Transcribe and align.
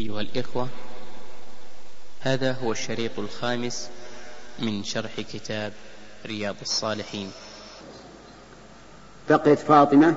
أيها 0.00 0.20
الإخوة 0.20 0.68
هذا 2.20 2.52
هو 2.52 2.72
الشريط 2.72 3.18
الخامس 3.18 3.88
من 4.58 4.84
شرح 4.84 5.20
كتاب 5.20 5.72
رياض 6.26 6.54
الصالحين. 6.62 7.30
بقيت 9.30 9.58
فاطمة 9.58 10.14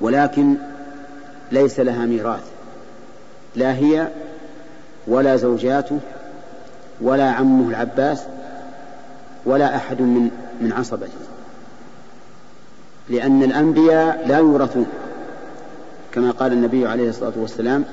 ولكن 0.00 0.54
ليس 1.52 1.80
لها 1.80 2.06
ميراث. 2.06 2.44
لا 3.56 3.74
هي 3.74 4.08
ولا 5.06 5.36
زوجاته 5.36 6.00
ولا 7.00 7.30
عمه 7.30 7.68
العباس 7.68 8.22
ولا 9.44 9.76
أحد 9.76 10.00
من 10.00 10.30
من 10.60 10.72
عصبته. 10.72 11.18
لأن 13.08 13.42
الأنبياء 13.42 14.26
لا 14.26 14.38
يورثون 14.38 14.86
كما 16.12 16.30
قال 16.30 16.52
النبي 16.52 16.86
عليه 16.86 17.08
الصلاة 17.08 17.32
والسلام 17.36 17.84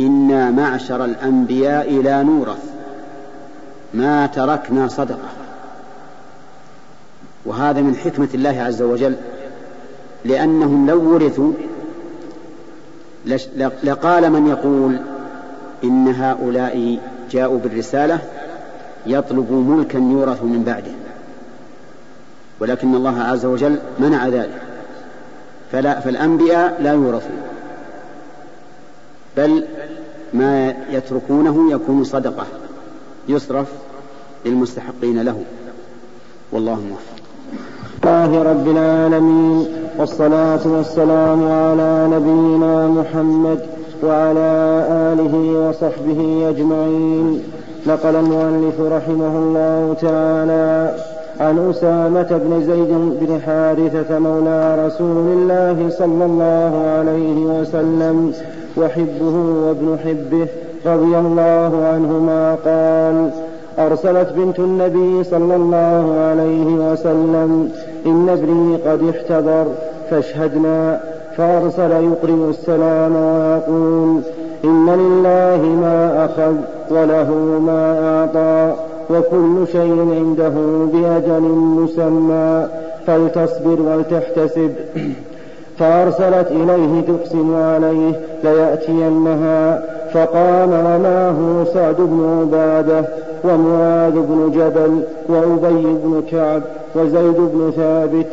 إنا 0.00 0.50
معشر 0.50 1.04
الأنبياء 1.04 1.92
لا 1.92 2.22
نورث. 2.22 2.64
ما 3.94 4.26
تركنا 4.26 4.88
صدقة. 4.88 5.28
وهذا 7.44 7.80
من 7.80 7.96
حكمة 7.96 8.28
الله 8.34 8.62
عز 8.62 8.82
وجل. 8.82 9.16
لأنهم 10.24 10.86
لو 10.90 11.12
ورثوا 11.14 11.52
لقال 13.84 14.30
من 14.30 14.46
يقول 14.46 14.98
إن 15.84 16.08
هؤلاء 16.08 16.98
جاءوا 17.30 17.58
بالرسالة 17.58 18.18
يطلبوا 19.06 19.62
ملكا 19.62 19.98
يورث 19.98 20.42
من 20.42 20.62
بعده. 20.66 20.92
ولكن 22.60 22.94
الله 22.94 23.22
عز 23.22 23.46
وجل 23.46 23.78
منع 23.98 24.28
ذلك. 24.28 24.62
فلا 25.72 26.00
فالأنبياء 26.00 26.82
لا 26.82 26.92
يورثون. 26.92 27.42
بل 29.36 29.64
ما 30.34 30.74
يتركونه 30.90 31.72
يكون 31.72 32.04
صدقة. 32.04 32.46
يصرف 33.28 33.66
للمستحقين 34.46 35.22
له. 35.22 35.42
والله 36.52 36.74
موفق. 36.74 37.18
الله 38.04 38.42
رب 38.42 38.68
العالمين 38.68 39.66
والصلاة 39.98 40.60
والسلام 40.66 41.48
على 41.48 42.08
نبينا 42.12 42.88
محمد 42.88 43.66
وعلى 44.04 44.86
آله 44.90 45.68
وصحبه 45.68 46.48
أجمعين. 46.48 47.42
نقل 47.86 48.16
المؤلف 48.16 48.80
رحمه 48.80 49.38
الله 49.38 49.96
تعالى 50.00 50.96
عن 51.40 51.70
أسامة 51.70 52.40
بن 52.44 52.64
زيد 52.66 53.18
بن 53.20 53.40
حارثة 53.46 54.18
مولى 54.18 54.86
رسول 54.86 55.26
الله 55.32 55.90
صلى 55.98 56.24
الله 56.24 56.86
عليه 56.98 57.60
وسلم 57.60 58.32
وحبه 58.78 59.36
وابن 59.66 59.98
حبه 60.04 60.46
رضي 60.86 61.18
الله 61.18 61.72
عنهما 61.92 62.56
قال 62.64 63.30
أرسلت 63.86 64.32
بنت 64.36 64.58
النبي 64.58 65.24
صلى 65.24 65.56
الله 65.56 66.16
عليه 66.20 66.92
وسلم 66.92 67.70
إن 68.06 68.28
ابني 68.28 68.76
قد 68.76 69.14
احتضر 69.14 69.66
فاشهدنا 70.10 71.00
فأرسل 71.36 71.90
يقرئ 71.90 72.50
السلام 72.50 73.16
ويقول 73.16 74.20
إن 74.64 74.86
لله 74.90 75.62
ما 75.82 76.24
أخذ 76.24 76.54
وله 76.90 77.32
ما 77.66 77.82
أعطى 78.08 78.74
وكل 79.10 79.66
شيء 79.72 79.98
عنده 80.18 80.52
بأجل 80.92 81.42
مسمى 81.50 82.66
فلتصبر 83.06 83.82
ولتحتسب. 83.82 84.72
فأرسلت 85.78 86.50
إليه 86.50 87.00
تقسم 87.00 87.54
عليه 87.54 88.20
ليأتينها 88.44 89.82
فقام 90.12 90.70
ومعه 90.70 91.64
سعد 91.74 91.96
بن 91.98 92.40
عبادة 92.40 93.08
ومعاذ 93.44 94.12
بن 94.12 94.50
جبل 94.54 95.02
وأبي 95.28 95.82
بن 95.82 96.22
كعب 96.30 96.62
وزيد 96.94 97.36
بن 97.36 97.72
ثابت 97.76 98.26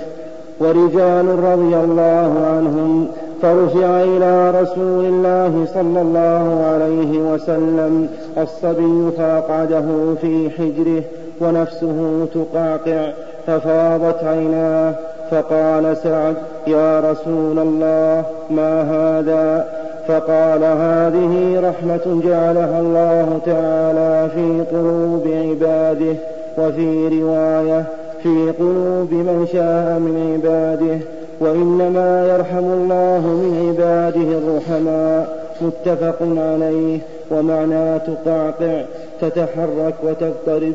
ورجال 0.59 1.39
رضي 1.43 1.75
الله 1.75 2.33
عنهم 2.47 3.07
فرفع 3.41 4.03
إلى 4.03 4.61
رسول 4.61 5.05
الله 5.05 5.65
صلى 5.73 6.01
الله 6.01 6.65
عليه 6.73 7.33
وسلم 7.33 8.07
الصبي 8.37 9.11
فأقعده 9.17 9.85
في 10.21 10.49
حجره 10.49 11.03
ونفسه 11.41 12.27
تقعقع 12.33 13.11
ففاضت 13.47 14.23
عيناه. 14.23 14.95
فقال 15.31 15.97
سعد 15.97 16.35
يا 16.67 16.99
رسول 16.99 17.59
الله 17.59 18.23
ما 18.49 18.81
هذا? 18.81 19.67
فقال 20.07 20.63
هذه 20.63 21.59
رحمة 21.69 22.21
جعلها 22.25 22.79
الله 22.79 23.39
تعالى 23.45 24.29
في 24.29 24.75
قلوب 24.75 25.27
عباده 25.27 26.15
وفي 26.57 27.07
رواية 27.21 27.83
في 28.23 28.53
قلوب 28.59 29.11
من 29.11 29.47
شاء 29.53 29.99
من 29.99 30.33
عباده 30.33 30.99
وإنما 31.39 32.27
يرحم 32.27 32.65
الله 32.65 33.19
من 33.19 33.67
عباده 33.67 34.37
الرحماء. 34.37 35.45
متفق 35.61 36.17
عليه. 36.21 36.99
ومعنى 37.31 37.99
تقعقع 37.99 38.81
تتحرك 39.21 39.95
وتضطرب. 40.03 40.73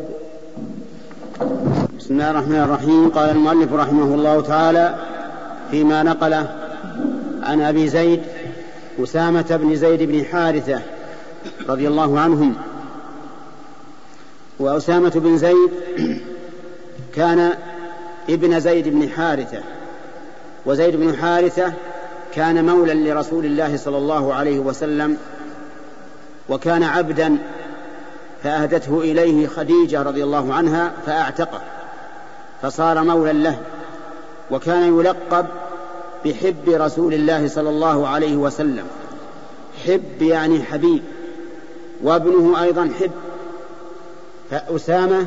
بسم 1.40 2.14
الله 2.14 2.30
الرحمن 2.30 2.60
الرحيم. 2.60 3.08
قال 3.08 3.30
المؤلف 3.30 3.72
رحمه 3.72 4.14
الله 4.14 4.40
تعالى 4.40 4.94
فيما 5.70 6.02
نقله 6.02 6.56
عن 7.42 7.60
أبي 7.60 7.88
زيد 7.88 8.20
أسامة 9.02 9.58
بن 9.62 9.76
زيد 9.76 10.02
بن 10.02 10.24
حارثة 10.24 10.80
رضي 11.68 11.88
الله 11.88 12.20
عنهم. 12.20 12.54
وأسامة 14.58 15.12
بن 15.14 15.38
زيد 15.38 15.70
كان 17.14 17.52
ابن 18.30 18.60
زيد 18.60 18.88
بن 18.88 19.08
حارثة 19.08 19.58
وزيد 20.66 20.96
بن 20.96 21.16
حارثة 21.16 21.72
كان 22.34 22.64
مولى 22.64 22.94
لرسول 22.94 23.44
الله 23.44 23.76
صلى 23.76 23.98
الله 23.98 24.34
عليه 24.34 24.58
وسلم 24.58 25.16
وكان 26.48 26.82
عبدا 26.82 27.38
فأهدته 28.42 29.00
إليه 29.00 29.46
خديجة 29.46 30.02
رضي 30.02 30.24
الله 30.24 30.54
عنها 30.54 30.92
فأعتقه 31.06 31.60
فصار 32.62 33.02
مولى 33.04 33.32
له 33.32 33.58
وكان 34.50 34.98
يلقب 34.98 35.46
بحب 36.24 36.68
رسول 36.68 37.14
الله 37.14 37.48
صلى 37.48 37.68
الله 37.68 38.08
عليه 38.08 38.36
وسلم. 38.36 38.86
حب 39.86 40.22
يعني 40.22 40.62
حبيب 40.62 41.02
وابنه 42.02 42.62
أيضا 42.62 42.90
حب. 43.00 43.10
فأسامة 44.50 45.26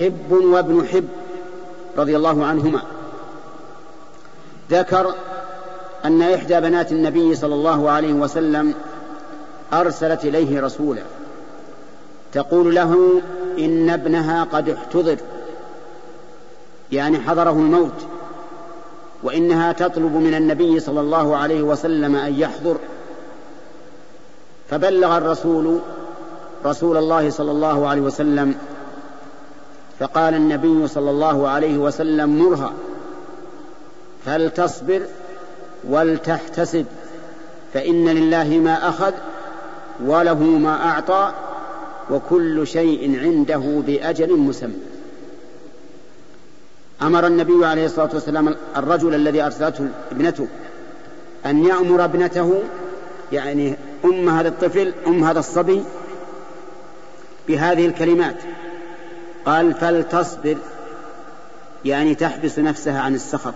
حب 0.00 0.32
وابن 0.32 0.86
حب 0.86 1.08
رضي 1.98 2.16
الله 2.16 2.46
عنهما. 2.46 2.82
ذكر 4.70 5.14
أن 6.04 6.22
إحدى 6.22 6.60
بنات 6.60 6.92
النبي 6.92 7.34
صلى 7.34 7.54
الله 7.54 7.90
عليه 7.90 8.12
وسلم 8.12 8.74
أرسلت 9.72 10.24
إليه 10.24 10.60
رسولا. 10.60 11.02
تقول 12.32 12.74
له 12.74 13.22
إن 13.58 13.90
ابنها 13.90 14.44
قد 14.44 14.68
احتضر 14.68 15.16
يعني 16.92 17.20
حضره 17.20 17.50
الموت 17.50 18.06
وإنها 19.22 19.72
تطلب 19.72 20.12
من 20.12 20.34
النبي 20.34 20.80
صلى 20.80 21.00
الله 21.00 21.36
عليه 21.36 21.62
وسلم 21.62 22.16
أن 22.16 22.34
يحضر. 22.34 22.76
فبلغ 24.70 25.16
الرسول 25.16 25.80
رسول 26.64 26.96
الله 26.96 27.30
صلى 27.30 27.50
الله 27.50 27.88
عليه 27.88 28.00
وسلم 28.00 28.54
فقال 29.98 30.34
النبي 30.34 30.88
صلى 30.88 31.10
الله 31.10 31.48
عليه 31.48 31.78
وسلم 31.78 32.38
مرها 32.38 32.72
فلتصبر 34.24 35.02
ولتحتسب 35.88 36.86
فإن 37.74 38.08
لله 38.08 38.48
ما 38.48 38.88
أخذ 38.88 39.12
وله 40.04 40.42
ما 40.42 40.90
أعطى 40.90 41.32
وكل 42.10 42.66
شيء 42.66 43.20
عنده 43.20 43.82
بأجل 43.86 44.36
مسمى. 44.36 44.74
أمر 47.02 47.26
النبي 47.26 47.66
عليه 47.66 47.86
الصلاة 47.86 48.10
والسلام 48.14 48.56
الرجل 48.76 49.14
الذي 49.14 49.42
أرسلته 49.42 49.88
ابنته 50.10 50.46
أن 51.46 51.64
يأمر 51.64 52.04
ابنته 52.04 52.62
يعني 53.32 53.76
أم 54.04 54.28
هذا 54.28 54.48
الطفل 54.48 54.92
أم 55.06 55.24
هذا 55.24 55.38
الصبي 55.38 55.82
بهذه 57.48 57.86
الكلمات. 57.86 58.36
قال 59.46 59.74
فلتصبر. 59.74 60.56
يعني 61.84 62.14
تحبس 62.14 62.58
نفسها 62.58 63.00
عن 63.00 63.14
السخط 63.14 63.54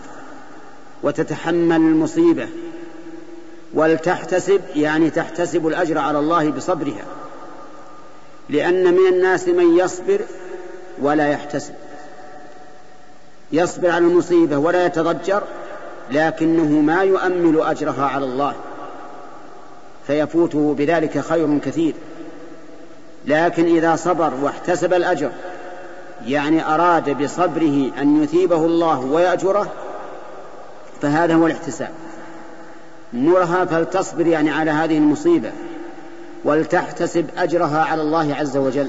وتتحمل 1.02 1.76
المصيبة. 1.76 2.48
ولتحتسب 3.74 4.60
يعني 4.76 5.10
تحتسب 5.10 5.66
الأجر 5.66 5.98
على 5.98 6.18
الله 6.18 6.50
بصبرها. 6.50 7.04
لأن 8.48 8.94
من 8.94 9.06
الناس 9.06 9.48
من 9.48 9.78
يصبر 9.78 10.20
ولا 11.02 11.28
يحتسب. 11.28 11.74
يصبر 13.52 13.90
على 13.90 14.04
المصيبة 14.04 14.56
ولا 14.56 14.86
يتضجر 14.86 15.42
لكنه 16.10 16.80
ما 16.80 17.02
يؤمل 17.02 17.60
أجرها 17.60 18.06
على 18.06 18.24
الله 18.24 18.54
فيفوته 20.06 20.74
بذلك 20.78 21.18
خير 21.18 21.58
كثير. 21.58 21.94
لكن 23.26 23.64
إذا 23.76 23.96
صبر 23.96 24.32
واحتسب 24.42 24.94
الأجر 24.94 25.30
يعني 26.26 26.74
أراد 26.74 27.22
بصبره 27.22 27.90
أن 27.98 28.22
يثيبه 28.22 28.64
الله 28.64 29.00
ويأجره 29.00 29.72
فهذا 31.02 31.34
هو 31.34 31.46
الاحتساب. 31.46 31.90
مرها 33.12 33.64
فلتصبر 33.64 34.26
يعني 34.26 34.50
على 34.50 34.70
هذه 34.70 34.98
المصيبة. 34.98 35.52
ولتحتسب 36.44 37.26
أجرها 37.36 37.84
على 37.84 38.02
الله 38.02 38.34
عز 38.34 38.56
وجل. 38.56 38.88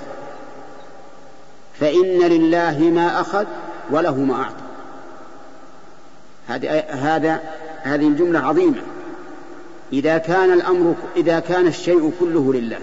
فإن 1.79 2.19
لله 2.19 2.79
ما 2.79 3.21
أخذ 3.21 3.45
وله 3.91 4.15
ما 4.15 4.33
أعطى. 4.33 4.63
هذا 6.89 7.41
هذه 7.81 8.07
الجملة 8.07 8.39
عظيمة. 8.39 8.81
إذا 9.93 10.17
كان 10.17 10.53
الأمر 10.53 10.95
إذا 11.15 11.39
كان 11.39 11.67
الشيء 11.67 12.11
كله 12.19 12.53
لله. 12.53 12.79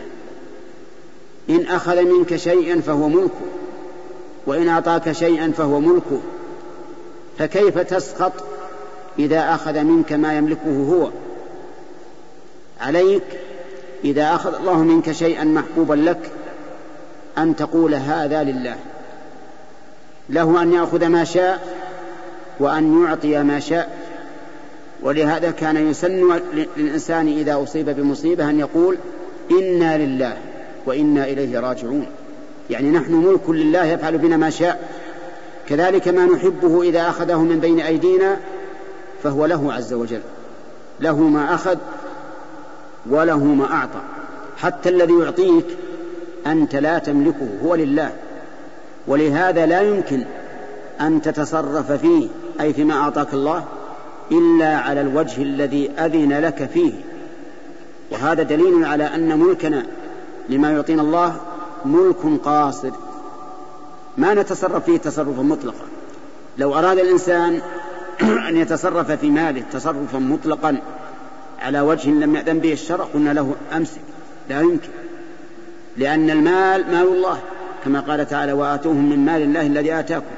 إن 1.50 1.66
أخذ 1.66 2.02
منك 2.02 2.36
شيئا 2.36 2.80
فهو 2.80 3.08
ملكه. 3.08 3.46
وإن 4.46 4.68
أعطاك 4.68 5.12
شيئا 5.12 5.52
فهو 5.56 5.80
ملكه. 5.80 6.20
فكيف 7.38 7.78
تسخط 7.78 8.32
إذا 9.18 9.54
أخذ 9.54 9.82
منك 9.82 10.12
ما 10.12 10.36
يملكه 10.36 10.86
هو؟ 10.90 11.10
عليك 12.80 13.22
إذا 14.04 14.34
أخذ 14.34 14.54
الله 14.54 14.78
منك 14.78 15.12
شيئا 15.12 15.44
محبوبا 15.44 15.94
لك 15.94 16.30
أن 17.38 17.56
تقول 17.56 17.94
هذا 17.94 18.42
لله. 18.42 18.76
له 20.30 20.62
أن 20.62 20.72
يأخذ 20.72 21.06
ما 21.06 21.24
شاء 21.24 21.76
وأن 22.60 23.04
يعطي 23.04 23.42
ما 23.42 23.60
شاء. 23.60 23.98
ولهذا 25.02 25.50
كان 25.50 25.90
يسن 25.90 26.40
للإنسان 26.54 27.28
إذا 27.28 27.62
أصيب 27.62 27.90
بمصيبة 27.90 28.50
أن 28.50 28.58
يقول 28.58 28.96
إنا 29.50 29.98
لله 29.98 30.36
وإنا 30.86 31.24
إليه 31.24 31.60
راجعون. 31.60 32.06
يعني 32.70 32.90
نحن 32.90 33.12
ملك 33.12 33.50
لله 33.50 33.84
يفعل 33.84 34.18
بنا 34.18 34.36
ما 34.36 34.50
شاء. 34.50 34.90
كذلك 35.68 36.08
ما 36.08 36.26
نحبه 36.26 36.82
إذا 36.82 37.08
أخذه 37.08 37.38
من 37.38 37.60
بين 37.60 37.80
أيدينا 37.80 38.36
فهو 39.22 39.46
له 39.46 39.72
عز 39.72 39.92
وجل. 39.92 40.20
له 41.00 41.18
ما 41.18 41.54
أخذ 41.54 41.76
وله 43.06 43.44
ما 43.44 43.72
أعطى. 43.72 44.00
حتى 44.56 44.88
الذي 44.88 45.18
يعطيك 45.18 45.66
أنت 46.46 46.76
لا 46.76 46.98
تملكه 46.98 47.48
هو 47.64 47.74
لله. 47.74 48.12
ولهذا 49.06 49.66
لا 49.66 49.80
يمكن 49.80 50.24
أن 51.00 51.22
تتصرف 51.22 51.92
فيه 51.92 52.28
أي 52.60 52.72
فيما 52.72 52.94
أعطاك 52.94 53.34
الله 53.34 53.64
إلا 54.32 54.76
على 54.76 55.00
الوجه 55.00 55.42
الذي 55.42 55.90
أذن 55.90 56.32
لك 56.32 56.70
فيه. 56.74 56.92
وهذا 58.10 58.42
دليل 58.42 58.84
على 58.84 59.04
أن 59.04 59.38
ملكنا 59.38 59.86
لما 60.48 60.72
يعطينا 60.72 61.02
الله 61.02 61.36
ملك 61.84 62.40
قاصر. 62.44 62.90
ما 64.18 64.34
نتصرف 64.34 64.84
فيه 64.84 64.96
تصرفا 64.96 65.42
مطلقا. 65.42 65.84
لو 66.58 66.74
أراد 66.74 66.98
الإنسان 66.98 67.60
أن 68.48 68.56
يتصرف 68.56 69.10
في 69.10 69.30
ماله 69.30 69.64
تصرفا 69.72 70.18
مطلقا 70.18 70.76
على 71.60 71.80
وجه 71.80 72.10
لم 72.10 72.36
يأذن 72.36 72.58
به 72.58 72.72
الشرع 72.72 73.04
قلنا 73.04 73.30
له 73.30 73.54
أمسك 73.72 74.00
لا 74.50 74.60
يمكن. 74.60 74.88
لأن 75.96 76.30
المال 76.30 76.90
مال 76.90 77.06
الله 77.06 77.40
كما 77.84 78.00
قال 78.00 78.28
تعالى 78.28 78.52
وآتوهم 78.52 79.10
من 79.10 79.24
مال 79.24 79.42
الله 79.42 79.66
الذي 79.66 79.92
آتاكم. 79.92 80.34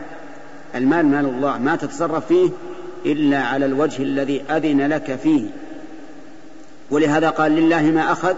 المال 0.75 1.07
مال 1.07 1.25
الله 1.25 1.59
ما 1.59 1.77
تتصرف 1.77 2.27
فيه 2.27 2.51
إلا 3.07 3.43
على 3.43 3.67
الوجه 3.67 4.03
الذي 4.03 4.43
أذن 4.51 4.89
لك 4.89 5.19
فيه. 5.23 5.43
ولهذا 6.91 7.31
قال 7.31 7.53
لله 7.53 7.83
ما 7.83 8.13
أخذ 8.13 8.35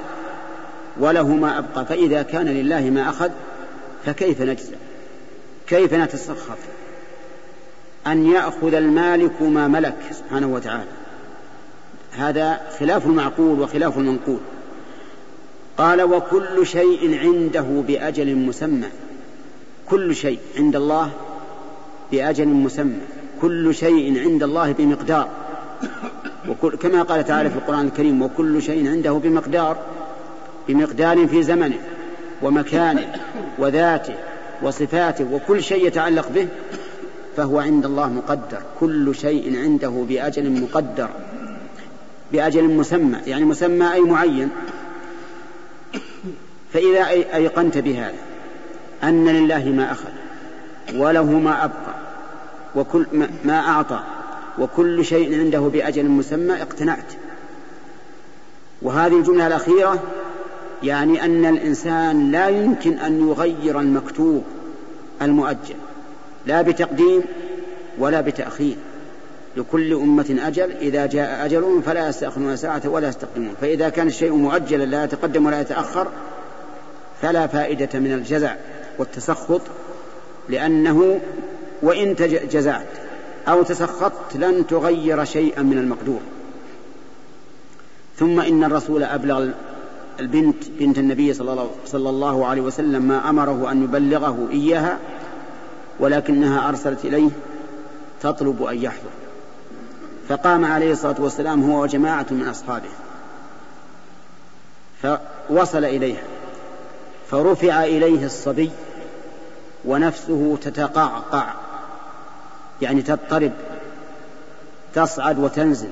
وله 1.00 1.28
ما 1.28 1.58
أبقى. 1.58 1.86
فإذا 1.86 2.22
كان 2.22 2.46
لله 2.46 2.80
ما 2.80 3.08
أخذ 3.08 3.30
فكيف 4.06 4.42
نجزى 4.42 4.74
كيف 5.66 5.94
نتسخط 5.94 6.58
أن 8.06 8.26
يأخذ 8.26 8.74
المالك 8.74 9.42
ما 9.42 9.68
ملك 9.68 9.96
سبحانه 10.10 10.46
وتعالى. 10.46 11.03
هذا 12.16 12.60
خلاف 12.80 13.06
المعقول 13.06 13.60
وخلاف 13.60 13.98
المنقول. 13.98 14.38
قال 15.78 16.02
وكل 16.02 16.66
شيء 16.66 17.18
عنده 17.18 17.82
بأجل 17.88 18.36
مسمى. 18.36 18.88
كل 19.88 20.14
شيء 20.14 20.38
عند 20.58 20.76
الله 20.76 21.10
بأجل 22.12 22.48
مسمى. 22.48 23.00
كل 23.40 23.74
شيء 23.74 24.20
عند 24.20 24.42
الله 24.42 24.72
بمقدار. 24.72 25.28
وكل 26.48 26.76
كما 26.76 27.02
قال 27.02 27.24
تعالى 27.24 27.50
في 27.50 27.56
القرآن 27.56 27.86
الكريم 27.86 28.22
وكل 28.22 28.62
شيء 28.62 28.88
عنده 28.88 29.12
بمقدار 29.12 29.76
بمقدار 30.68 31.26
في 31.26 31.42
زمنه 31.42 31.78
ومكانه 32.42 33.12
وذاته 33.58 34.14
وصفاته 34.62 35.34
وكل 35.34 35.62
شيء 35.62 35.86
يتعلق 35.86 36.28
به 36.28 36.48
فهو 37.36 37.60
عند 37.60 37.84
الله 37.84 38.08
مقدر. 38.08 38.62
كل 38.80 39.14
شيء 39.14 39.58
عنده 39.58 40.04
بأجل 40.08 40.62
مقدر. 40.62 41.08
بأجل 42.32 42.64
مسمى 42.64 43.18
يعني 43.26 43.44
مسمى 43.44 43.92
أي 43.92 44.00
معين. 44.00 44.50
فإذا 46.72 47.08
أيقنت 47.08 47.78
بهذا 47.78 48.18
أن 49.02 49.28
لله 49.28 49.64
ما 49.64 49.92
أخذ 49.92 50.10
وله 50.96 51.24
ما 51.24 51.64
أبقى 51.64 51.94
وكل 52.74 53.06
ما 53.44 53.58
أعطى 53.58 54.00
وكل 54.58 55.04
شيء 55.04 55.38
عنده 55.40 55.60
بأجل 55.60 56.04
مسمى 56.08 56.62
اقتنعت. 56.62 57.12
وهذه 58.82 59.16
الجملة 59.18 59.46
الأخيرة 59.46 60.02
يعني 60.82 61.24
أن 61.24 61.44
الإنسان 61.44 62.30
لا 62.30 62.48
يمكن 62.48 62.98
أن 62.98 63.28
يغير 63.28 63.80
المكتوب 63.80 64.44
المؤجل 65.22 65.76
لا 66.46 66.62
بتقديم 66.62 67.22
ولا 67.98 68.20
بتأخير. 68.20 68.76
لكل 69.56 69.94
أمة 69.94 70.36
أجل 70.40 70.72
إذا 70.72 71.06
جاء 71.06 71.44
أجلهم 71.44 71.80
فلا 71.80 72.08
يستأخرون 72.08 72.56
ساعة 72.56 72.82
ولا 72.84 73.08
يستقدمون. 73.08 73.54
فإذا 73.60 73.88
كان 73.88 74.06
الشيء 74.06 74.32
مؤجلا 74.32 74.84
لا 74.84 75.04
يتقدم 75.04 75.46
ولا 75.46 75.60
يتأخر 75.60 76.08
فلا 77.22 77.46
فائدة 77.46 77.98
من 78.00 78.12
الجزع 78.12 78.54
والتسخط 78.98 79.60
لأنه 80.48 81.20
وإن 81.82 82.14
جزعت 82.52 82.86
أو 83.48 83.62
تسخطت 83.62 84.36
لن 84.36 84.66
تغير 84.66 85.24
شيئا 85.24 85.62
من 85.62 85.78
المقدور. 85.78 86.20
ثم 88.18 88.40
إن 88.40 88.64
الرسول 88.64 89.04
أبلغ 89.04 89.48
البنت 90.20 90.64
بنت 90.78 90.98
النبي 90.98 91.34
صلى 91.84 92.10
الله 92.10 92.46
عليه 92.46 92.62
وسلم 92.62 93.02
ما 93.02 93.30
أمره 93.30 93.70
أن 93.72 93.84
يبلغه 93.84 94.48
إياها 94.50 94.98
ولكنها 96.00 96.68
أرسلت 96.68 97.04
إليه 97.04 97.30
تطلب 98.22 98.62
أن 98.62 98.82
يحضر. 98.82 99.23
فقام 100.28 100.64
عليه 100.64 100.92
الصلاة 100.92 101.14
والسلام 101.18 101.70
هو 101.70 101.82
وجماعة 101.82 102.26
من 102.30 102.48
أصحابه. 102.48 102.88
فوصل 105.02 105.84
إليها 105.84 106.22
فرفع 107.30 107.84
إليه 107.84 108.26
الصبي 108.26 108.70
ونفسه 109.84 110.58
تتقعقع. 110.62 111.54
يعني 112.82 113.02
تضطرب. 113.02 113.52
تصعد 114.94 115.38
وتنزل. 115.38 115.90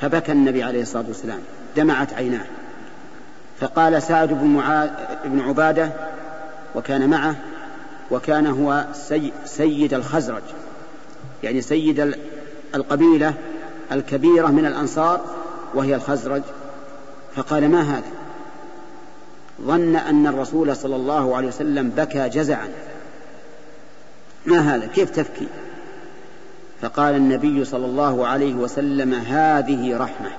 فبكى 0.00 0.32
النبي 0.32 0.62
عليه 0.62 0.82
الصلاة 0.82 1.04
والسلام. 1.08 1.40
دمعت 1.76 2.14
عيناه. 2.14 2.46
فقال 3.60 4.02
سعد 4.02 4.28
بن, 4.28 4.62
بن 5.24 5.40
عبادة 5.40 5.90
وكان 6.74 7.10
معه 7.10 7.36
وكان 8.10 8.46
هو 8.46 8.84
سي 8.92 9.32
سيد 9.44 9.94
الخزرج. 9.94 10.42
يعني 11.42 11.60
سيد 11.62 12.18
القبيلة 12.76 13.34
الكبيرة 13.92 14.46
من 14.46 14.66
الأنصار 14.66 15.20
وهي 15.74 15.94
الخزرج. 15.94 16.42
فقال 17.34 17.68
ما 17.68 17.80
هذا؟ 17.82 18.10
ظن 19.62 19.96
أن 19.96 20.26
الرسول 20.26 20.76
صلى 20.76 20.96
الله 20.96 21.36
عليه 21.36 21.48
وسلم 21.48 21.88
بكى 21.88 22.28
جزعا. 22.28 22.68
ما 24.46 24.74
هذا؟ 24.74 24.86
كيف 24.86 25.10
تبكي؟ 25.10 25.48
فقال 26.82 27.14
النبي 27.14 27.64
صلى 27.64 27.86
الله 27.86 28.26
عليه 28.26 28.54
وسلم 28.54 29.14
هذه 29.14 29.96
رحمة. 29.96 30.30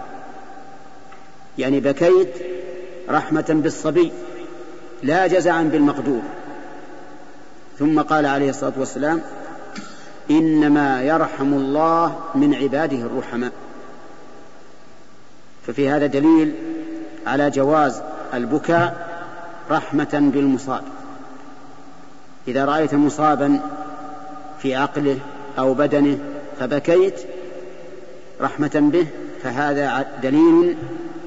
يعني 1.57 1.79
بكيت 1.79 2.33
رحمة 3.09 3.45
بالصبي 3.49 4.11
لا 5.03 5.27
جزعا 5.27 5.63
بالمقدور. 5.63 6.21
ثم 7.79 8.01
قال 8.01 8.25
عليه 8.25 8.49
الصلاة 8.49 8.73
والسلام 8.77 9.21
إنما 10.31 11.01
يرحم 11.01 11.53
الله 11.53 12.19
من 12.35 12.55
عباده 12.55 12.97
الرحماء. 12.97 13.51
ففي 15.67 15.89
هذا 15.89 16.05
دليل 16.05 16.53
على 17.27 17.49
جواز 17.49 18.01
البكاء 18.33 19.07
رحمة 19.71 20.31
بالمصاب. 20.33 20.83
إذا 22.47 22.65
رأيت 22.65 22.93
مصابا 22.93 23.59
في 24.59 24.75
عقله 24.75 25.19
أو 25.59 25.73
بدنه 25.73 26.17
فبكيت 26.59 27.21
رحمة 28.41 28.71
به 28.93 29.07
فهذا 29.43 30.05
دليل 30.23 30.77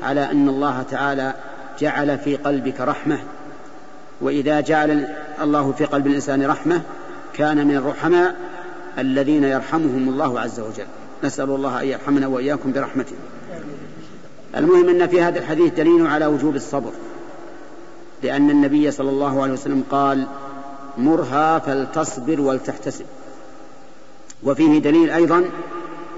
على 0.03 0.31
أن 0.31 0.49
الله 0.49 0.83
تعالى 0.91 1.35
جعل 1.81 2.19
في 2.19 2.37
قلبك 2.37 2.81
رحمة. 2.81 3.19
وإذا 4.21 4.61
جعل 4.61 5.09
الله 5.43 5.73
في 5.73 5.85
قلب 5.85 6.07
الإنسان 6.07 6.47
رحمة 6.47 6.83
كان 7.35 7.67
من 7.67 7.77
الرحماء 7.77 8.35
الذين 8.99 9.45
يرحمهم 9.45 10.09
الله 10.09 10.41
عز 10.41 10.61
وجل. 10.61 10.87
نسأل 11.25 11.51
الله 11.51 11.81
أن 11.83 11.87
يرحمنا 11.87 12.27
وإياكم 12.27 12.73
برحمته. 12.73 13.17
المهم 14.57 14.89
أن 14.89 15.07
في 15.07 15.23
هذا 15.23 15.39
الحديث 15.39 15.75
دليل 15.75 16.07
على 16.07 16.27
وجوب 16.27 16.57
الصبر. 16.57 16.91
لأن 18.23 18.51
النبي 18.51 18.91
صلى 18.91 19.11
الله 19.11 19.43
عليه 19.43 19.53
وسلم 19.53 19.85
قال 19.91 20.27
مرها 20.99 21.59
فلتصبر 21.59 22.41
ولتحتسب. 22.41 23.05
وفيه 24.43 24.79
دليل 24.79 25.11
أيضا 25.11 25.45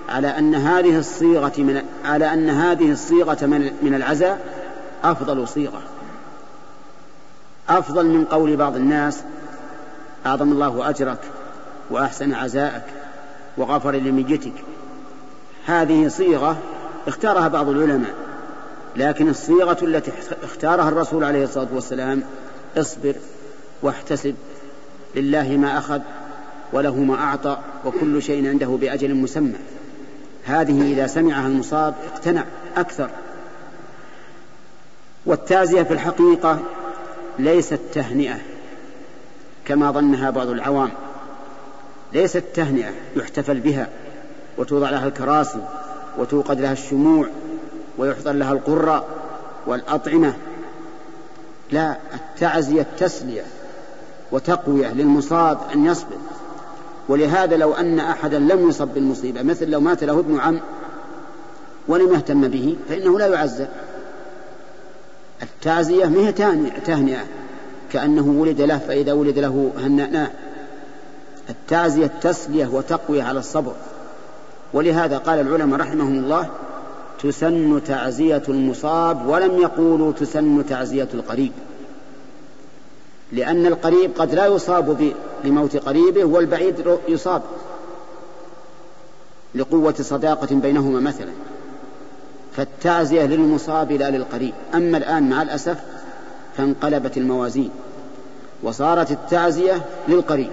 على 0.09 0.39
أن 0.39 0.55
هذه 0.55 0.99
الصيغة 0.99 1.53
من 1.59 1.83
على 2.05 2.33
أن 2.33 2.51
هذه 2.51 2.93
الصيغة 2.93 3.47
من 3.83 3.95
العزاء 3.95 4.47
أفضل 5.05 5.49
صيغة. 5.49 5.83
أفضل 7.69 8.07
من 8.07 8.25
قول 8.25 8.57
بعض 8.57 8.77
الناس 8.77 9.23
أعظم 10.27 10.53
الله 10.53 10.91
أجرك 10.91 11.19
وأحسن 11.93 12.35
عزاءك 12.35 12.85
وغفر 13.57 13.91
لميتك. 13.91 14.53
هذه 15.67 16.09
صيغة 16.09 16.57
اختارها 17.07 17.49
بعض 17.49 17.69
العلماء 17.69 18.15
لكن 18.97 19.29
الصيغة 19.29 19.79
التي 19.83 20.13
اختارها 20.43 20.89
الرسول 20.89 21.25
عليه 21.25 21.45
الصلاة 21.45 21.69
والسلام 21.73 22.23
اصبر 22.77 23.15
واحتسب 23.83 24.35
لله 25.15 25.57
ما 25.57 25.79
أخذ 25.79 26.01
وله 26.73 26.97
ما 26.97 27.15
أعطى 27.15 27.59
وكل 27.85 28.23
شيء 28.23 28.49
عنده 28.49 28.67
بأجل 28.67 29.15
مسمى. 29.15 29.59
هذه 30.45 30.93
إذا 30.93 31.07
سمعها 31.07 31.47
المصاب 31.47 31.95
اقتنع 32.13 32.45
أكثر. 32.77 33.11
والتازية 35.27 35.83
في 35.83 35.93
الحقيقة 35.95 36.59
ليست 37.39 37.81
تهنئة 37.93 38.39
كما 39.65 39.91
ظنها 39.91 40.31
بعض 40.31 40.49
العوام. 40.49 40.91
ليست 42.15 42.45
تهنئة 42.55 42.91
يحتفل 43.17 43.61
بها 43.61 43.89
وتوضع 44.59 44.91
لها 44.91 45.07
الكراسي 45.07 45.63
وتوقد 46.19 46.61
لها 46.61 46.73
الشموع 46.73 47.27
ويحضر 47.99 48.33
لها 48.33 48.53
القرى 48.53 49.07
والأطعمة. 49.67 50.35
لا 51.73 51.97
التعزية 52.15 52.87
تسلية 52.99 53.43
وتقوية 54.33 54.93
للمصاب 54.93 55.59
أن 55.75 55.87
يصبر. 55.87 56.17
ولهذا 57.09 57.57
لو 57.57 57.73
أن 57.73 57.99
أحدا 57.99 58.39
لم 58.39 58.69
يصب 58.69 58.89
بالمصيبة 58.89 59.43
مثل 59.43 59.71
لو 59.71 59.81
مات 59.81 60.05
له 60.05 60.19
ابن 60.19 60.39
عم 60.39 60.61
ولم 61.89 62.15
يهتم 62.15 62.49
به 62.49 62.77
فإنه 62.89 63.19
لا 63.19 63.27
يعزى 63.27 63.67
التعزية 65.43 66.05
ما 66.07 66.21
هي 66.21 66.33
تهنئة. 66.87 67.25
كأنه 67.93 68.27
ولد 68.41 68.61
له 68.61 68.79
فإذا 68.79 69.13
ولد 69.13 69.39
له 69.39 69.73
هنأناه. 69.79 70.31
التعزية 71.51 72.07
تسلية 72.07 72.67
وتقوية 72.67 73.23
على 73.23 73.39
الصبر. 73.39 73.73
ولهذا 74.73 75.19
قال 75.19 75.41
العلماء 75.41 75.81
رحمهم 75.81 76.19
الله 76.19 76.49
تسن 77.23 77.81
تعزية 77.87 78.43
المصاب 78.49 79.29
ولم 79.29 79.59
يقولوا 79.61 80.13
تسن 80.13 80.67
تعزية 80.69 81.09
القريب. 81.15 81.53
لأن 83.33 83.67
القريب 83.67 84.11
قد 84.19 84.35
لا 84.35 84.47
يصاب 84.47 85.13
لموت 85.45 85.77
قريبه 85.77 86.25
والبعيد 86.25 86.99
يصاب. 87.09 87.43
لقوة 89.55 89.95
صداقة 90.01 90.55
بينهما 90.57 91.01
مثلا. 91.01 91.33
فالتعزية 92.57 93.23
للمصاب 93.23 93.93
لا 93.93 94.11
للقريب. 94.11 94.55
أما 94.75 94.99
الآن 94.99 95.31
مع 95.31 95.43
الأسف 95.43 95.79
فانقلبت 96.57 97.17
الموازين 97.17 97.71
وصارت 98.63 99.11
التعزية 99.11 99.87
للقريب. 100.09 100.51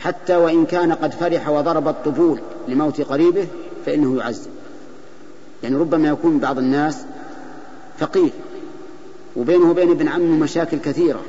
حتى 0.00 0.36
وإن 0.36 0.66
كان 0.66 0.92
قد 0.92 1.14
فرح 1.14 1.48
وضرب 1.48 1.88
الطبول 1.88 2.40
لموت 2.68 3.00
قريبه 3.00 3.46
فإنه 3.86 4.18
يعزي 4.18 4.50
يعني 5.62 5.76
ربما 5.76 6.08
يكون 6.08 6.38
بعض 6.38 6.58
الناس 6.58 6.98
فقير 7.98 8.30
وبينه 9.36 9.70
وبين 9.70 9.90
ابن 9.90 10.08
عمه 10.08 10.36
مشاكل 10.36 10.78
كثيرة 10.78 11.20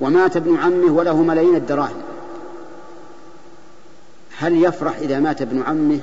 ومات 0.00 0.36
ابن 0.36 0.56
عمه 0.56 0.92
وله 0.92 1.22
ملايين 1.22 1.54
الدراهم. 1.54 2.02
هل 4.38 4.64
يفرح 4.64 4.96
إذا 4.96 5.20
مات 5.20 5.42
ابن 5.42 5.62
عمه 5.62 5.98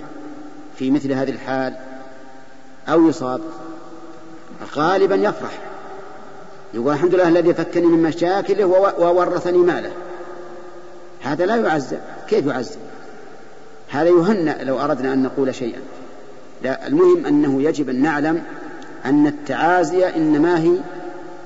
في 0.75 0.91
مثل 0.91 1.12
هذه 1.12 1.29
الحال؟ 1.29 1.75
أو 2.88 3.08
يصاب؟ 3.08 3.41
غالبا 4.75 5.15
يفرح. 5.15 5.60
يقول 6.74 6.94
الحمد 6.94 7.15
لله 7.15 7.27
الذي 7.27 7.53
فكني 7.53 7.86
من 7.86 8.03
مشاكله 8.03 8.65
وورثني 9.00 9.58
ماله. 9.58 9.91
هذا 11.22 11.46
لا 11.46 11.56
يعزى 11.56 11.98
كيف 12.28 12.46
يعزى 12.46 12.78
هذا 13.90 14.10
يهنأ 14.10 14.64
لو 14.64 14.80
أردنا 14.80 15.14
أن 15.14 15.24
نقول 15.24 15.56
شيئا. 15.56 15.80
لا 16.64 16.88
المهم 16.88 17.26
أنه 17.26 17.62
يجب 17.62 17.90
أن 17.90 18.02
نعلم 18.02 18.42
أن 19.06 19.28
التعازي 19.28 20.06
إنما 20.06 20.60
هي 20.60 20.78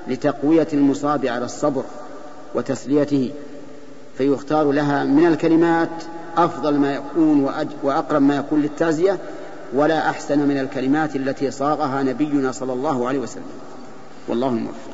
لتقوية 0.08 0.68
المصاب 0.72 1.26
على 1.26 1.44
الصبر 1.44 1.82
وتسليته 2.54 3.30
فيختار 4.18 4.72
لها 4.72 5.04
من 5.04 5.26
الكلمات 5.26 5.88
أفضل 6.36 6.74
ما 6.74 6.94
يكون 6.94 7.50
وأقرب 7.82 8.22
ما 8.22 8.36
يكون 8.36 8.62
للتعزية 8.62 9.18
ولا 9.74 10.10
أحسن 10.10 10.38
من 10.38 10.58
الكلمات 10.58 11.16
التي 11.16 11.50
صاغها 11.50 12.02
نبينا 12.02 12.52
صلى 12.52 12.72
الله 12.72 13.08
عليه 13.08 13.18
وسلم. 13.18 13.42
والله 14.28 14.48
الموفق. 14.48 14.92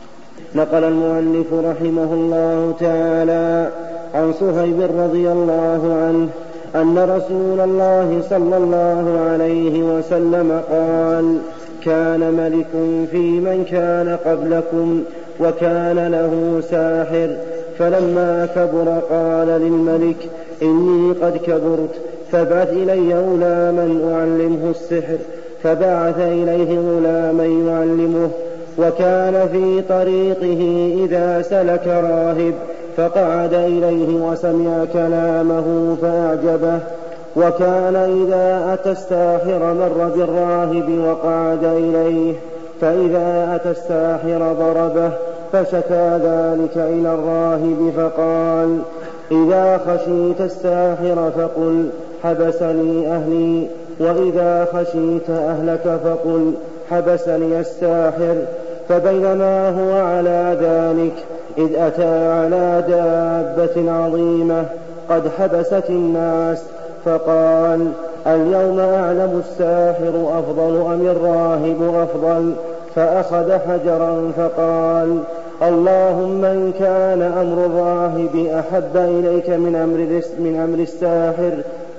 نقل 0.55 0.85
المؤلف 0.85 1.53
رحمه 1.53 2.15
الله 2.15 2.77
تعالى 2.81 3.73
عن 4.15 4.33
صهيب 4.33 4.81
رضي 4.81 5.33
الله 5.33 5.97
عنه 6.03 6.29
أن 6.75 6.99
رسول 6.99 7.61
الله 7.61 8.23
صلى 8.31 8.57
الله 8.57 9.21
عليه 9.31 9.83
وسلم 9.83 10.61
قال 10.71 11.39
كان 11.85 12.21
ملك 12.21 12.67
في 13.11 13.41
من 13.41 13.65
كان 13.71 14.17
قبلكم 14.27 15.03
وكان 15.41 16.09
له 16.13 16.61
ساحر 16.71 17.37
فلما 17.79 18.49
كبر 18.55 18.99
قال 19.11 19.49
للملك 19.49 20.17
إني 20.63 21.13
قد 21.13 21.37
كبرت 21.37 21.95
فابعث 22.33 22.73
إلي 22.73 23.15
غلاما 23.15 24.15
أعلمه 24.15 24.71
السحر 24.71 25.19
فبعث 25.63 26.19
إليه 26.19 26.79
غلاما 26.79 27.47
يعلمه 27.47 28.31
وكان 28.79 29.49
في 29.53 29.83
طريقه 29.89 30.93
إذا 31.05 31.43
سلك 31.43 31.87
راهب 31.87 32.55
فقعد 32.99 33.55
إليه 33.55 34.21
وسمع 34.21 34.85
كلامه 34.93 35.97
فأعجبه 36.03 36.79
وكان 37.37 37.97
إذا 37.97 38.75
أتى 38.75 38.91
الساحر 38.91 39.75
مر 39.75 40.09
بالراهب 40.17 40.99
وقعد 41.07 41.65
إليه 41.65 42.35
فإذا 42.81 43.55
أتى 43.55 43.71
الساحر 43.71 44.53
ضربه 44.53 45.11
فشكى 45.53 46.19
ذلك 46.25 46.77
إلى 46.77 47.15
الراهب 47.15 47.93
فقال 47.97 48.79
إذا 49.31 49.81
خشيت 49.87 50.41
الساحر 50.41 51.31
فقل 51.37 51.89
حبسني 52.25 53.09
أهلي 53.09 53.67
وإذا 54.01 54.67
خشيت 54.73 55.31
أهلك 55.31 56.01
فقل 56.05 56.53
حبسني 56.91 57.61
الساحر 57.61 58.37
فبينما 58.89 59.69
هو 59.71 60.07
على 60.07 60.57
ذلك 60.61 61.38
إذ 61.59 61.75
أتى 61.77 62.29
على 62.29 62.85
دابة 62.89 63.93
عظيمة 63.93 64.65
قد 65.11 65.29
حبست 65.39 65.85
الناس 65.91 66.63
فقال 67.05 67.93
اليوم 68.27 68.81
أعلم 68.81 69.43
الساحر 69.45 70.39
أفضل 70.39 70.93
أم 70.93 71.07
الراهب 71.07 71.95
أفضل؟ 71.95 72.53
فأخذ 72.97 73.53
حجرا 73.53 74.33
فقال 74.37 75.19
اللهم 75.63 76.45
إن 76.45 76.73
كان 76.79 77.23
أمر 77.23 77.67
الراهب 77.67 78.47
أحب 78.47 78.97
إليك 78.97 79.51
من 79.51 79.77
أمر 79.77 80.23
من 80.39 80.61
أمر 80.65 80.79
الساحر 80.79 81.53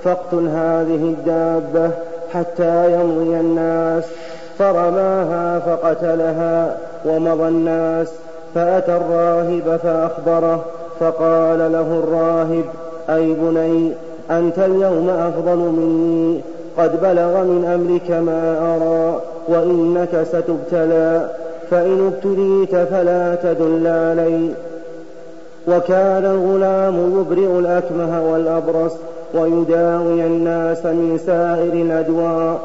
فاقتل 0.03 0.47
هذه 0.47 1.15
الدابة 1.17 1.91
حتى 2.33 2.93
يمضي 2.93 3.39
الناس 3.39 4.03
فرماها 4.59 5.59
فقتلها 5.59 6.77
ومضى 7.05 7.47
الناس. 7.47 8.07
فأتى 8.55 8.97
الراهب 8.97 9.79
فأخبره 9.83 10.65
فقال 10.99 11.59
له 11.59 11.99
الراهب 12.03 12.65
أي 13.09 13.33
بني 13.33 13.91
أنت 14.31 14.59
اليوم 14.59 15.09
أفضل 15.09 15.57
مني 15.57 16.41
قد 16.77 17.01
بلغ 17.01 17.43
من 17.43 17.65
أمرك 17.65 18.11
ما 18.11 18.57
أرى 18.75 19.21
وإنك 19.47 20.23
ستبتلى 20.23 21.29
فإن 21.71 22.07
ابتليت 22.07 22.75
فلا 22.75 23.35
تدل 23.35 23.87
علي. 23.87 24.49
وكان 25.67 26.25
الغلام 26.25 27.19
يبرئ 27.19 27.59
الأكمه 27.59 28.31
والأبرص 28.31 28.93
ويداوي 29.33 30.25
الناس 30.25 30.85
من 30.85 31.19
سائر 31.25 31.73
الأدواء. 31.73 32.59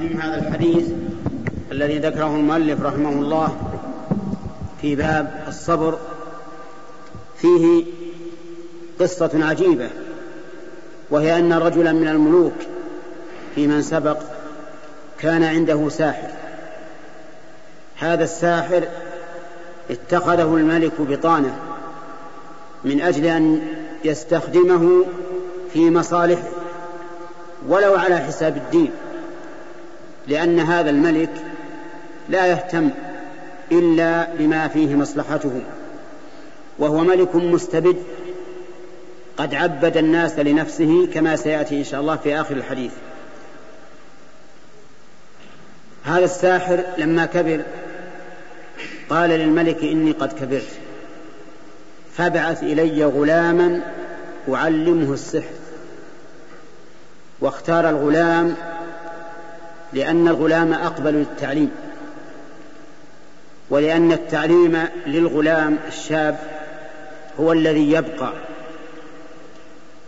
من 0.00 0.20
هذا 0.20 0.38
الحديث 0.38 0.88
الذي 1.72 1.98
ذكره 1.98 2.36
المؤلف 2.36 2.82
رحمه 2.82 3.10
الله 3.10 3.56
في 4.80 4.96
باب 4.96 5.44
الصبر 5.48 5.98
فيه 7.36 7.84
قصة 9.00 9.30
عجيبة 9.34 9.90
وهي 11.10 11.38
أن 11.38 11.52
رجلا 11.52 11.92
من 11.92 12.08
الملوك 12.08 12.52
في 13.54 13.66
من 13.66 13.82
سبق 13.82 14.18
كان 15.18 15.42
عنده 15.42 15.88
ساحر. 15.88 16.28
هذا 17.98 18.24
الساحر 18.24 18.84
اتخذه 19.90 20.56
الملك 20.56 20.92
بطانة 21.00 21.56
من 22.84 23.00
أجل 23.00 23.24
أن 23.24 23.62
يستخدمه 24.04 25.04
في 25.72 25.90
مصالحه 25.90 26.48
ولو 27.68 27.94
على 27.94 28.18
حساب 28.18 28.56
الدين 28.56 28.90
لأن 30.28 30.60
هذا 30.60 30.90
الملك 30.90 31.49
لا 32.30 32.46
يهتم 32.46 32.90
إلا 33.72 34.28
بما 34.38 34.68
فيه 34.68 34.94
مصلحته 34.94 35.62
وهو 36.78 36.98
ملك 36.98 37.36
مستبد 37.36 37.96
قد 39.36 39.54
عبد 39.54 39.96
الناس 39.96 40.38
لنفسه 40.38 41.06
كما 41.14 41.36
سيأتي 41.36 41.78
إن 41.78 41.84
شاء 41.84 42.00
الله 42.00 42.16
في 42.16 42.40
آخر 42.40 42.56
الحديث. 42.56 42.92
هذا 46.04 46.24
الساحر 46.24 46.84
لما 46.98 47.26
كبر 47.26 47.62
قال 49.10 49.30
للملك 49.30 49.84
إني 49.84 50.12
قد 50.12 50.32
كبرت 50.32 50.68
فابعث 52.16 52.62
إلي 52.62 53.04
غلاما 53.04 53.80
أعلمه 54.48 55.12
السحر 55.12 55.54
واختار 57.40 57.88
الغلام 57.90 58.54
لأن 59.92 60.28
الغلام 60.28 60.72
أقبل 60.72 61.14
للتعليم. 61.14 61.70
ولأن 63.70 64.12
التعليم 64.12 64.84
للغلام 65.06 65.78
الشاب 65.88 66.38
هو 67.40 67.52
الذي 67.52 67.92
يبقى 67.92 68.32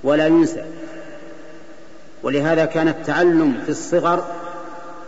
ولا 0.03 0.27
ينسى. 0.27 0.65
ولهذا 2.23 2.65
كان 2.65 2.89
التعلم 2.89 3.55
في 3.65 3.71
الصغر 3.71 4.25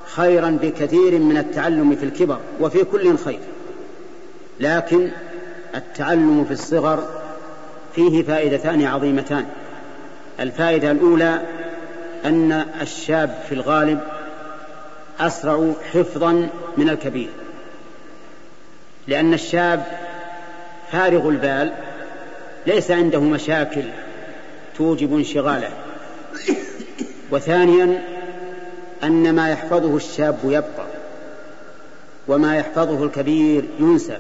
خيرا 0.06 0.58
بكثير 0.62 1.18
من 1.18 1.37
التعلم 1.37 1.96
في 1.96 2.04
الكبر 2.04 2.38
وفي 2.61 2.84
كل 2.84 3.18
خير. 3.18 3.40
لكن 4.61 5.11
التعلم 5.75 6.44
في 6.44 6.52
الصغر 6.52 7.08
فيه 7.94 8.23
فائدتان 8.23 8.84
عظيمتان. 8.84 9.46
الفائدة 10.40 10.90
الأولى 10.90 11.40
أن 12.25 12.64
الشاب 12.80 13.38
في 13.49 13.54
الغالب 13.54 14.00
أسرع 15.20 15.73
حفظا 15.92 16.49
من 16.76 16.88
الكبير. 16.88 17.28
لأن 19.08 19.34
الشاب 19.34 19.87
فارغ 20.92 21.28
البال 21.28 21.73
ليس 22.66 22.90
عنده 22.90 23.20
مشاكل 23.20 23.84
توجب 24.76 25.16
انشغاله. 25.16 25.70
وثانيا 27.30 28.02
أن 29.04 29.34
ما 29.34 29.50
يحفظه 29.50 29.96
الشاب 29.96 30.38
يبقى 30.44 30.87
وما 32.28 32.56
يحفظه 32.56 33.04
الكبير 33.04 33.64
ينسى 33.80 34.18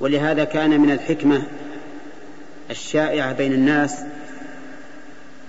ولهذا 0.00 0.44
كان 0.44 0.80
من 0.80 0.90
الحكمة 0.90 1.42
الشائعة 2.70 3.32
بين 3.32 3.52
الناس 3.52 4.00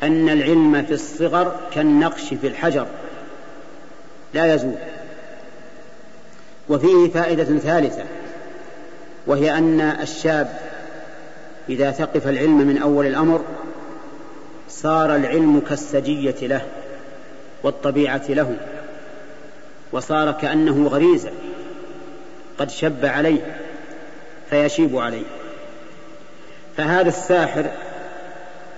أن 0.03 0.29
العلم 0.29 0.83
في 0.83 0.93
الصغر 0.93 1.59
كالنقش 1.73 2.33
في 2.41 2.47
الحجر 2.47 2.87
لا 4.33 4.53
يزول. 4.53 4.75
وفيه 6.69 7.09
فائدة 7.09 7.43
ثالثة 7.43 8.03
وهي 9.27 9.57
أن 9.57 9.81
الشاب 9.81 10.59
إذا 11.69 11.91
ثقف 11.91 12.27
العلم 12.27 12.57
من 12.57 12.77
أول 12.77 13.05
الأمر 13.05 13.41
صار 14.69 15.15
العلم 15.15 15.61
كالسجية 15.69 16.35
له 16.41 16.61
والطبيعة 17.63 18.23
له 18.29 18.55
وصار 19.91 20.31
كأنه 20.31 20.87
غريزة 20.87 21.31
قد 22.57 22.69
شب 22.69 23.05
عليه 23.05 23.57
فيشيب 24.49 24.97
عليه. 24.97 25.25
فهذا 26.77 27.09
الساحر 27.09 27.65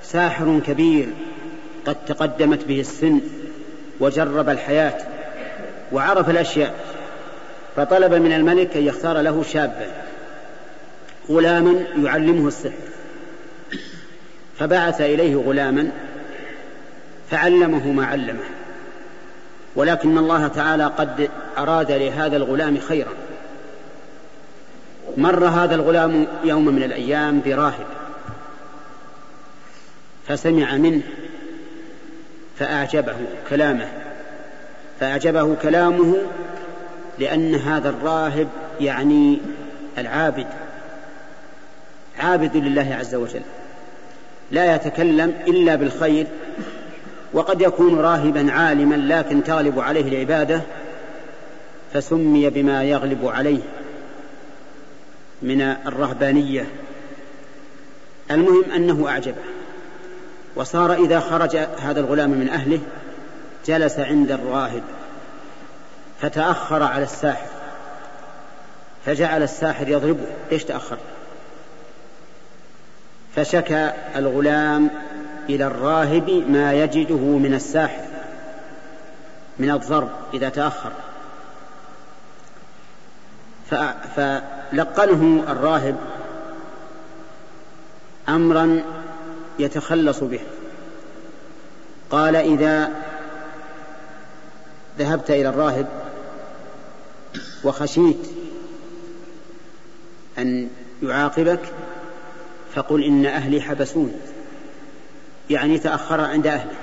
ساحر 0.04 0.60
كبير 0.68 1.08
قد 1.86 2.06
تقدمت 2.06 2.66
به 2.66 2.80
السن 2.80 3.22
وجرب 4.00 4.50
الحياة 4.50 4.98
وعرف 5.92 6.30
الأشياء. 6.30 6.91
فطلب 7.76 8.14
من 8.14 8.32
الملك 8.34 8.78
أن 8.78 8.84
يختار 8.84 9.22
له 9.22 9.44
شابا 9.44 9.88
غلاما 11.30 11.84
يعلمه 12.04 12.48
السحر. 12.48 12.72
فبعث 14.60 15.02
إليه 15.02 15.36
غلاما 15.36 15.92
فعلمه 17.32 17.92
ما 17.92 18.06
علمه. 18.06 18.44
ولكن 19.76 20.18
الله 20.18 20.48
تعالى 20.48 20.86
قد 20.86 21.30
أراد 21.58 21.92
لهذا 21.92 22.38
الغلام 22.38 22.78
خيرا. 22.78 23.12
مر 25.18 25.46
هذا 25.46 25.76
الغلام 25.76 26.28
يوم 26.44 26.66
من 26.66 26.84
الأيام 26.84 27.42
براهب 27.46 27.86
فسمع 30.28 30.76
منه 30.76 31.02
فأعجبه 32.60 33.16
كلامه. 33.50 33.88
فأعجبه 35.00 35.56
كلامه 35.56 36.18
لأن 37.20 37.56
هذا 37.56 37.90
الراهب 37.90 38.48
يعني 38.80 39.40
العابد 39.98 40.48
عابد 42.20 42.58
لله 42.58 42.96
عز 43.00 43.16
وجل 43.16 43.42
لا 44.52 44.76
يتكلم 44.76 45.34
إلا 45.48 45.76
بالخير 45.76 46.28
وقد 47.34 47.62
يكون 47.62 48.00
راهبا 48.00 48.52
عالما 48.52 48.96
لكن 48.96 49.44
تغلب 49.44 49.80
عليه 49.80 50.08
العبادة 50.08 50.62
فسمي 51.94 52.50
بما 52.50 52.84
يغلب 52.84 53.26
عليه 53.26 53.62
من 55.42 55.62
الرهبانية. 55.62 56.66
المهم 58.32 58.64
أنه 58.76 59.08
أعجبه 59.08 59.42
وصار 60.56 60.94
إذا 60.94 61.20
خرج 61.20 61.58
هذا 61.58 62.00
الغلام 62.00 62.30
من 62.30 62.50
أهله 62.50 62.80
جلس 63.66 64.00
عند 64.00 64.32
الراهب. 64.32 64.84
فتأخر 66.22 66.84
على 66.84 67.04
الساحر. 67.04 67.48
فجعل 69.06 69.44
الساحر 69.44 69.88
يضربه. 69.88 70.26
ليش 70.52 70.64
تأخر؟ 70.64 70.98
فشكى 73.36 73.92
الغلام 74.16 74.90
إلى 75.50 75.66
الراهب 75.66 76.30
ما 76.30 76.74
يجده 76.74 77.16
من 77.16 77.54
الساحر 77.54 78.04
من 79.60 79.72
الضرب 79.72 80.10
إذا 80.34 80.50
تأخر. 80.50 80.92
فلقنه 84.16 85.44
الراهب 85.52 85.96
أمرا 88.30 88.84
يتخلص 89.60 90.20
به. 90.20 90.40
قال 92.10 92.36
إذا 92.36 92.92
ذهبت 95.00 95.32
إلى 95.32 95.50
الراهب 95.50 95.88
وخشيت 97.64 98.28
أن 100.38 100.70
يعاقبك 101.04 101.60
فقل 102.76 103.04
إن 103.04 103.26
أهلي 103.26 103.62
حبسوني 103.62 104.12
يعني 105.50 105.80
تأخر 105.80 106.22
عند 106.22 106.48
أهله 106.48 106.76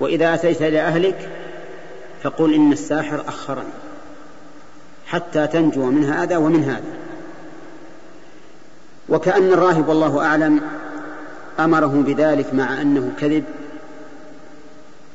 وإذا 0.00 0.34
أتيت 0.34 0.62
إلى 0.62 0.80
أهلك 0.80 1.30
فقل 2.22 2.54
إن 2.54 2.72
الساحر 2.72 3.24
أخرني 3.28 3.72
حتى 5.06 5.46
تنجو 5.46 5.84
من 5.84 6.04
هذا 6.04 6.36
ومن 6.36 6.64
هذا. 6.64 6.96
وكأن 9.08 9.52
الراهب 9.52 9.88
والله 9.88 10.26
أعلم 10.26 10.60
أمره 11.58 12.02
بذلك 12.06 12.54
مع 12.54 12.80
أنه 12.80 13.12
كذب 13.20 13.44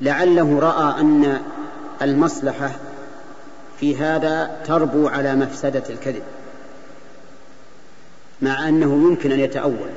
لعله 0.02 0.60
رأى 0.60 1.02
أن 1.02 1.42
المصلحة 2.02 2.72
في 3.82 3.98
هذا 3.98 4.52
تربو 4.66 5.08
على 5.08 5.36
مفسدة 5.36 5.84
الكذب 5.90 6.24
مع 8.42 8.70
أنه 8.70 8.94
يمكن 9.08 9.32
أن 9.32 9.40
يتأول. 9.40 9.90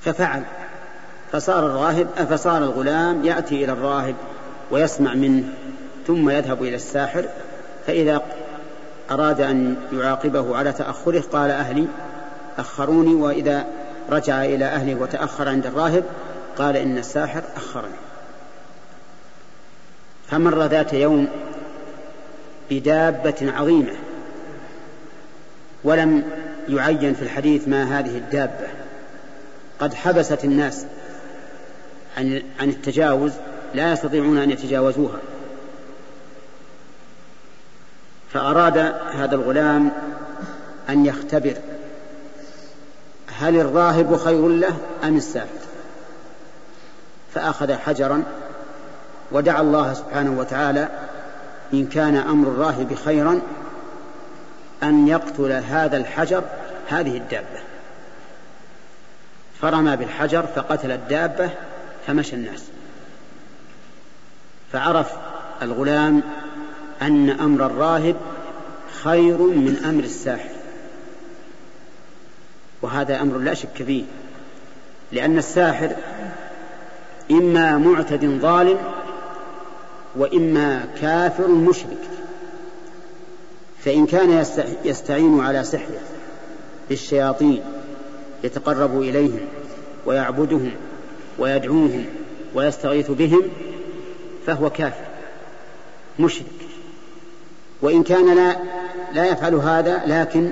ففعل. 0.00 0.42
فصار 1.32 1.66
الراهب 1.66 2.06
فصار 2.06 2.64
الغلام 2.64 3.24
يأتي 3.24 3.64
إلى 3.64 3.72
الراهب 3.72 4.14
ويسمع 4.70 5.14
منه 5.14 5.44
ثم 6.06 6.30
يذهب 6.30 6.62
إلى 6.62 6.76
الساحر 6.76 7.24
فإذا 7.86 8.22
أراد 9.10 9.40
أن 9.40 9.76
يعاقبه 9.92 10.56
على 10.56 10.72
تأخره 10.72 11.22
قال 11.32 11.50
أهلي 11.50 11.86
أخروني 12.58 13.14
وإذا 13.14 13.66
رجع 14.10 14.44
إلى 14.44 14.64
أهله 14.64 14.94
وتأخر 14.94 15.48
عند 15.48 15.66
الراهب 15.66 16.04
قال 16.58 16.76
إن 16.76 16.98
الساحر 16.98 17.42
أخرني. 17.56 17.96
فمر 20.30 20.66
ذات 20.66 20.92
يوم 20.92 21.28
بدابة 22.70 23.52
عظيمة. 23.56 23.92
ولم 25.84 26.22
يعين 26.68 27.14
في 27.14 27.22
الحديث 27.22 27.68
ما 27.68 27.98
هذه 27.98 28.18
الدابة. 28.18 28.68
قد 29.80 29.94
حبست 29.94 30.44
الناس 30.44 30.86
عن 32.16 32.42
عن 32.60 32.68
التجاوز 32.68 33.32
لا 33.74 33.92
يستطيعون 33.92 34.38
أن 34.38 34.50
يتجاوزوها. 34.50 35.18
فأراد 38.32 38.78
هذا 39.12 39.34
الغلام 39.34 39.92
أن 40.88 41.06
يختبر 41.06 41.54
هل 43.38 43.56
الراهب 43.60 44.16
خير 44.16 44.48
له 44.48 44.76
أم 45.04 45.16
الساحر 45.16 45.46
فأخذ 47.34 47.72
حجرا 47.72 48.22
ودعا 49.32 49.60
الله 49.60 49.94
سبحانه 49.94 50.38
وتعالى 50.38 50.88
إن 51.72 51.86
كان 51.86 52.16
أمر 52.16 52.48
الراهب 52.48 52.94
خيرا 52.94 53.40
أن 54.82 55.08
يقتل 55.08 55.52
هذا 55.52 55.96
الحجر 55.96 56.44
هذه 56.88 57.16
الدابة. 57.16 57.60
فرمى 59.60 59.96
بالحجر 59.96 60.46
فقتل 60.46 60.90
الدابة 60.90 61.50
فمشى 62.06 62.36
الناس. 62.36 62.64
فعرف 64.72 65.12
الغلام 65.62 66.22
أن 67.02 67.30
أمر 67.30 67.66
الراهب 67.66 68.16
خير 69.02 69.38
من 69.38 69.82
أمر 69.84 70.04
الساحر. 70.04 70.50
وهذا 72.82 73.20
أمر 73.22 73.38
لا 73.38 73.54
شك 73.54 73.82
فيه 73.86 74.04
لأن 75.12 75.38
الساحر 75.38 75.96
إما 77.30 77.78
معتد 77.78 78.24
ظالم 78.40 78.78
وإما 80.16 80.84
كافر 81.00 81.48
مشرك 81.48 82.08
فإن 83.84 84.06
كان 84.06 84.44
يستعين 84.84 85.40
على 85.40 85.64
سحره 85.64 86.00
بالشياطين 86.88 87.62
يتقرب 88.44 89.02
إليهم 89.02 89.40
ويعبدهم 90.06 90.70
ويدعوهم 91.38 92.04
ويستغيث 92.54 93.10
بهم 93.10 93.42
فهو 94.46 94.70
كافر 94.70 95.04
مشرك. 96.18 96.46
وإن 97.82 98.02
كان 98.02 98.36
لا 98.36 98.56
لا 99.14 99.24
يفعل 99.24 99.54
هذا 99.54 100.02
لكن 100.06 100.50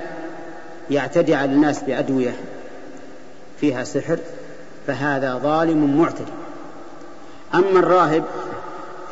يعتدي 0.91 1.35
على 1.35 1.53
الناس 1.53 1.83
بأدوية 1.83 2.37
فيها 3.61 3.85
سحر 3.85 4.19
فهذا 4.87 5.39
ظالم 5.43 6.01
معتدي 6.01 6.33
أما 7.55 7.79
الراهب 7.79 8.25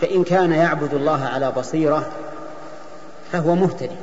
فإن 0.03 0.25
كان 0.25 0.53
يعبد 0.53 0.95
الله 0.95 1.25
على 1.25 1.53
بصيرة 1.53 2.11
فهو 3.33 3.55
مهتدي. 3.55 3.97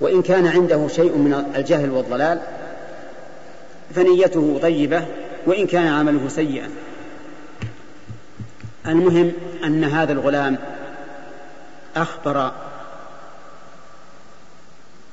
وإن 0.00 0.22
كان 0.22 0.46
عنده 0.46 0.88
شيء 0.88 1.16
من 1.16 1.52
الجهل 1.56 1.90
والضلال 1.90 2.40
فنيته 3.94 4.58
طيبة 4.62 5.06
وإن 5.46 5.66
كان 5.66 5.86
عمله 5.86 6.28
سيئا 6.28 6.70
المهم 8.86 9.32
أن 9.64 9.84
هذا 9.84 10.12
الغلام 10.12 10.58
أخبر 11.96 12.52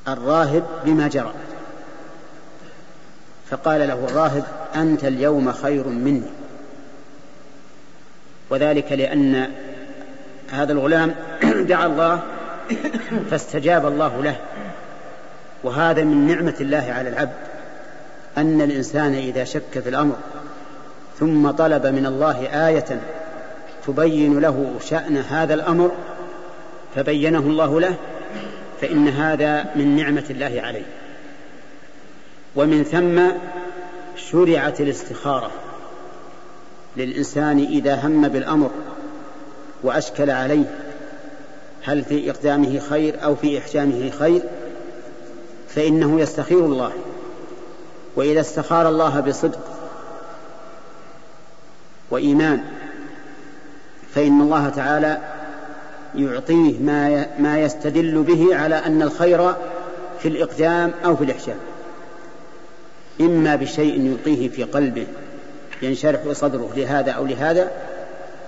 الراهب 0.07 0.63
بما 0.85 1.07
جرى. 1.07 1.33
فقال 3.49 3.87
له 3.87 4.05
الراهب 4.09 4.43
أنت 4.75 5.03
اليوم 5.03 5.51
خير 5.51 5.87
مني. 5.87 6.42
وذلك 8.53 8.91
لأن 8.91 9.47
هذا 10.51 10.73
الغلام 10.73 11.15
دعا 11.69 11.85
الله 11.85 12.21
فاستجاب 13.29 13.85
الله 13.85 14.23
له. 14.23 14.35
وهذا 15.63 16.03
من 16.03 16.27
نعمة 16.27 16.53
الله 16.61 16.93
على 16.97 17.09
العبد 17.09 17.33
أن 18.37 18.61
الإنسان 18.61 19.13
إذا 19.13 19.43
شك 19.43 19.79
في 19.83 19.89
الأمر 19.89 20.15
ثم 21.19 21.51
طلب 21.51 21.85
من 21.85 22.05
الله 22.05 22.67
آية 22.67 23.01
تبين 23.87 24.39
له 24.39 24.75
شأن 24.89 25.17
هذا 25.17 25.53
الأمر 25.53 25.91
فبينه 26.95 27.39
الله 27.39 27.79
له 27.79 27.95
فإن 28.81 29.07
هذا 29.07 29.65
من 29.75 29.95
نعمة 29.95 30.25
الله 30.29 30.61
عليه. 30.61 30.85
ومن 32.55 32.83
ثم 32.83 33.21
شرعت 34.17 34.81
الاستخارة. 34.81 35.51
للإنسان 36.97 37.59
إذا 37.59 37.95
هم 37.95 38.27
بالأمر 38.27 38.71
وأشكل 39.83 40.29
عليه 40.29 40.65
هل 41.83 42.03
في 42.03 42.29
إقدامه 42.31 42.79
خير 42.79 43.23
أو 43.23 43.35
في 43.35 43.57
إحجامه 43.57 44.09
خير؟ 44.19 44.41
فإنه 45.69 46.19
يستخير 46.19 46.65
الله. 46.65 46.91
وإذا 48.15 48.41
استخار 48.41 48.89
الله 48.89 49.19
بصدق 49.19 49.59
وإيمان 52.11 52.63
فإن 54.15 54.41
الله 54.41 54.69
تعالى 54.69 55.17
يعطيه 56.15 56.79
ما 56.79 57.27
ما 57.39 57.59
يستدل 57.59 58.23
به 58.23 58.55
على 58.55 58.75
أن 58.75 59.01
الخير 59.01 59.53
في 60.19 60.27
الإقدام 60.27 60.91
أو 61.05 61.15
في 61.15 61.23
الإحجام. 61.23 61.57
إما 63.21 63.55
بشيء 63.55 64.01
يلقيه 64.01 64.49
في 64.49 64.63
قلبه 64.63 65.07
ينشرح 65.83 66.31
صدره 66.31 66.69
لهذا 66.75 67.11
أو 67.11 67.25
لهذا 67.25 67.71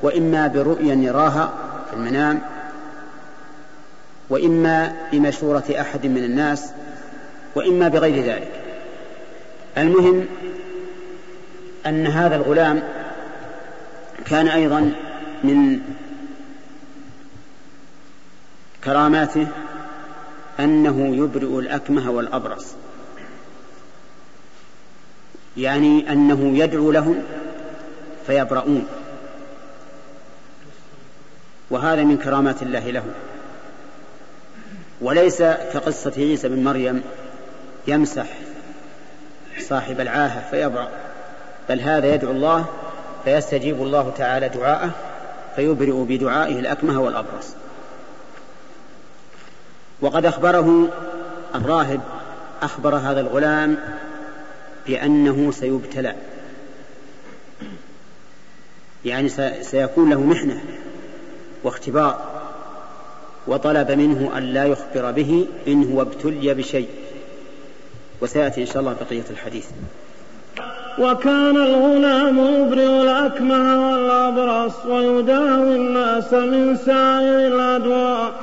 وإما 0.02 0.48
برؤيا 0.48 0.96
يراها 0.96 1.54
في 1.90 1.96
المنام 1.96 2.42
وإما 4.30 4.94
بمشورة 5.12 5.64
أحد 5.80 6.06
من 6.06 6.24
الناس 6.24 6.72
وإما 7.56 7.88
بغير 7.88 8.24
ذلك. 8.24 8.52
المهم 9.78 10.26
أن 11.86 12.08
هذا 12.08 12.36
الغلام 12.36 12.84
كان 14.26 14.48
أيضا 14.48 14.92
من 15.44 15.80
كراماته 18.84 19.48
أنه 20.60 21.16
يبرئ 21.16 21.60
الأكمه 21.60 22.12
والأبرص. 22.12 22.66
يعني 25.58 26.12
أنه 26.12 26.58
يدعو 26.58 26.92
لهم 26.92 27.24
فيبرؤون. 28.28 28.88
وهذا 31.70 32.04
من 32.04 32.18
كرامات 32.18 32.62
الله 32.62 32.92
لهم. 32.92 33.12
وليس 35.02 35.42
كقصة 35.42 36.14
عيسى 36.18 36.50
بن 36.50 36.64
مريم 36.64 37.04
يمسح 37.88 38.28
صاحب 39.60 40.02
العاهة 40.02 40.50
فيبرأ 40.52 40.90
بل 41.70 41.80
هذا 41.80 42.14
يدعو 42.14 42.32
الله 42.32 42.66
فيستجيب 43.26 43.82
الله 43.82 44.14
تعالى 44.18 44.50
دعاءه 44.50 44.90
فيبرئ 45.56 46.04
بدعائه 46.04 46.60
الأكمه 46.60 47.02
والأبرص. 47.02 47.56
وقد 50.02 50.26
أخبره 50.26 50.90
الراهب 51.56 52.02
أخبر 52.62 52.96
هذا 52.96 53.22
الغلام 53.22 53.78
بأنه 54.88 55.52
سيبتلى. 55.52 56.16
يعني 59.06 59.30
سيكون 59.62 60.10
له 60.10 60.22
محنة 60.22 60.64
واختبار 61.64 62.20
وطلب 63.48 63.92
منه 63.92 64.38
أن 64.38 64.44
لا 64.44 64.66
يخبر 64.66 65.12
به 65.12 65.48
إن 65.68 65.92
هو 65.92 66.02
ابتلي 66.02 66.54
بشيء. 66.54 66.90
وسيأتي 68.22 68.62
إن 68.62 68.66
شاء 68.66 68.80
الله 68.80 68.96
بقية 69.02 69.26
الحديث. 69.30 69.66
وكان 71.00 71.58
الغلام 71.58 72.38
يبرئ 72.38 73.02
الأكمه 73.02 73.92
والأبرص 73.92 74.86
ويداوي 74.86 75.76
الناس 75.76 76.34
من 76.34 76.78
سائر 76.78 77.48
الأدواء. 77.48 78.34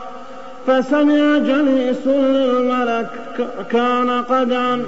فسمع 0.67 1.39
جليس 1.39 2.07
للملك 2.07 3.11
كان 3.71 4.23
قد 4.23 4.53
عن 4.53 4.87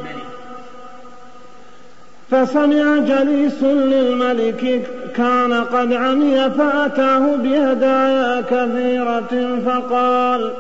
فسمع 2.35 2.99
جليس 2.99 3.63
للملك 3.63 4.91
كان 5.17 5.53
قد 5.53 5.93
عمي 5.93 6.51
فأتاه 6.51 7.37
بهدايا 7.37 8.41
كثيرة 8.41 9.59
فقال 9.67 10.51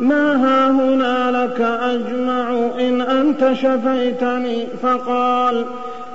ما 0.00 0.32
ها 0.36 0.70
هنا 0.70 1.44
لك 1.44 1.60
أجمع 1.60 2.70
إن 2.80 3.00
أنت 3.00 3.52
شفيتني؟ 3.52 4.66
فقال 4.82 5.64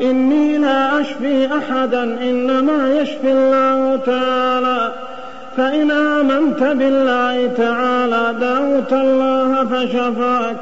إني 0.02 0.58
لا 0.58 1.02
أشفي 1.02 1.50
أحدا 1.58 2.04
إنما 2.04 2.94
يشفي 3.02 3.32
الله 3.32 4.00
تعالى. 4.06 4.92
فإن 5.58 5.92
آمنت 5.92 6.64
بالله 6.64 7.48
تعالى 7.58 8.36
دعوت 8.42 8.94
الله 8.94 9.66
فشفاك. 9.66 10.58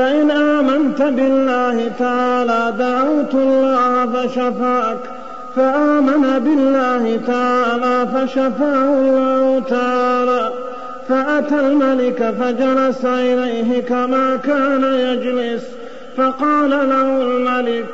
فإن 0.00 0.30
آمنت 0.30 1.02
بالله 1.02 1.90
تعالى 1.98 2.74
دعوت 2.78 3.34
الله 3.34 4.06
فشفاك 4.06 4.98
فآمن 5.56 6.38
بالله 6.38 7.20
تعالى 7.26 8.08
فشفاه 8.14 8.84
الله 8.84 9.62
تعالى 9.70 10.50
فأتى 11.08 11.54
الملك 11.54 12.34
فجلس 12.40 13.04
إليه 13.04 13.82
كما 13.82 14.36
كان 14.36 14.84
يجلس 14.84 15.64
فقال 16.16 16.70
له 16.70 17.22
الملك 17.22 17.86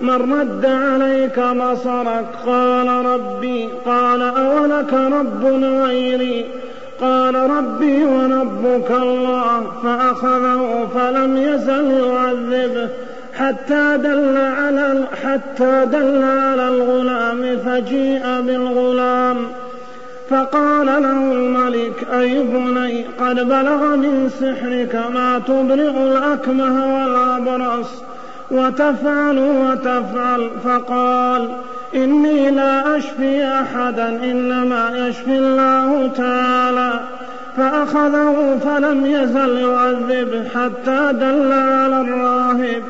من 0.00 0.32
رد 0.32 0.66
عليك 0.66 1.40
بصرك؟ 1.40 2.26
قال 2.46 2.88
ربي 2.88 3.68
قال 3.86 4.22
أولك 4.22 4.92
رب 4.92 5.44
غيري 5.64 6.46
قال 7.00 7.34
ربي 7.34 8.04
وربك 8.04 8.90
الله 8.90 9.72
فأخذه 9.84 10.88
فلم 10.94 11.36
يزل 11.36 11.90
يعذبه 11.90 12.88
حتى 13.34 13.96
دل 13.96 14.36
على 14.36 15.04
حتى 15.24 15.86
دل 15.92 16.22
على 16.22 16.68
الغلام 16.68 17.58
فجيء 17.58 18.40
بالغلام. 18.40 19.36
فقال 20.30 20.86
له 20.86 21.32
الملك 21.32 22.06
أي 22.12 22.42
بني 22.42 23.04
قد 23.20 23.36
بلغ 23.36 23.96
من 23.96 24.30
سحرك 24.40 24.94
ما 25.14 25.38
تبرئ 25.46 25.90
الأكمه 25.90 26.94
والأبرص. 26.94 28.02
وتفعل 28.50 29.38
وتفعل 29.38 30.50
فقال 30.64 31.48
إني 31.94 32.50
لا 32.50 32.96
أشفي 32.96 33.44
أحدا 33.44 34.08
إنما 34.08 35.08
يشفي 35.08 35.38
الله 35.38 36.10
تعالى. 36.16 37.00
فأخذه 37.56 38.58
فلم 38.64 39.06
يزل 39.06 39.58
يعذبه 39.58 40.48
حتى 40.48 41.12
دل 41.12 41.52
على 41.52 42.00
الراهب. 42.00 42.82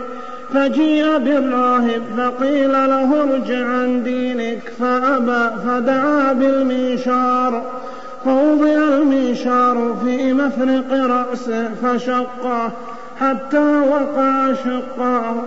فجيء 0.55 1.18
بالراهب 1.18 2.03
فقيل 2.16 2.73
له 2.73 3.23
ارجع 3.23 3.66
عن 3.66 4.03
دينك. 4.03 4.62
فأبى 4.81 5.57
فدعا 5.66 6.33
بالمنشار 6.33 7.62
فوضع 8.25 8.99
المنشار 8.99 9.96
في 10.05 10.33
مفرق 10.33 10.92
رأسه 10.92 11.70
فشقه. 11.83 12.73
حتى 13.21 13.81
وقع 13.81 14.53
شقاه 14.65 15.43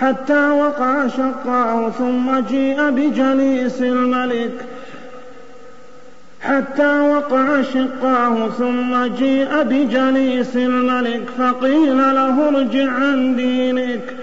حتى 0.00 0.48
وقع 0.48 1.08
شقاه 1.08 1.90
ثم 1.90 2.38
جيء 2.48 2.90
بجليس 2.90 3.82
الملك. 3.82 4.66
حتى 6.40 7.00
وقع 7.00 7.62
شقاه 7.62 8.48
ثم 8.48 9.06
جيء 9.06 9.62
بجليس 9.62 10.56
الملك. 10.56 11.28
فقيل 11.38 11.96
له 11.96 12.48
ارجع 12.48 12.92
عن 12.92 13.36
دينك. 13.36 14.16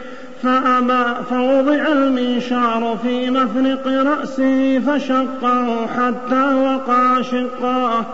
فأبى 0.43 1.15
فوضع 1.29 1.87
المنشار 1.87 2.97
في 3.03 3.29
مفرق 3.29 3.87
رأسه 3.87 4.79
فشقه 4.79 5.87
حتى 5.87 6.53
وقع 6.53 7.21
شقاه. 7.21 8.05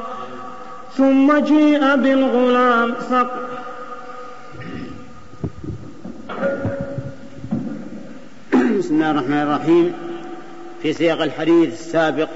ثم 0.98 1.40
جيء 1.40 1.96
بالغلام 1.96 2.94
بسم 8.92 9.00
الله 9.00 9.12
الرحمن 9.12 9.42
الرحيم. 9.42 9.94
في 10.82 10.94
سياق 10.94 11.22
الحديث 11.22 11.74
السابق 11.74 12.28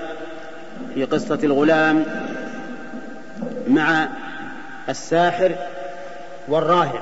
في 0.93 1.05
قصة 1.05 1.39
الغلام 1.43 2.05
مع 3.67 4.07
الساحر 4.89 5.55
والراهب 6.47 7.01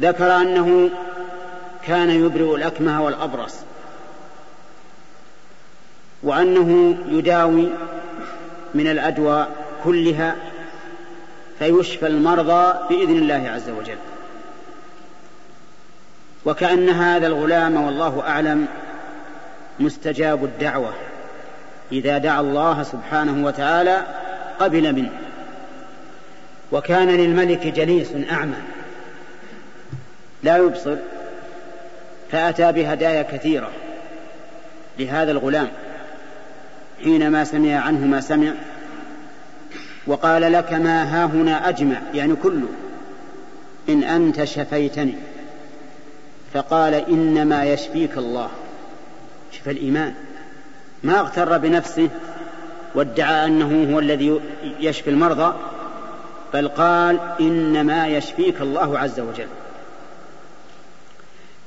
ذكر 0.00 0.36
أنه 0.36 0.90
كان 1.86 2.10
يبرئ 2.10 2.54
الأكمه 2.54 3.04
والأبرص 3.04 3.54
وأنه 6.22 6.96
يداوي 7.08 7.68
من 8.74 8.86
الأدواء 8.86 9.50
كلها 9.84 10.36
فيشفى 11.58 12.06
المرضى 12.06 12.74
بإذن 12.88 13.16
الله 13.16 13.50
عز 13.54 13.70
وجل. 13.70 13.98
وكأن 16.48 16.88
هذا 16.88 17.26
الغلام 17.26 17.84
والله 17.84 18.22
أعلم 18.26 18.66
مستجاب 19.80 20.44
الدعوة 20.44 20.92
إذا 21.92 22.18
دعا 22.18 22.40
الله 22.40 22.82
سبحانه 22.82 23.46
وتعالى 23.46 24.02
قبل 24.60 24.92
منه. 24.92 25.10
وكان 26.72 27.08
للملك 27.08 27.66
جليس 27.66 28.08
أعمى 28.30 28.56
لا 30.42 30.56
يبصر 30.56 30.96
فأتى 32.32 32.72
بهدايا 32.72 33.22
كثيرة 33.22 33.70
لهذا 34.98 35.32
الغلام 35.32 35.68
حينما 37.04 37.44
سمع 37.44 37.76
عنه 37.76 38.06
ما 38.06 38.20
سمع 38.20 38.52
وقال 40.06 40.52
لك 40.52 40.72
ما 40.72 41.02
ها 41.02 41.24
هنا 41.24 41.68
أجمع 41.68 41.96
يعني 42.14 42.34
كله 42.36 42.68
إن 43.88 44.02
أنت 44.02 44.44
شفيتني. 44.44 45.14
فقال 46.54 46.94
إنما 46.94 47.64
يشفيك 47.64 48.18
الله. 48.18 48.50
شف 49.52 49.68
الإيمان. 49.68 50.14
ما 51.02 51.20
اغتر 51.20 51.58
بنفسه 51.58 52.08
وادعى 52.94 53.46
أنه 53.46 53.94
هو 53.94 53.98
الذي 53.98 54.40
يشفي 54.80 55.10
المرضى 55.10 55.54
بل 56.54 56.68
قال 56.68 57.20
إنما 57.40 58.06
يشفيك 58.06 58.60
الله 58.60 58.98
عز 58.98 59.20
وجل. 59.20 59.48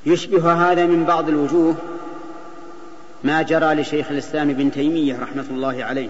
يشبه 0.06 0.52
هذا 0.52 0.86
من 0.86 1.04
بعض 1.04 1.28
الوجوه 1.28 1.74
ما 3.24 3.42
جرى 3.42 3.74
لشيخ 3.74 4.10
الإسلام 4.10 4.50
ابن 4.50 4.72
تيمية 4.72 5.18
رحمة 5.18 5.44
الله 5.50 5.84
عليه. 5.84 6.08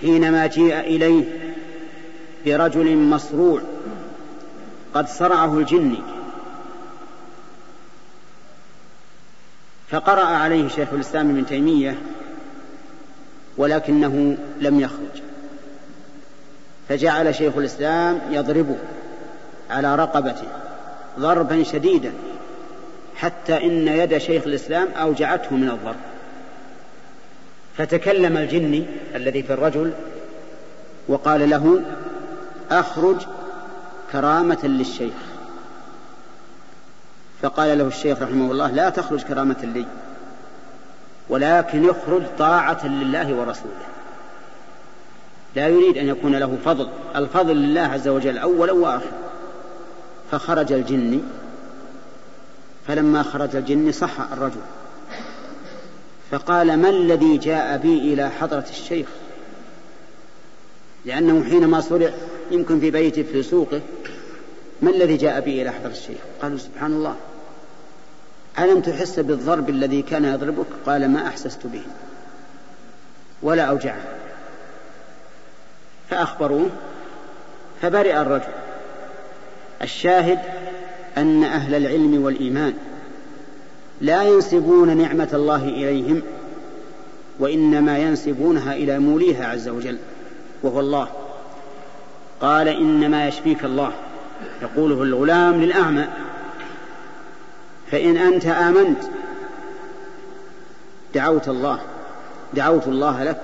حينما 0.00 0.46
جيء 0.46 0.80
إليه 0.80 1.24
برجل 2.46 2.96
مصروع 2.96 3.60
قد 4.94 5.08
صرعه 5.08 5.58
الجن 5.58 5.96
فقرأ 9.94 10.24
عليه 10.24 10.68
شيخ 10.68 10.88
الإسلام 10.92 11.30
ابن 11.30 11.46
تيمية 11.46 11.98
ولكنه 13.56 14.36
لم 14.60 14.80
يخرج. 14.80 15.22
فجعل 16.88 17.34
شيخ 17.34 17.56
الإسلام 17.56 18.20
يضربه 18.30 18.76
على 19.70 19.96
رقبته 19.96 20.46
ضربا 21.18 21.62
شديدا 21.62 22.12
حتى 23.16 23.64
إن 23.66 23.88
يد 23.88 24.18
شيخ 24.18 24.42
الإسلام 24.46 24.88
أوجعته 24.88 25.56
من 25.56 25.70
الضرب. 25.70 25.96
فتكلم 27.76 28.36
الجني 28.36 28.86
الذي 29.14 29.42
في 29.42 29.52
الرجل 29.52 29.92
وقال 31.08 31.50
له 31.50 31.82
أخرج 32.70 33.16
كرامة 34.12 34.60
للشيخ. 34.64 35.33
فقال 37.44 37.78
له 37.78 37.86
الشيخ 37.86 38.22
رحمه 38.22 38.52
الله 38.52 38.70
لا 38.70 38.90
تخرج 38.90 39.22
كرامة 39.22 39.56
لي 39.62 39.86
ولكن 41.28 41.84
يخرج 41.84 42.22
طاعة 42.38 42.86
لله 42.86 43.34
ورسوله. 43.34 43.86
لا 45.56 45.68
يريد 45.68 45.98
أن 45.98 46.08
يكون 46.08 46.36
له 46.36 46.58
فضل 46.64 46.88
الفضل 47.16 47.56
لله 47.56 47.80
عز 47.80 48.08
وجل 48.08 48.38
أولا 48.38 48.72
وآخرا 48.72 49.12
فخرج 50.30 50.72
الجن 50.72 51.22
فلما 52.86 53.22
خرج 53.22 53.56
الجن 53.56 53.92
صح 53.92 54.20
الرجل. 54.32 54.60
فقال 56.30 56.76
ما 56.76 56.88
الذي 56.88 57.36
جاء 57.36 57.76
بي 57.76 57.98
إلى 58.14 58.30
حضرة 58.30 58.66
الشيخ؟ 58.70 59.08
لأنه 61.04 61.44
حينما 61.44 61.80
صرع 61.80 62.10
يمكن 62.50 62.80
في 62.80 62.90
بيته 62.90 63.22
في 63.22 63.42
سوقه 63.42 63.80
ما 64.82 64.90
الذي 64.90 65.16
جاء 65.16 65.40
بي 65.40 65.62
إلى 65.62 65.70
حضرة 65.70 65.90
الشيخ؟ 65.90 66.18
قالوا 66.42 66.58
سبحان 66.58 66.92
الله. 66.92 67.16
ألم 68.58 68.80
تحس 68.80 69.20
بالضرب 69.20 69.70
الذي 69.70 70.02
كان 70.02 70.24
يضربك؟ 70.24 70.66
قال 70.86 71.10
ما 71.10 71.26
أحسست 71.26 71.66
به. 71.66 71.82
ولا 73.42 73.62
أوجعه. 73.62 74.00
فأخبروه 76.10 76.70
فبرئ 77.82 78.20
الرجل. 78.20 78.52
الشاهد 79.82 80.38
أن 81.16 81.44
أهل 81.44 81.74
العلم 81.74 82.24
والإيمان 82.24 82.74
لا 84.00 84.22
ينسبون 84.22 84.96
نعمة 84.96 85.28
الله 85.32 85.64
إليهم 85.64 86.22
وإنما 87.38 87.98
ينسبونها 87.98 88.72
إلى 88.72 88.98
موليها 88.98 89.46
عز 89.46 89.68
وجل 89.68 89.98
وهو 90.62 90.80
الله. 90.80 91.08
قال 92.40 92.68
إنما 92.68 93.28
يشفيك 93.28 93.64
الله 93.64 93.92
يقوله 94.62 95.02
الغلام 95.02 95.62
للأعمى. 95.62 96.08
فإن 97.94 98.16
أنت 98.16 98.46
آمنت 98.46 98.98
دعوت 101.14 101.48
الله 101.48 101.80
دعوت 102.54 102.86
الله 102.86 103.24
لك 103.24 103.40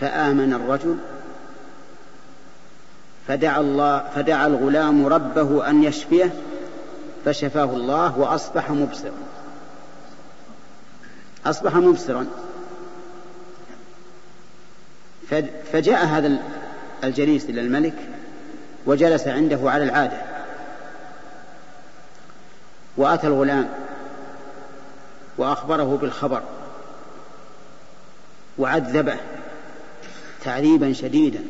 فآمن 0.00 0.52
الرجل 0.52 0.96
فدعا 3.28 3.60
الله 3.60 4.04
فدعا 4.14 4.46
الغلام 4.46 5.06
ربه 5.06 5.70
أن 5.70 5.84
يشفيه 5.84 6.30
فشفاه 7.24 7.64
الله 7.64 8.18
وأصبح 8.18 8.70
مبصرا. 8.70 9.12
أصبح 11.46 11.76
مبصرا. 11.76 12.26
فجاء 15.72 16.06
هذا 16.06 16.38
الجليس 17.04 17.44
إلى 17.44 17.60
الملك 17.60 18.08
وجلس 18.86 19.28
عنده 19.28 19.70
على 19.70 19.84
العادة. 19.84 20.33
وأتى 22.96 23.26
الغلام 23.26 23.68
وأخبره 25.38 25.98
بالخبر 26.02 26.42
وعذبه 28.58 29.16
تعذيبا 30.44 30.92
شديدا. 30.92 31.40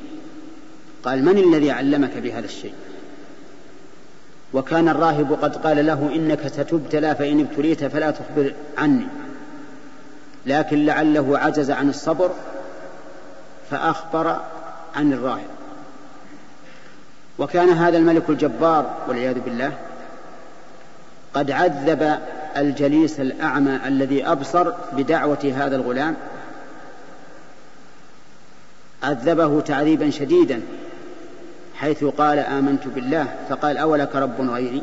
قال 1.05 1.25
من 1.25 1.39
الذي 1.39 1.71
علمك 1.71 2.17
بهذا 2.17 2.45
الشيء؟ 2.45 2.75
وكان 4.53 4.89
الراهب 4.89 5.33
قد 5.43 5.57
قال 5.57 5.87
له 5.87 6.11
إنك 6.15 6.49
ستبتلى 6.49 7.15
فإن 7.15 7.41
ابتليت 7.41 7.85
فلا 7.85 8.11
تخبر 8.11 8.55
عني. 8.79 9.07
لكن 10.47 10.87
لعله 10.87 11.39
عجز 11.39 11.71
عن 11.71 11.89
الصبر 11.89 12.31
فأخبر 13.71 14.41
عن 14.97 15.13
الراهب. 15.13 15.49
وكان 17.39 17.69
هذا 17.69 17.99
الملك 17.99 18.31
الجبار 18.31 18.95
والعياذ 19.09 19.41
بالله 19.41 19.79
قد 21.35 21.51
عذب 21.51 22.19
الجليس 22.57 23.21
الأعمى 23.21 23.81
الذي 23.87 24.27
أبصر 24.27 24.73
بدعوة 24.93 25.53
هذا 25.57 25.77
الغلام. 25.77 26.17
عذبه 29.03 29.61
تعذيبا 29.61 30.11
شديدا 30.11 30.61
حيث 31.75 32.05
قال 32.05 32.39
آمنت 32.39 32.87
بالله. 32.87 33.27
فقال 33.49 33.77
أولك 33.77 34.17
رب 34.17 34.41
غيري؟ 34.41 34.83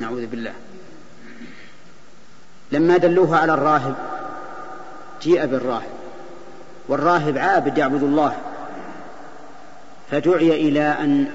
نعوذ 0.00 0.26
بالله. 0.26 0.52
لما 2.72 2.96
دلوه 2.96 3.36
على 3.36 3.54
الراهب 3.54 3.94
جيء 5.22 5.46
بالراهب 5.46 5.90
والراهب 6.88 7.38
عابد 7.38 7.78
يعبد 7.78 8.02
الله. 8.02 8.36
فدعي 10.10 10.68
إلى 10.68 10.80
أن 10.80 11.26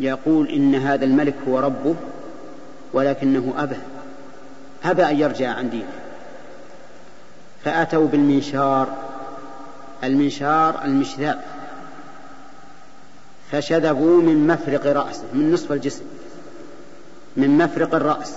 يقول 0.00 0.48
إن 0.48 0.74
هذا 0.74 1.04
الملك 1.04 1.34
هو 1.48 1.58
ربه. 1.58 1.94
ولكنه 2.92 3.54
أبى. 3.58 3.76
أبى 4.84 5.04
أن 5.04 5.20
يرجع 5.20 5.50
عن 5.50 5.70
دينه. 5.70 5.92
فأتوا 7.64 8.06
بالمنشار. 8.06 8.88
المنشار 10.04 10.84
المشذاب 10.84 11.40
فشذبوا 13.52 14.22
من 14.22 14.46
مفرق 14.46 14.86
رأسه 14.86 15.24
من 15.32 15.52
نصف 15.52 15.72
الجسم. 15.72 16.04
من 17.36 17.58
مفرق 17.58 17.94
الرأس. 17.94 18.34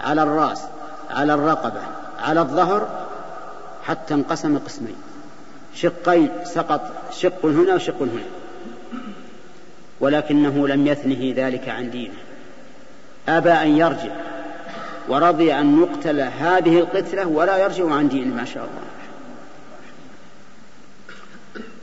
على 0.00 0.22
الرأس 0.22 0.62
على 1.10 1.34
الرقبة 1.34 1.80
على 2.18 2.40
الظهر 2.40 3.06
حتى 3.84 4.14
انقسم 4.14 4.58
قسمين. 4.58 4.96
شقين 5.74 6.28
سقط 6.44 6.90
شق 7.10 7.46
هنا 7.46 7.74
وشق 7.74 8.02
هنا. 8.02 8.22
ولكنه 10.00 10.68
لم 10.68 10.86
يثنه 10.86 11.34
ذلك 11.36 11.68
عن 11.68 11.90
دينه. 11.90 12.25
أبى 13.28 13.52
أن 13.52 13.76
يرجع 13.76 14.10
ورضي 15.08 15.54
أن 15.54 15.82
يقتل 15.82 16.20
هذه 16.20 16.78
القتلة 16.78 17.26
ولا 17.26 17.56
يرجع 17.56 17.90
عن 17.94 18.08
دينه 18.08 18.34
ما 18.34 18.44
شاء 18.44 18.64
الله. 18.64 18.86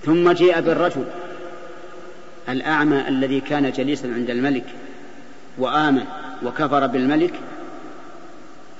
ثم 0.06 0.32
جيء 0.32 0.60
بالرجل 0.60 1.06
الأعمى 2.50 3.08
الذي 3.08 3.40
كان 3.42 3.72
جليسا 3.72 4.08
عند 4.08 4.30
الملك 4.30 4.66
وآمن 5.58 6.06
وكفر 6.44 6.88
بالملك 6.88 7.34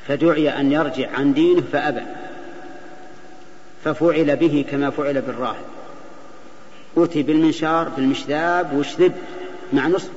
فدعي 0.08 0.50
أن 0.50 0.72
يرجع 0.72 1.10
عن 1.18 1.34
دينه 1.34 1.64
فأبى 1.72 2.02
ففعل 3.84 4.36
به 4.36 4.66
كما 4.72 4.90
فعل 4.90 5.22
بالراهب. 5.22 5.66
أتي 6.98 7.24
بالمنشار 7.24 7.90
بالمشذاب 7.90 8.74
وشذب 8.74 9.14
مع 9.74 9.88
نصف 9.88 10.10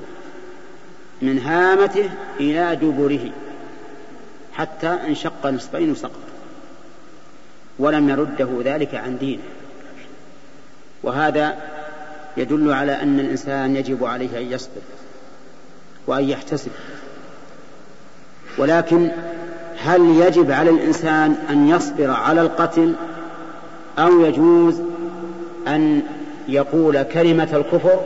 من 1.21 1.39
هامته 1.39 2.09
إلى 2.39 2.75
دبره 2.75 3.31
حتى 4.53 4.87
انشق 4.87 5.47
نصفين 5.47 5.91
وسقط. 5.91 6.11
ولم 7.79 8.09
يرده 8.09 8.49
ذلك 8.63 8.95
عن 8.95 9.17
دينه. 9.17 9.43
وهذا 11.03 11.57
يدل 12.37 12.73
على 12.73 13.01
أن 13.01 13.19
الإنسان 13.19 13.75
يجب 13.75 14.05
عليه 14.05 14.37
أن 14.37 14.51
يصبر 14.51 14.81
وأن 16.07 16.29
يحتسب. 16.29 16.71
ولكن 18.57 19.09
هل 19.77 20.01
يجب 20.01 20.51
على 20.51 20.69
الإنسان 20.69 21.35
أن 21.49 21.69
يصبر 21.69 22.11
على 22.11 22.41
القتل 22.41 22.93
أو 23.99 24.25
يجوز 24.25 24.81
أن 25.67 26.01
يقول 26.47 27.03
كلمة 27.03 27.49
الكفر 27.53 27.99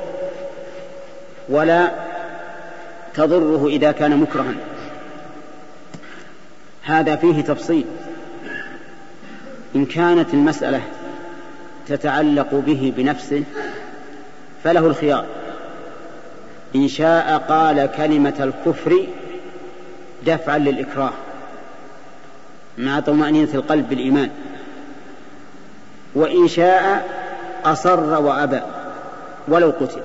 ولا 1.50 1.92
تضره 3.16 3.68
إذا 3.68 3.92
كان 3.92 4.18
مكرها. 4.18 4.54
هذا 6.84 7.16
فيه 7.16 7.42
تفصيل. 7.42 7.86
إن 9.76 9.86
كانت 9.86 10.34
المسألة 10.34 10.82
تتعلق 11.88 12.56
به 12.56 12.94
بنفسه 12.98 13.44
فله 14.64 14.88
الخيار. 14.88 15.26
إن 16.76 16.88
شاء 16.88 17.38
قال 17.38 17.90
كلمة 17.98 18.34
الكفر 18.40 19.06
دفعا 20.26 20.58
للإكراه. 20.58 21.14
مع 22.78 23.00
طمأنينة 23.00 23.50
القلب 23.54 23.90
بالإيمان. 23.90 24.30
وإن 26.16 26.48
شاء 26.48 27.10
أصر 27.66 28.22
وأبى 28.22 28.60
ولو 29.48 29.70
قتل. 29.70 30.02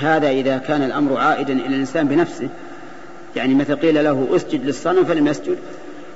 هذا 0.00 0.28
إذا 0.28 0.58
كان 0.58 0.82
الأمر 0.82 1.16
عائدا 1.16 1.52
إلى 1.52 1.66
الإنسان 1.66 2.08
بنفسه. 2.08 2.48
يعني 3.36 3.54
مثل 3.54 3.76
قيل 3.76 4.04
له 4.04 4.28
أسجد 4.36 4.64
للصنم 4.66 5.04
فلم 5.04 5.26
يسجد 5.26 5.58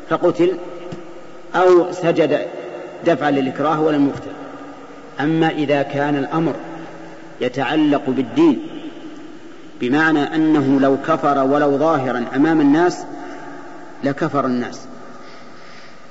فقتل 0.09 0.53
أو 1.55 1.92
سجد 1.92 2.47
دفعا 3.07 3.31
للإكراه 3.31 3.81
ولم 3.81 4.09
يقتل 4.09 4.31
أما 5.20 5.51
إذا 5.51 5.83
كان 5.83 6.16
الأمر 6.16 6.55
يتعلق 7.40 8.03
بالدين 8.07 8.59
بمعنى 9.81 10.35
أنه 10.35 10.81
لو 10.81 10.97
كفر 11.07 11.38
ولو 11.44 11.79
ظاهرا 11.79 12.25
أمام 12.37 12.61
الناس 12.61 13.05
لكفر 14.05 14.47
الناس. 14.47 14.81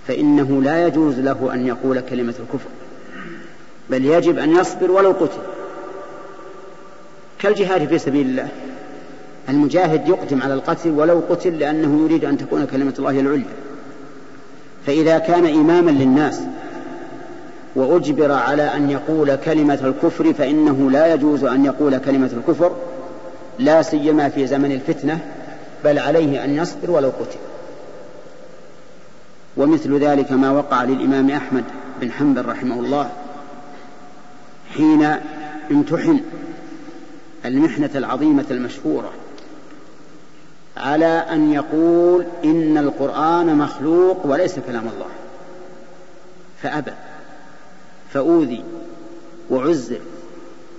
فإنه 0.07 0.61
لا 0.63 0.87
يجوز 0.87 1.19
له 1.19 1.49
أن 1.53 1.67
يقول 1.67 1.99
كلمة 1.99 2.33
الكفر 2.39 2.69
بل 3.89 4.05
يجب 4.05 4.37
أن 4.37 4.55
يصبر 4.55 4.91
ولو 4.91 5.11
قتل. 5.11 5.52
كالجهاد 7.43 7.87
في 7.87 7.99
سبيل 7.99 8.27
الله. 8.27 8.47
المجاهد 9.49 10.07
يقدم 10.07 10.41
على 10.41 10.53
القتل 10.53 10.89
ولو 10.89 11.21
قتل 11.29 11.59
لأنه 11.59 12.03
يريد 12.03 12.25
أن 12.25 12.37
تكون 12.37 12.65
كلمة 12.65 12.93
الله 12.99 13.19
العليا. 13.19 13.45
فإذا 14.85 15.17
كان 15.17 15.45
إماما 15.45 15.91
للناس 15.91 16.41
وأجبر 17.75 18.31
على 18.31 18.63
أن 18.63 18.89
يقول 18.89 19.35
كلمة 19.35 19.79
الكفر 19.83 20.33
فإنه 20.33 20.91
لا 20.91 21.13
يجوز 21.13 21.43
أن 21.43 21.65
يقول 21.65 21.97
كلمة 21.97 22.29
الكفر 22.33 22.71
لا 23.59 23.81
سيما 23.81 24.29
في 24.29 24.47
زمن 24.47 24.71
الفتنة 24.71 25.19
بل 25.83 25.99
عليه 25.99 26.43
أن 26.43 26.55
يصبر 26.55 26.91
ولو 26.91 27.09
قتل. 27.09 27.39
ومثل 29.57 29.99
ذلك 29.99 30.31
ما 30.31 30.51
وقع 30.51 30.83
للإمام 30.83 31.29
أحمد 31.29 31.63
بن 32.01 32.11
حنبل 32.11 32.45
رحمه 32.45 32.79
الله 32.79 33.09
حين 34.77 35.07
امتحن 35.71 36.19
المحنة 37.45 37.89
العظيمة 37.95 38.45
المشهورة 38.51 39.11
على 40.77 41.05
أن 41.05 41.53
يقول 41.53 42.25
إن 42.43 42.77
القرآن 42.77 43.57
مخلوق 43.57 44.25
وليس 44.25 44.59
كلام 44.59 44.87
الله. 44.87 45.09
فأبى 46.61 46.91
فأوذي 48.13 48.63
وعزل 49.49 49.99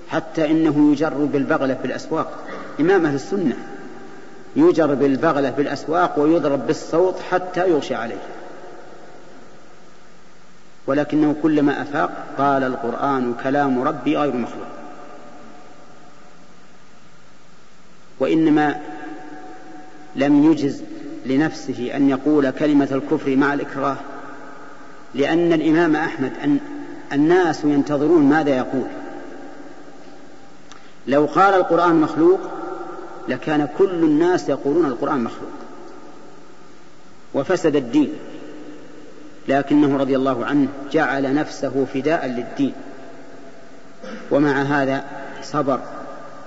حتى 0.09 0.51
إنه 0.51 0.93
يجر 0.93 1.15
بالبغلة 1.15 1.75
في 1.75 1.85
الأسواق. 1.85 2.39
إمام 2.81 3.07
أهل 3.07 3.15
السنة 3.15 3.57
يجر 4.57 4.95
بالبغلة 4.95 5.51
في 5.51 5.63
الأسواق 5.63 6.19
ويضرب 6.19 6.67
بالصوت 6.67 7.15
حتى 7.31 7.71
يغشى 7.71 7.95
عليه. 7.95 8.23
ولكنه 10.87 11.37
كلما 11.43 11.83
أفاق 11.83 12.11
قال 12.39 12.65
القرآن 12.65 13.35
كلام 13.43 13.83
ربي 13.83 14.17
غير 14.17 14.37
مخلوق. 14.37 14.74
وإنما 18.21 18.81
لم 20.17 20.53
يجز 20.53 20.83
لنفسه 21.27 21.97
أن 21.97 22.11
يقول 22.11 22.51
كلمة 22.51 22.89
الكفر 22.93 23.37
مع 23.37 23.55
الإكراه 23.55 23.97
لأن 25.15 25.53
الإمام 25.53 25.97
أحمد 25.97 26.33
أن 26.45 26.59
الناس 27.13 27.65
ينتظرون 27.65 28.23
ماذا 28.25 28.57
يقول. 28.57 28.87
لو 31.07 31.27
قال 31.27 31.55
القرآن 31.55 31.95
مخلوق 31.95 32.41
لكان 33.29 33.69
كل 33.79 33.91
الناس 33.91 34.49
يقولون 34.49 34.87
القرآن 34.87 35.25
مخلوق. 35.25 35.51
وفسد 37.35 37.77
الدين. 37.77 38.13
لكنه 39.49 39.97
رضي 39.97 40.17
الله 40.17 40.47
عنه 40.47 40.69
جعل 40.93 41.35
نفسه 41.35 41.87
فداء 41.95 42.27
للدين. 42.27 42.73
ومع 44.31 44.63
هذا 44.63 45.05
صبر 45.43 45.81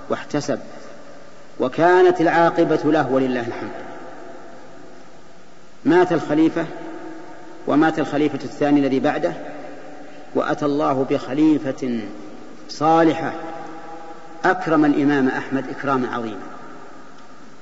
واحتسب. 0.08 0.58
وكانت 1.60 2.20
العاقبة 2.20 2.80
له 2.84 3.12
ولله 3.12 3.40
الحمد. 3.40 3.70
مات 5.84 6.12
الخليفة 6.12 6.66
ومات 7.66 7.98
الخليفة 7.98 8.38
الثاني 8.44 8.80
الذي 8.80 9.00
بعده 9.00 9.32
وأتى 10.34 10.64
الله 10.64 11.06
بخليفة 11.10 12.00
صالحة 12.68 13.32
أكرم 14.44 14.84
الإمام 14.84 15.28
أحمد 15.28 15.64
إكراما 15.70 16.08
عظيما. 16.14 16.40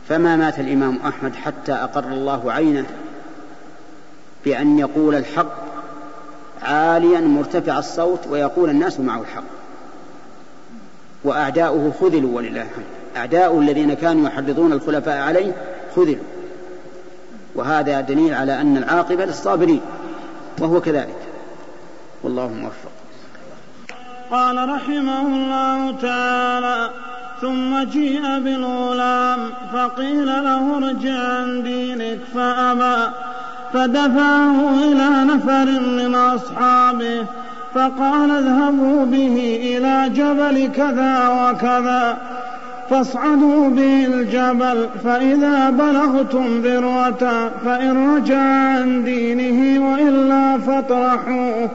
فما 0.09 0.37
مات 0.37 0.61
الإمام 0.61 0.99
أحمد 1.09 1.35
حتى 1.35 1.73
أقر 1.73 2.05
الله 2.05 2.53
عينه 2.53 2.87
بأن 4.45 4.79
يقول 4.79 5.15
الحق 5.15 5.67
عاليا 6.63 7.21
مرتفع 7.21 7.79
الصوت 7.79 8.27
ويقول 8.27 8.71
الناس 8.71 9.01
معه 9.01 9.21
الحق. 9.21 9.45
وأعداؤه 11.25 11.93
خذلوا 12.01 12.37
ولله 12.37 12.63
الحمد. 12.63 12.85
أعداؤه 13.17 13.61
الذين 13.61 13.95
كانوا 13.95 14.29
يحرضون 14.29 14.73
الخلفاء 14.73 15.19
عليه 15.19 15.53
خذلوا. 15.97 16.25
وهذا 17.55 18.01
دليل 18.01 18.35
على 18.35 18.61
أن 18.61 18.77
العاقبة 18.77 19.25
للصابرين 19.25 19.81
وهو 20.61 20.81
كذلك. 20.81 21.19
والله 22.23 22.49
موفق. 22.49 22.91
قال 24.31 24.69
رحمه 24.69 25.27
الله 25.27 26.01
تعالى 26.03 26.91
ثم 27.41 27.85
جيء 27.85 28.21
بالغلام 28.21 29.39
فقيل 29.73 30.27
له 30.27 30.77
ارجع 30.77 31.19
عن 31.19 31.63
دينك 31.63 32.19
فأبى. 32.35 33.13
فدفعه 33.73 34.75
إلى 34.83 35.25
نفر 35.35 35.81
من 35.81 36.15
أصحابه 36.15 37.27
فقال 37.75 38.31
اذهبوا 38.31 39.05
به 39.05 39.59
إلى 39.63 40.09
جبل 40.09 40.73
كذا 40.73 41.29
وكذا. 41.29 42.17
فاصعدوا 42.91 43.69
به 43.69 44.07
الجبل 44.07 44.89
فإذا 45.05 45.71
بلغتم 45.71 46.61
ذروته 46.63 47.49
فإن 47.49 48.17
رجع 48.17 48.39
عن 48.39 49.05
دينه 49.05 49.91
وإلا 49.91 50.59
فاطرحوه 50.59 51.71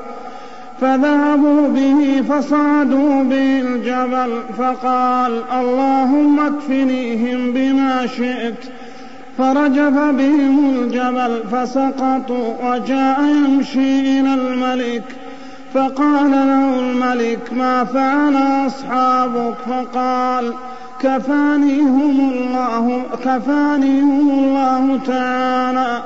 فذهبوا 0.82 1.68
به 1.68 2.22
فصعدوا 2.30 3.24
به 3.24 3.62
الجبل 3.62 4.32
فقال 4.58 5.42
اللهم 5.60 6.40
اكفنيهم 6.40 7.54
بما 7.54 8.08
شئت. 8.08 8.66
فرجف 9.38 9.94
بهم 9.94 10.76
الجبل 10.80 11.44
فسقطوا 11.52 12.54
وجاء 12.64 13.22
يمشي 13.22 14.20
إلى 14.20 14.34
الملك. 14.34 15.04
فقال 15.74 16.32
له 16.32 16.80
الملك 16.80 17.54
ما 17.54 17.84
فعل 17.84 18.36
أصحابك؟ 18.68 19.56
فقال 19.70 20.54
كفانيهم 21.02 22.12
الله 22.12 23.04
كفانيهم 23.26 24.30
الله 24.30 25.00
تعالى. 25.08 26.02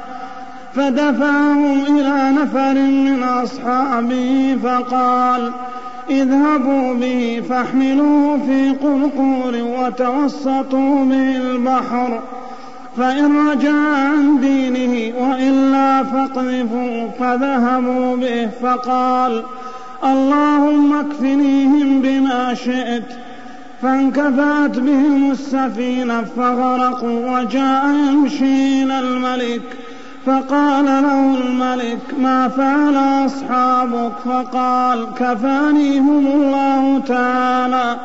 فدفعهم 0.76 1.82
إلى 1.82 2.32
نفر 2.42 2.74
من 2.74 3.24
أصحابه 3.24 4.58
فقال 4.64 5.52
اذهبوا 6.10 6.94
به 6.94 7.44
فاحملوه 7.50 8.38
في 8.38 8.70
قرقور 8.70 9.54
وتوسطوا 9.56 11.06
به 11.06 11.38
البحر 11.38 12.20
فإن 12.98 13.50
رجع 13.50 13.74
عن 13.74 14.40
دينه 14.42 15.14
وإلا 15.20 16.04
فاقذفوا 16.04 17.08
فذهبوا 17.20 18.16
به 18.16 18.50
فقال 18.62 19.44
اللهم 20.04 21.00
اكفنيهم 21.00 22.02
بما 22.02 22.54
شئت. 22.54 23.18
فانكفأت 23.86 24.80
بهم 24.80 25.32
السفينة 25.32 26.22
فغرقوا 26.22 27.40
وجاء 27.40 27.86
يمشي 27.88 28.84
إلى 28.84 29.00
الملك. 29.00 29.62
فقال 30.26 30.86
له 30.86 31.38
الملك 31.38 32.00
ما 32.20 32.48
فعل 32.48 33.26
أصحابك؟ 33.26 34.12
فقال 34.26 35.08
كفانيهم 35.20 36.28
الله 36.28 37.02
تعالى. 37.08 37.98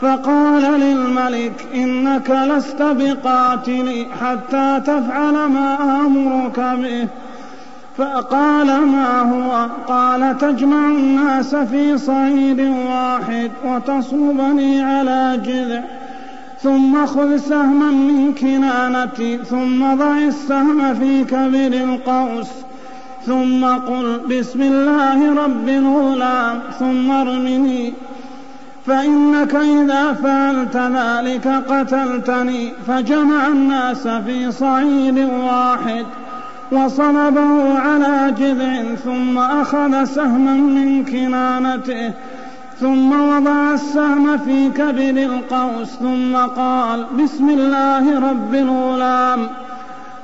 فقال 0.00 0.62
للملك 0.62 1.66
إنك 1.74 2.30
لست 2.30 2.82
بقاتل 2.82 4.06
حتى 4.20 4.80
تفعل 4.80 5.32
ما 5.32 5.76
آمرك 6.06 6.60
به. 6.60 7.08
فقال 7.96 8.66
ما 8.66 9.20
هو؟ 9.20 9.68
قال 9.88 10.38
تجمع 10.38 10.86
الناس 10.86 11.54
في 11.54 11.98
صعيد 11.98 12.60
واحد 12.60 13.50
وتصلبني 13.64 14.82
على 14.82 15.40
جذع. 15.44 15.80
ثم 16.62 17.06
خذ 17.06 17.36
سهما 17.36 17.90
من 17.90 18.34
كنانتي 18.34 19.38
ثم 19.38 19.94
ضع 19.94 20.18
السهم 20.18 20.94
في 20.94 21.24
كبر 21.24 21.84
القوس. 21.84 22.48
ثم 23.26 23.64
قل 23.64 24.20
بسم 24.30 24.62
الله 24.62 25.44
رب 25.44 25.68
الغلام 25.68 26.60
ثم 26.78 27.10
ارمني. 27.10 27.94
فإنك 28.86 29.54
إذا 29.54 30.12
فعلت 30.12 30.76
ذلك 30.76 31.48
قتلتني. 31.48 32.72
فجمع 32.86 33.46
الناس 33.46 34.08
في 34.08 34.52
صعيد 34.52 35.18
واحد 35.18 36.06
وصلبه 36.72 37.78
على 37.78 38.34
جذع 38.38 38.94
ثم 38.94 39.38
أخذ 39.38 40.04
سهما 40.04 40.54
من 40.54 41.04
كنانته 41.04 42.12
ثم 42.80 43.12
وضع 43.12 43.74
السهم 43.74 44.38
في 44.38 44.70
كبد 44.70 45.18
القوس 45.18 45.88
ثم 45.88 46.36
قال 46.36 47.06
بسم 47.18 47.50
الله 47.50 48.30
رب 48.30 48.54
الغلام 48.54 49.48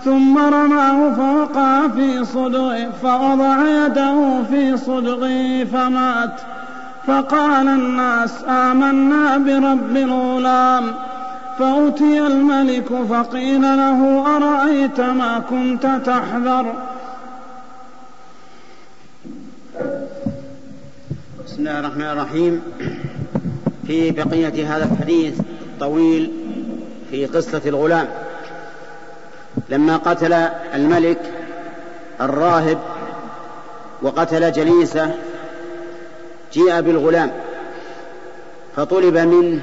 ثم 0.04 0.38
رماه 0.38 1.12
فوقع 1.12 1.88
في 1.88 2.24
صدغه 2.24 2.90
فوضع 3.02 3.68
يده 3.68 4.42
في 4.50 4.76
صدغه 4.76 5.64
فمات. 5.64 6.40
فقال 7.08 7.68
الناس 7.68 8.44
آمنا 8.48 9.38
برب 9.38 9.96
الغلام 9.96 10.84
فأتي 11.58 12.18
الملك 12.20 12.88
فقيل 13.10 13.62
له 13.62 14.26
أرأيت 14.36 15.00
ما 15.00 15.38
كنت 15.50 16.00
تحذر؟ 16.06 16.74
بسم 21.46 21.58
الله 21.58 21.78
الرحمن 21.80 22.02
الرحيم. 22.02 22.62
في 23.86 24.10
بقية 24.10 24.76
هذا 24.76 24.84
الحديث 24.92 25.40
الطويل 25.40 26.32
في 27.10 27.26
قصة 27.26 27.62
الغلام. 27.66 28.08
لما 29.68 29.96
قتل 29.96 30.32
الملك 30.74 31.18
الراهب 32.20 32.78
وقتل 34.02 34.52
جليسة 34.52 35.14
جيء 36.52 36.80
بالغلام 36.80 37.30
فطلب 38.76 39.16
منه 39.16 39.60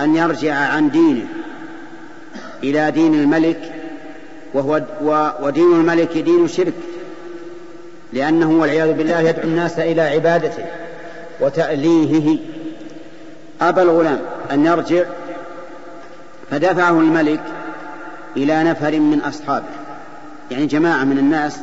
أن 0.00 0.16
يرجع 0.16 0.54
عن 0.54 0.90
دينه 0.90 1.26
إلى 2.62 2.90
دين 2.90 3.14
الملك 3.14 3.72
وهو 4.54 4.82
ودين 5.40 5.72
الملك 5.72 6.18
دين 6.18 6.48
شرك 6.48 6.74
لأنه 8.12 8.50
والعياذ 8.50 8.92
بالله 8.92 9.20
يدعو 9.20 9.44
الناس 9.44 9.78
إلى 9.78 10.02
عبادته 10.02 10.64
وتأليهه. 11.40 12.38
أبى 13.60 13.82
الغلام 13.82 14.18
أن 14.52 14.66
يرجع 14.66 15.04
فدفعه 16.50 17.00
الملك 17.00 17.40
إلى 18.36 18.64
نفر 18.64 19.00
من 19.00 19.20
أصحابه 19.20 19.64
يعني 20.50 20.66
جماعة 20.66 21.04
من 21.04 21.18
الناس 21.18 21.58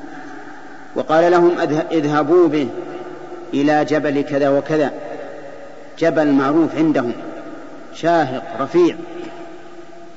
وقال 0.96 1.32
لهم 1.32 1.52
اذهبوا 1.92 2.48
به 2.48 2.68
إلى 3.54 3.86
جبل 3.86 4.22
كذا 4.22 4.50
وكذا 4.50 4.92
جبل 6.00 6.32
معروف 6.32 6.76
عندهم. 6.76 7.14
شاهق 7.94 8.44
رفيع. 8.60 8.96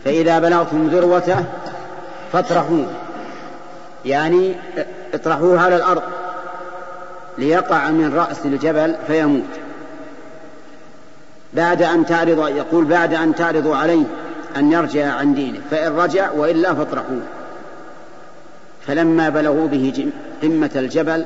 فإذا 0.05 0.39
بلغتم 0.39 0.89
ذروته 0.89 1.45
فاطرحوه. 2.33 2.87
يعني 4.05 4.55
اطرحوه 5.15 5.61
على 5.61 5.77
الأرض. 5.77 6.03
ليقع 7.39 7.91
من 7.91 8.15
رأس 8.15 8.37
الجبل 8.45 8.97
فيموت. 9.07 9.43
بعد 11.55 11.83
أن 11.83 12.07
تعرض 12.07 12.49
يقول 12.49 12.85
بعد 12.85 13.15
أن 13.15 13.35
تعرضوا 13.35 13.77
عليه 13.77 14.05
أن 14.57 14.73
يرجع 14.73 15.13
عن 15.13 15.35
دينه. 15.35 15.59
فإن 15.71 15.97
رجع 15.97 16.31
وإلا 16.31 16.75
فاطرحوه. 16.75 17.23
فلما 18.87 19.29
بلغوا 19.29 19.69
به 19.69 20.11
قمة 20.43 20.71
الجبل 20.77 21.25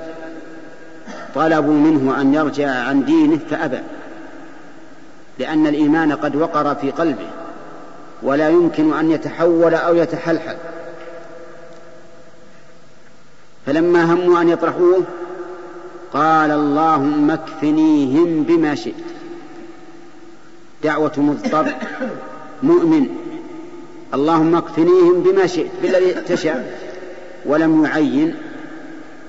طلبوا 1.34 1.74
منه 1.74 2.20
أن 2.20 2.34
يرجع 2.34 2.70
عن 2.70 3.04
دينه 3.04 3.38
فأبى. 3.50 3.78
لأن 5.40 5.66
الإيمان 5.66 6.12
قد 6.12 6.36
وقر 6.36 6.74
في 6.74 6.90
قلبه 6.90 7.28
ولا 8.22 8.48
يمكن 8.48 8.92
أن 8.92 9.10
يتحول 9.10 9.74
أو 9.74 9.94
يتحلحل. 9.94 10.56
فلما 13.66 14.04
هموا 14.04 14.40
أن 14.40 14.48
يطرحوه 14.48 15.02
قال 16.12 16.50
اللهم 16.50 17.30
اكفنيهم 17.30 18.42
بما 18.42 18.74
شئت. 18.74 18.94
دعوة 20.84 21.12
مضطر 21.16 21.74
مؤمن 22.62 23.06
اللهم 24.14 24.56
اكفنيهم 24.56 25.22
بما 25.22 25.46
شئت 25.46 25.70
بالذي 25.82 26.14
تشاء. 26.14 26.80
ولم 27.46 27.84
يعين 27.84 28.34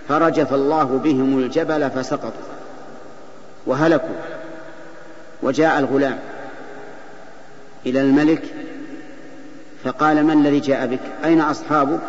فرجف 0.10 0.54
الله 0.54 0.84
بهم 1.04 1.38
الجبل 1.38 1.90
فسقطوا 1.90 2.52
وهلكوا. 3.66 4.31
وجاء 5.42 5.80
الغلام 5.80 6.20
إلى 7.86 8.02
الملك 8.02 8.44
فقال 9.84 10.26
ما 10.26 10.34
الذي 10.34 10.60
جاء 10.60 10.88
بك؟ 10.88 11.00
أين 11.24 11.42
أصحابك؟ 11.42 12.00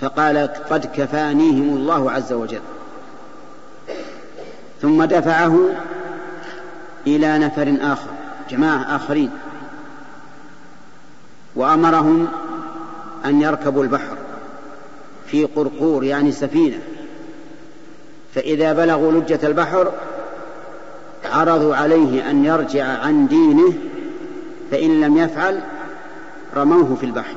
فقال 0.00 0.38
قد 0.70 0.90
كفانيهم 0.96 1.76
الله 1.76 2.12
عز 2.12 2.32
وجل. 2.32 2.60
ثم 4.82 5.04
دفعه 5.04 5.58
إلى 7.06 7.38
نفر 7.38 7.76
آخر 7.80 8.10
جماعة 8.50 8.96
آخرين. 8.96 9.30
وأمرهم 11.56 12.28
أن 13.24 13.42
يركبوا 13.42 13.82
البحر 13.82 14.16
في 15.26 15.44
قرقور 15.44 16.04
يعني 16.04 16.32
سفينة. 16.32 16.78
فإذا 18.34 18.72
بلغوا 18.72 19.12
لجة 19.12 19.46
البحر 19.46 19.92
عرضوا 21.28 21.76
عليه 21.76 22.30
أن 22.30 22.44
يرجع 22.44 22.84
عن 22.84 23.28
دينه 23.28 23.72
فإن 24.70 25.00
لم 25.00 25.16
يفعل 25.16 25.60
رموه 26.56 26.96
في 27.00 27.06
البحر. 27.06 27.34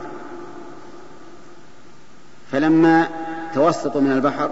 فلما 2.52 3.08
توسطوا 3.54 4.02
من 4.02 4.12
البحر 4.12 4.52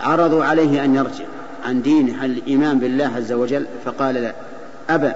عرضوا 0.00 0.44
عليه 0.44 0.84
أن 0.84 0.94
يرجع 0.94 1.24
عن 1.64 1.82
دينه 1.82 2.22
عن 2.22 2.30
الإيمان 2.30 2.78
بالله 2.78 3.12
عز 3.16 3.32
وجل 3.32 3.66
فقال 3.84 4.14
لا 4.14 4.34
أبى. 4.90 5.12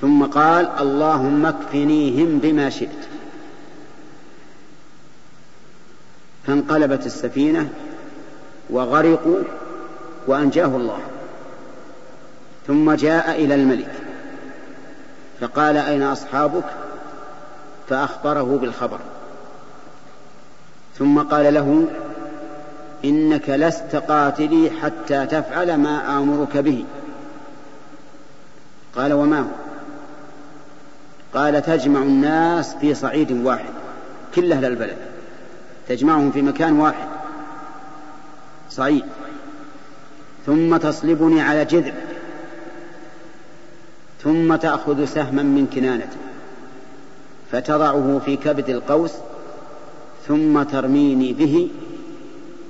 ثم 0.00 0.24
قال 0.24 0.68
اللهم 0.80 1.46
اكفنيهم 1.46 2.38
بما 2.38 2.70
شئت. 2.70 2.88
فانقلبت 6.46 7.06
السفينة 7.06 7.68
وغرقوا 8.70 9.42
وأنجاه 10.30 10.66
الله. 10.66 10.98
ثم 12.66 12.92
جاء 12.92 13.30
إلى 13.44 13.54
الملك 13.54 13.92
فقال 15.40 15.76
أين 15.76 16.02
أصحابك؟ 16.02 16.64
فأخبره 17.88 18.58
بالخبر. 18.60 18.98
ثم 20.98 21.18
قال 21.18 21.54
له 21.54 21.86
إنك 23.04 23.50
لست 23.50 23.96
قاتلي 23.96 24.70
حتى 24.82 25.26
تفعل 25.26 25.76
ما 25.76 26.18
آمرك 26.18 26.56
به. 26.56 26.84
قال 28.96 29.12
وما 29.12 29.40
هو؟ 29.40 29.46
قال 31.34 31.62
تجمع 31.62 32.00
الناس 32.00 32.74
في 32.74 32.94
صعيد 32.94 33.32
واحد 33.32 33.70
كل 34.34 34.52
أهل 34.52 34.64
البلد 34.64 34.96
تجمعهم 35.88 36.32
في 36.32 36.42
مكان 36.42 36.80
واحد 36.80 37.08
صعيد. 38.70 39.04
ثم 40.46 40.76
تصلبني 40.76 41.40
على 41.40 41.64
جذع 41.64 41.92
ثم 44.22 44.56
تأخذ 44.56 45.04
سهما 45.04 45.42
من 45.42 45.66
كنانته 45.66 46.16
فتضعه 47.52 48.20
في 48.24 48.36
كبد 48.36 48.70
القوس 48.70 49.12
ثم 50.28 50.62
ترميني 50.62 51.32
به 51.32 51.68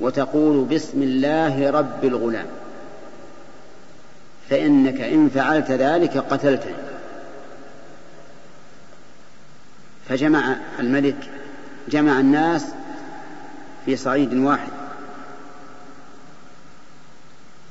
وتقول 0.01 0.65
بسم 0.65 1.03
الله 1.03 1.71
رب 1.71 2.05
الغلام. 2.05 2.47
فإنك 4.51 5.01
إن 5.01 5.29
فعلت 5.29 5.71
ذلك 5.71 6.17
قتلتني. 6.19 6.75
فجمع 10.09 10.57
الملك 10.79 11.31
جمع 11.89 12.21
الناس 12.21 12.67
في 13.85 13.97
صعيد 13.97 14.35
واحد. 14.35 14.80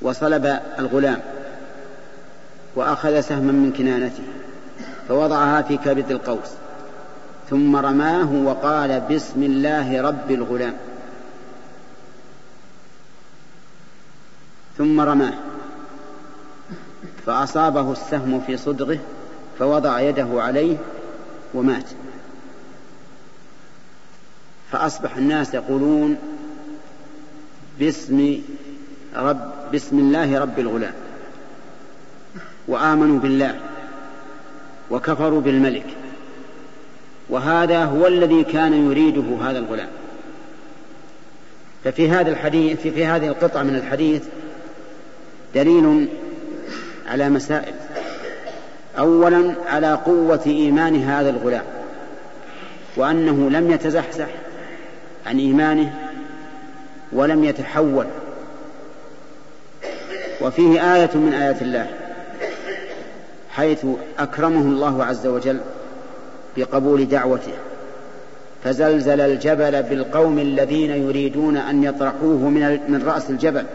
وصلب 0.02 0.60
الغلام 0.80 1.20
وأخذ 2.76 3.22
سهما 3.22 3.52
من 3.52 3.74
كنانته 3.78 4.24
فوضعها 5.08 5.62
في 5.62 5.78
كبد 5.78 6.12
القوس 6.12 6.50
ثم 7.50 7.76
رماه 7.76 8.34
وقال 8.34 9.02
بسم 9.02 9.44
الله 9.44 10.02
رب 10.02 10.32
الغلام. 10.32 10.74
ثم 14.78 15.02
رماه 15.02 15.34
فأصابه 17.26 17.92
السهم 17.92 18.42
في 18.48 18.58
صدغه 18.58 19.00
فوضع 19.60 20.00
يده 20.00 20.28
عليه 20.32 20.78
ومات. 21.54 21.86
فأصبح 24.72 25.18
الناس 25.18 25.54
يقولون 25.54 26.18
باسم 27.80 28.42
رب 29.16 29.52
بسم 29.74 30.00
الله 30.00 30.40
رب 30.40 30.60
الغلام. 30.60 30.94
وآمنوا 32.68 33.20
بالله 33.20 33.56
وكفروا 34.92 35.42
بالملك. 35.42 35.86
وهذا 37.30 37.84
هو 37.84 38.08
الذي 38.08 38.44
كان 38.44 38.92
يريده 38.92 39.50
هذا 39.50 39.60
الغلام. 39.60 39.90
ففي 41.84 42.10
هذا 42.10 42.32
الحديث 42.32 42.80
في, 42.80 42.92
في 42.92 43.06
هذه 43.06 43.28
القطعة 43.28 43.64
من 43.64 43.76
الحديث 43.76 44.24
دليل 45.56 46.08
على 47.08 47.30
مسائل. 47.30 47.74
أولا 49.00 49.56
على 49.66 49.94
قوة 49.94 50.42
إيمان 50.46 51.04
هذا 51.04 51.30
الغلام 51.30 51.64
وأنه 52.98 53.50
لم 53.50 53.72
يتزحزح 53.72 54.28
عن 55.28 55.40
إيمانه 55.40 55.94
ولم 57.12 57.44
يتحول 57.44 58.06
وفيه 60.42 60.96
آية 60.96 61.10
من 61.14 61.34
آيات 61.34 61.62
الله 61.62 61.88
حيث 63.52 63.86
أكرمه 64.20 64.62
الله 64.62 65.06
عز 65.06 65.28
وجل 65.28 65.60
بقبول 66.58 67.08
دعوته 67.08 67.54
فزلزل 68.64 69.22
الجبل 69.22 69.84
بالقوم 69.84 70.40
الذين 70.40 70.92
يريدون 70.92 71.58
أن 71.58 71.84
يطرحوه 71.84 72.50
من, 72.50 72.80
من 72.88 73.04
رأس 73.08 73.30
الجبل 73.30 73.66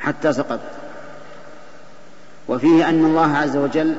حتى 0.00 0.32
سقط. 0.32 0.60
وفيه 2.48 2.88
أن 2.88 3.04
الله 3.04 3.36
عز 3.36 3.56
وجل 3.56 3.94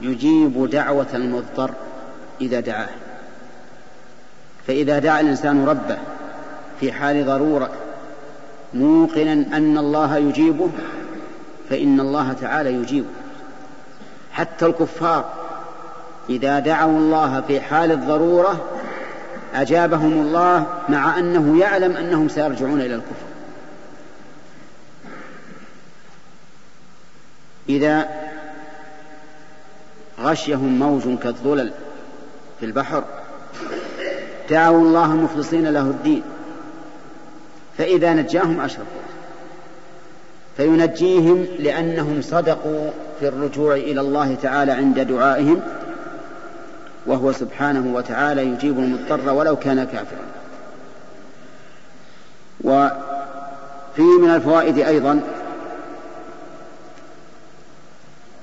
يجيب 0.00 0.70
دعوة 0.70 1.06
المضطر 1.14 1.70
إذا 2.40 2.60
دعاه. 2.60 2.88
فإذا 4.66 4.98
دعا 4.98 5.20
الإنسان 5.20 5.64
ربه 5.64 5.98
في 6.80 6.92
حال 6.92 7.26
ضرورة 7.26 7.70
موقنا 8.74 9.32
أن 9.32 9.78
الله 9.78 10.16
يجيبه 10.16 10.70
فإن 11.70 12.00
الله 12.00 12.32
تعالى 12.32 12.72
يجيبه 12.72 13.08
حتى 14.32 14.66
الكفار 14.66 15.32
إذا 16.30 16.58
دعوا 16.58 16.98
الله 16.98 17.40
في 17.40 17.60
حال 17.60 17.92
الضرورة 17.92 18.64
أجابهم 19.54 20.12
الله 20.12 20.66
مع 20.88 21.18
أنه 21.18 21.60
يعلم 21.60 21.96
أنهم 21.96 22.28
سيرجعون 22.28 22.80
إلى 22.80 22.94
الكفر. 22.94 23.26
إذا 27.68 28.08
غشيهم 30.20 30.78
موج 30.78 31.18
كالظلل 31.18 31.72
في 32.60 32.66
البحر 32.66 33.04
دعوا 34.50 34.80
الله 34.80 35.06
مخلصين 35.06 35.66
له 35.68 35.80
الدين. 35.80 36.22
فإذا 37.78 38.14
نجاهم 38.14 38.60
أشركوا 38.60 39.00
فينجيهم 40.56 41.46
لأنهم 41.58 42.22
صدقوا 42.22 42.90
في 43.20 43.28
الرجوع 43.28 43.74
إلى 43.74 44.00
الله 44.00 44.34
تعالى 44.42 44.72
عند 44.72 45.00
دعائهم 45.00 45.60
وهو 47.06 47.32
سبحانه 47.32 47.94
وتعالى 47.94 48.42
يجيب 48.42 48.78
المضطر 48.78 49.30
ولو 49.30 49.56
كان 49.56 49.84
كافرا. 49.84 50.26
وفيه 52.64 54.20
من 54.20 54.30
الفوائد 54.30 54.78
أيضا 54.78 55.20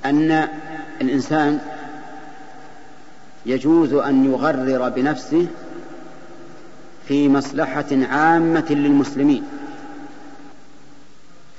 أن 0.06 0.48
الإنسان 1.02 1.60
يجوز 3.46 3.94
أن 3.94 4.26
يغرر 4.26 4.90
بنفسه 4.90 5.48
في 7.08 7.30
مصلحة 7.30 7.86
عامة 7.91 8.66
للمسلمين. 8.70 9.43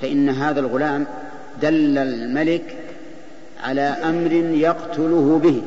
فإن 0.00 0.28
هذا 0.28 0.60
الغلام 0.60 1.06
دل 1.62 1.98
الملك 1.98 2.76
على 3.62 3.80
أمر 3.80 4.32
يقتله 4.32 5.40
به 5.42 5.62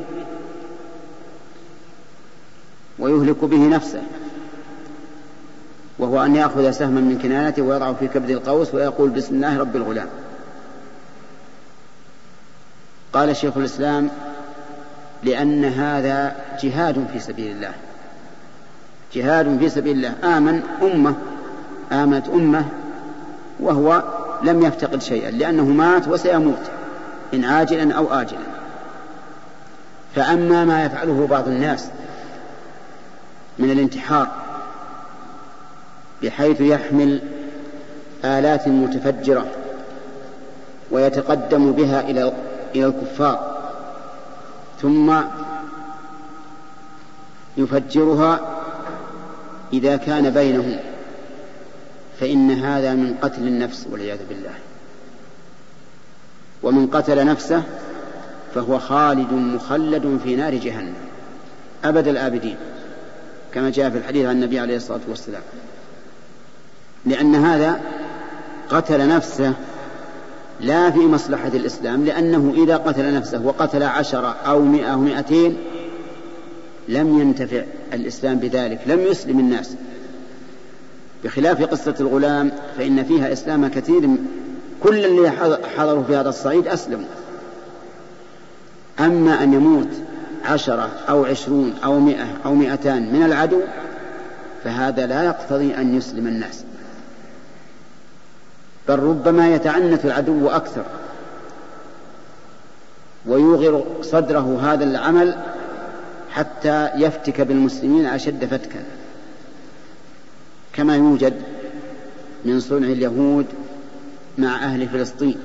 ويهلك 2.98 3.44
به 3.44 3.68
نفسه 3.68 4.02
وهو 5.98 6.24
أن 6.24 6.36
يأخذ 6.36 6.70
سهما 6.70 7.00
من 7.00 7.18
كنانته 7.18 7.62
ويضعه 7.62 7.92
في 7.92 8.08
كبد 8.08 8.30
القوس 8.30 8.74
ويقول 8.74 9.10
بسم 9.10 9.34
الله 9.34 9.58
رب 9.58 9.76
الغلام. 9.76 10.08
قال 13.12 13.36
شيخ 13.36 13.56
الإسلام 13.56 14.10
لأن 15.22 15.64
هذا 15.64 16.36
جهاد 16.62 17.06
في 17.12 17.18
سبيل 17.18 17.50
الله. 17.50 17.74
جهاد 19.14 19.58
في 19.58 19.68
سبيل 19.68 19.96
الله. 19.96 20.36
آمن 20.36 20.62
أمة 20.82 21.14
آمنت 21.92 22.28
أمة 22.28 22.64
وهو 23.60 24.02
لم 24.42 24.62
يفتقد 24.62 25.02
شيئا 25.02 25.30
لأنه 25.30 25.64
مات 25.64 26.08
وسيموت 26.08 26.62
إن 27.34 27.44
عاجلا 27.44 27.94
أو 27.94 28.12
آجلا. 28.12 28.58
فأما 30.14 30.64
ما 30.64 30.84
يفعله 30.84 31.26
بعض 31.30 31.48
الناس 31.48 31.88
من 33.58 33.70
الانتحار 33.70 34.28
بحيث 36.22 36.60
يحمل 36.60 37.20
آلات 38.24 38.68
متفجرة 38.68 39.46
ويتقدم 40.90 41.72
بها 41.72 42.00
إلى 42.00 42.32
إلى 42.74 42.86
الكفار 42.86 43.58
ثم 44.82 45.14
يفجرها 47.56 48.40
إذا 49.72 49.96
كان 49.96 50.30
بينهم 50.30 50.76
فإن 52.20 52.50
هذا 52.50 52.94
من 52.94 53.14
قتل 53.22 53.42
النفس 53.42 53.86
والعياذ 53.90 54.18
بالله. 54.28 54.54
ومن 56.62 56.86
قتل 56.86 57.26
نفسه 57.26 57.62
فهو 58.54 58.78
خالد 58.78 59.32
مخلد 59.32 60.20
في 60.24 60.36
نار 60.36 60.54
جهنم 60.54 60.94
أبد 61.84 62.08
الآبدين 62.08 62.56
كما 63.54 63.70
جاء 63.70 63.90
في 63.90 63.98
الحديث 63.98 64.26
عن 64.26 64.36
النبي 64.36 64.58
عليه 64.58 64.76
الصلاة 64.76 65.00
والسلام. 65.08 65.42
لأن 67.06 67.34
هذا 67.34 67.80
قتل 68.70 69.08
نفسه 69.08 69.52
لا 70.60 70.90
في 70.90 70.98
مصلحة 70.98 71.48
الإسلام 71.48 72.04
لأنه 72.04 72.54
إذا 72.56 72.76
قتل 72.76 73.14
نفسه 73.14 73.42
وقتل 73.46 73.82
عشرة 73.82 74.36
أو 74.46 74.62
مئة 74.62 74.92
أو 74.92 74.98
مئتين 74.98 75.56
لم 76.88 77.20
ينتفع 77.20 77.62
الإسلام 77.92 78.38
بذلك 78.38 78.80
لم 78.86 79.00
يسلم 79.00 79.38
الناس. 79.38 79.74
بخلاف 81.24 81.62
قصة 81.62 81.94
الغلام 82.00 82.52
فإن 82.78 83.04
فيها 83.04 83.32
إسلام 83.32 83.68
كثير 83.68 84.08
كل 84.82 85.04
اللي 85.04 85.30
حضروا 85.76 86.02
في 86.02 86.16
هذا 86.16 86.28
الصعيد 86.28 86.68
أسلموا. 86.68 87.06
أما 89.00 89.42
أن 89.42 89.52
يموت 89.52 89.88
عشرة 90.44 90.90
أو 91.08 91.24
عشرون 91.24 91.74
أو 91.84 92.00
مئة 92.00 92.26
أو 92.44 92.54
مئتان 92.54 93.12
من 93.12 93.22
العدو 93.22 93.60
فهذا 94.64 95.06
لا 95.06 95.24
يقتضي 95.24 95.74
أن 95.74 95.96
يسلم 95.96 96.26
الناس. 96.26 96.64
بل 98.88 98.98
ربما 98.98 99.54
يتعنت 99.54 100.04
العدو 100.04 100.48
أكثر 100.48 100.84
ويوغر 103.26 103.84
صدره 104.02 104.58
هذا 104.62 104.84
العمل 104.84 105.36
حتى 106.38 106.90
يفتك 106.96 107.40
بالمسلمين 107.40 108.06
أشد 108.06 108.44
فتكا. 108.44 108.84
كما 110.72 110.96
يوجد 110.96 111.42
من 112.44 112.60
صنع 112.60 112.86
اليهود 112.86 113.46
مع 114.38 114.64
أهل 114.64 114.88
فلسطين. 114.88 115.38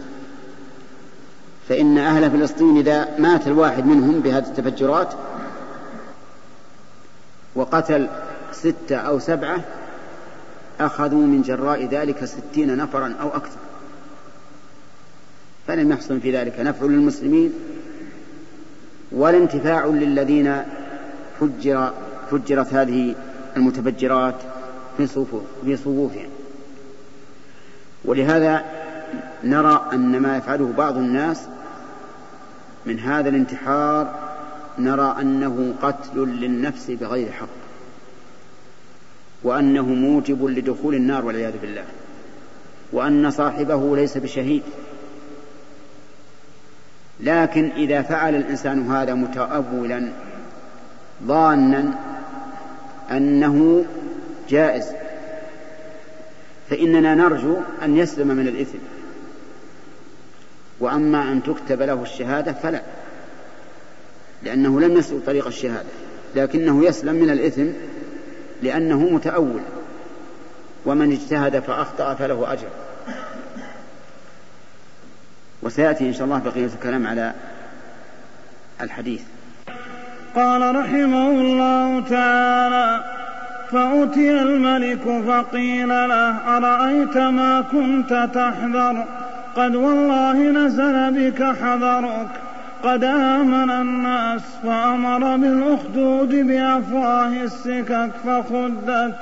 فإن 1.69 1.97
أهل 1.97 2.31
فلسطين 2.31 2.77
إذا 2.77 3.19
مات 3.19 3.47
الواحد 3.47 3.85
منهم 3.85 4.19
بهذه 4.19 4.45
التفجرات 4.47 5.13
وقتل 7.55 8.07
ستة 8.51 8.95
أو 8.95 9.19
سبعة 9.19 9.63
أخذوا 10.79 11.25
من 11.27 11.41
جراء 11.41 11.85
ذلك 11.85 12.25
ستين 12.25 12.77
نفرا 12.77 13.15
أو 13.21 13.27
أكثر. 13.29 13.59
فلم 15.67 15.91
يحصل 15.91 16.19
في 16.19 16.37
ذلك 16.37 16.59
نفع 16.59 16.85
للمسلمين 16.85 17.53
ولا 19.11 19.37
انتفاع 19.37 19.85
للذين 19.85 20.63
فجر 21.47 21.93
فجرت 22.31 22.73
هذه 22.73 23.15
المتفجرات 23.57 24.35
في 24.97 25.07
صفوف 25.07 25.41
في 25.65 25.77
صفوفهم 25.77 26.29
ولهذا 28.05 28.65
نرى 29.43 29.89
أن 29.93 30.19
ما 30.19 30.37
يفعله 30.37 30.73
بعض 30.77 30.97
الناس 30.97 31.41
من 32.85 32.99
هذا 32.99 33.29
الانتحار 33.29 34.19
نرى 34.79 35.15
أنه 35.21 35.73
قتل 35.81 36.19
للنفس 36.19 36.91
بغير 36.91 37.31
حق 37.31 37.47
وأنه 39.43 39.85
موجب 39.85 40.45
لدخول 40.45 40.95
النار 40.95 41.25
والعياذ 41.25 41.57
بالله 41.61 41.83
وأن 42.91 43.31
صاحبه 43.31 43.95
ليس 43.95 44.17
بشهيد. 44.17 44.63
لكن 47.19 47.71
إذا 47.77 48.01
فعل 48.01 48.35
الإنسان 48.35 48.91
هذا 48.91 49.13
متأولا 49.13 50.09
ظانا 51.23 51.93
أنه 53.11 53.85
جائز 54.49 54.85
فإننا 56.69 57.15
نرجو 57.15 57.57
أن 57.83 57.97
يسلم 57.97 58.27
من 58.27 58.47
الإثم 58.47 58.77
وأما 60.79 61.31
أن 61.31 61.43
تكتب 61.43 61.81
له 61.81 62.01
الشهادة 62.01 62.53
فلا 62.53 62.81
لأنه 64.43 64.79
لم 64.79 64.97
يسلك 64.97 65.25
طريق 65.25 65.47
الشهادة 65.47 65.89
لكنه 66.35 66.85
يسلم 66.85 67.15
من 67.15 67.29
الإثم 67.29 67.67
لأنه 68.61 68.99
متأول 68.99 69.61
ومن 70.85 71.11
اجتهد 71.11 71.59
فأخطأ 71.59 72.13
فله 72.13 72.53
أجر. 72.53 72.67
وسيأتي 75.61 76.07
إن 76.07 76.13
شاء 76.13 76.23
الله 76.23 76.37
بقية 76.39 76.65
الكلام 76.65 77.07
على 77.07 77.33
الحديث. 78.81 79.21
قال 80.35 80.75
رحمه 80.75 81.29
الله 81.29 82.03
تعالى 82.09 82.99
فأتي 83.71 84.31
الملك 84.31 85.23
فقيل 85.27 85.89
له 85.89 86.57
أرأيت 86.57 87.17
ما 87.17 87.63
كنت 87.71 88.29
تحذر؟ 88.33 89.05
قد 89.55 89.75
والله 89.75 90.33
نزل 90.33 91.11
بك 91.11 91.43
حذرك. 91.43 92.27
قد 92.83 93.03
آمن 93.03 93.71
الناس 93.71 94.41
فأمر 94.63 95.37
بالأخدود 95.37 96.35
بأفواه 96.35 97.43
السكك 97.43 98.11
فخدت 98.25 99.15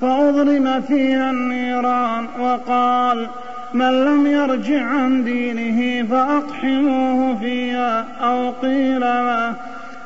فأضرم 0.00 0.80
فيها 0.80 1.30
النيران 1.30 2.26
وقال 2.40 3.26
من 3.74 4.04
لم 4.04 4.26
يرجع 4.26 4.82
عن 4.82 5.24
دينه 5.24 6.08
فأقحموه 6.08 7.38
فيها 7.40 8.04
أو 8.22 8.50
قيل 8.50 9.00
له 9.00 9.54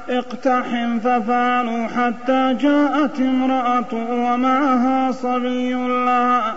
اقتحم 0.09 0.99
ففعلوا 0.99 1.87
حتى 1.87 2.55
جاءت 2.61 3.21
امرأة 3.21 3.93
ومعها 3.93 5.13
صبي 5.13 5.73
لها 5.75 6.55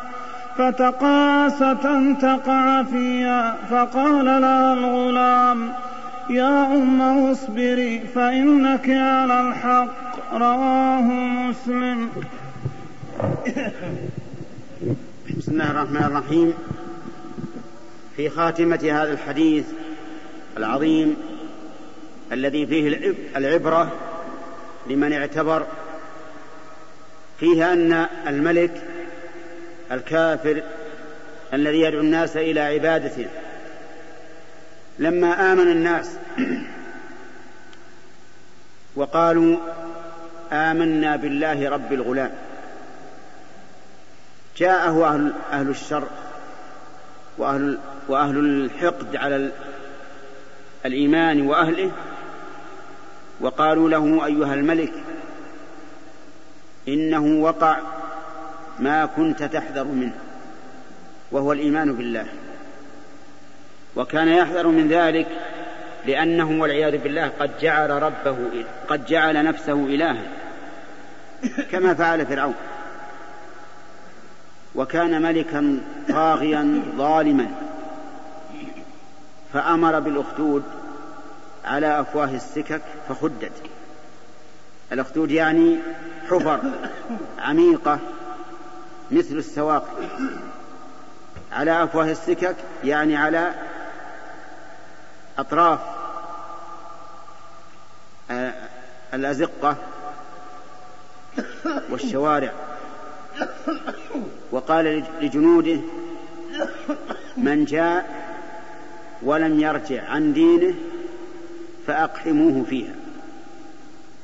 فتقاست 0.58 1.86
أن 1.86 2.18
تقع 2.22 2.84
فيها 2.84 3.58
فقال 3.70 4.26
لها 4.26 4.74
الغلام 4.74 5.74
يا 6.30 6.66
أم 6.66 7.02
اصبري 7.02 8.00
فإنك 8.00 8.90
على 8.90 9.42
الحق. 9.42 10.34
رواه 10.34 11.02
مسلم. 11.02 12.10
بسم 15.38 15.52
الله 15.52 15.72
الرحمن 15.72 16.04
الرحيم. 16.04 16.54
في 18.16 18.30
خاتمة 18.30 18.80
هذا 18.84 19.12
الحديث 19.12 19.66
العظيم 20.58 21.16
الذي 22.32 22.68
فيه 22.68 23.16
العبرة 23.36 23.92
لمن 24.88 25.14
اعتبر 25.14 25.68
فيه 27.40 27.74
أن 27.74 28.08
الملك 28.28 28.82
الكافر 29.92 30.64
الذي 31.54 31.82
يدعو 31.82 32.02
الناس 32.02 32.38
إلى 32.38 32.60
عبادته. 32.60 33.28
لما 35.00 35.54
آمن 35.54 35.72
الناس 35.72 36.18
وقالوا 38.96 39.58
آمنا 40.52 41.16
بالله 41.16 41.70
رب 41.70 41.94
الغلام 41.94 42.32
جاءه 44.58 45.08
أهل, 45.08 45.34
أهل 45.52 45.70
الشر 45.70 46.08
وأهل, 47.38 47.78
وأهل 48.08 48.38
الحقد 48.38 49.16
على 49.16 49.52
الإيمان 50.86 51.42
وأهله 51.42 51.92
وقالوا 53.42 53.90
له 53.90 54.26
أيها 54.26 54.54
الملك 54.54 54.94
إنه 56.88 57.44
وقع 57.44 57.78
ما 58.80 59.06
كنت 59.06 59.44
تحذر 59.44 59.84
منه 59.84 60.16
وهو 61.32 61.54
الإيمان 61.54 61.94
بالله. 61.94 62.26
وكان 63.96 64.28
يحذر 64.28 64.68
من 64.68 64.88
ذلك 64.88 65.28
لأنه 66.06 66.62
والعياذ 66.62 66.98
بالله 66.98 67.32
قد 67.40 67.52
جعل 67.62 67.90
ربه 67.90 68.38
قد 68.88 69.06
جعل 69.06 69.46
نفسه 69.46 69.74
إلها 69.74 70.24
كما 71.72 71.94
فعل 71.94 72.26
فرعون. 72.26 72.56
وكان 74.76 75.22
ملكا 75.22 75.80
طاغيا 76.10 76.82
ظالما 76.98 77.48
فأمر 79.54 80.00
بالأخدود 80.00 80.64
على 81.70 82.00
أفواه 82.00 82.36
السكك 82.36 82.82
فخدت. 83.10 83.52
الأخدود 84.92 85.32
يعني 85.32 85.78
حفر 86.30 86.62
عميقة 87.40 88.00
مثل 89.12 89.36
السواق. 89.36 90.00
على 91.52 91.84
أفواه 91.84 92.12
السكك 92.12 92.56
يعني 92.84 93.18
على 93.18 93.54
أطراف 95.38 95.80
آه، 98.32 98.54
الأزقة 99.14 99.76
والشوارع. 101.90 102.54
وقال 104.52 105.04
لجنوده 105.22 105.80
من 107.38 107.66
جاء 107.66 108.30
ولم 109.22 109.60
يرجع 109.60 110.10
عن 110.10 110.34
دينه 110.34 110.76
فأقحموه 111.90 112.64
فيها 112.64 112.96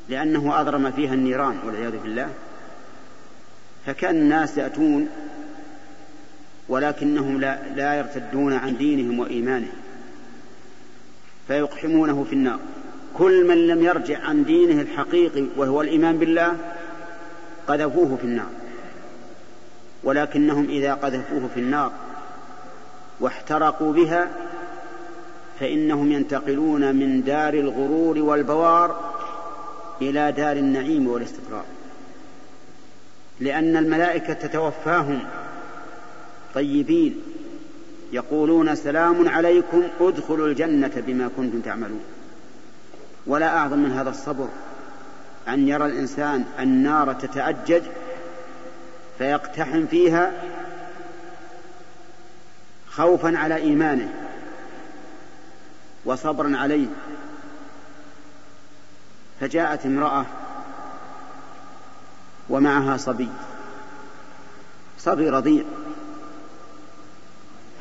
لأنه 0.09 0.61
أضرم 0.61 0.91
فيها 0.91 1.13
النيران 1.13 1.57
والعياذ 1.65 1.97
بالله. 1.97 2.29
فكان 3.85 4.15
الناس 4.15 4.57
يأتون 4.57 5.09
ولكنهم 6.69 7.41
لا, 7.41 7.59
لا 7.75 7.93
يرتدون 7.93 8.53
عن 8.53 8.77
دينهم 8.77 9.19
وإيمانهم 9.19 9.77
فيقحمونه 11.47 12.23
في 12.23 12.33
النار. 12.33 12.59
كل 13.13 13.47
من 13.47 13.67
لم 13.67 13.83
يرجع 13.83 14.19
عن 14.19 14.43
دينه 14.43 14.81
الحقيقي 14.81 15.45
وهو 15.57 15.81
الإيمان 15.81 16.17
بالله 16.17 16.57
قذفوه 17.67 18.17
في 18.17 18.23
النار. 18.23 18.49
ولكنهم 20.03 20.69
إذا 20.69 20.93
قذفوه 20.93 21.49
في 21.53 21.59
النار 21.59 21.91
واحترقوا 23.19 23.93
بها 23.93 24.29
فإنهم 25.59 26.11
ينتقلون 26.11 26.95
من 26.95 27.23
دار 27.23 27.53
الغرور 27.53 28.19
والبوار 28.19 29.13
إلى 30.01 30.31
دار 30.31 30.57
النعيم 30.57 31.07
والاستقرار. 31.07 31.65
لأن 33.39 33.77
الملائكة 33.77 34.33
تتوفاهم. 34.33 35.19
طيبين. 36.55 37.21
يقولون 38.11 38.75
سلام 38.75 39.29
عليكم 39.29 39.83
ادخلوا 40.01 40.47
الجنة 40.47 41.03
بما 41.07 41.29
كنتم 41.37 41.59
تعملون. 41.59 42.03
ولا 43.27 43.57
أعظم 43.57 43.79
من 43.79 43.91
هذا 43.91 44.09
الصبر 44.09 44.47
أن 45.47 45.67
يرى 45.67 45.85
الإنسان 45.85 46.45
النار 46.59 47.13
تتأجج 47.13 47.81
فيقتحم 49.17 49.85
فيها 49.85 50.31
خوفا 52.89 53.37
على 53.37 53.55
إيمانه. 53.55 54.24
وصبرا 56.05 56.57
عليه. 56.57 56.87
فجاءت 59.39 59.85
امرأة 59.85 60.25
ومعها 62.49 62.97
صبي. 62.97 63.29
صبي 64.99 65.29
رضيع. 65.29 65.63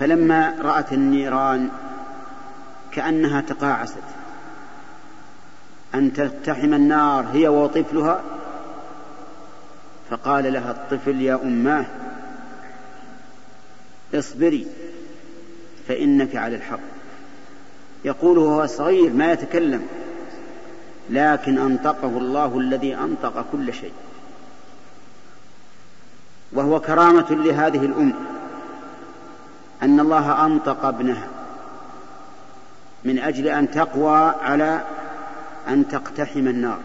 فلما 0.01 0.57
رأت 0.61 0.93
النيران 0.93 1.71
كأنها 2.93 3.41
تقاعست. 3.41 4.03
أن 5.95 6.13
تلتحم 6.13 6.75
النار 6.75 7.27
هي 7.33 7.49
وطفلها؟ 7.49 8.23
فقال 10.11 10.53
لها 10.53 10.71
الطفل 10.71 11.21
يا 11.21 11.35
أماه 11.35 11.87
اصبري 14.15 14.67
فإنك 15.89 16.37
على 16.37 16.57
الحق. 16.57 16.94
يقول 18.05 18.39
وهو 18.39 18.67
صغير 18.67 19.13
ما 19.13 19.33
يتكلم 19.33 19.87
لكن 21.11 21.59
أنطقه 21.59 22.19
الله 22.19 22.59
الذي 22.59 22.95
أنطق 22.95 23.47
كل 23.53 23.75
شيء. 23.75 23.93
وهو 26.53 26.81
كرامة 26.81 27.27
لهذه 27.31 27.85
الأم 27.85 28.15
أن 29.83 30.01
الله 30.01 30.47
أنطق 30.47 30.85
ابنها 30.85 31.29
من 33.05 33.19
أجل 33.19 33.47
أن 33.49 33.71
تقوى 33.71 34.35
على 34.43 34.81
أن 35.69 35.89
تقتحم 35.89 36.49
النار 36.49 36.79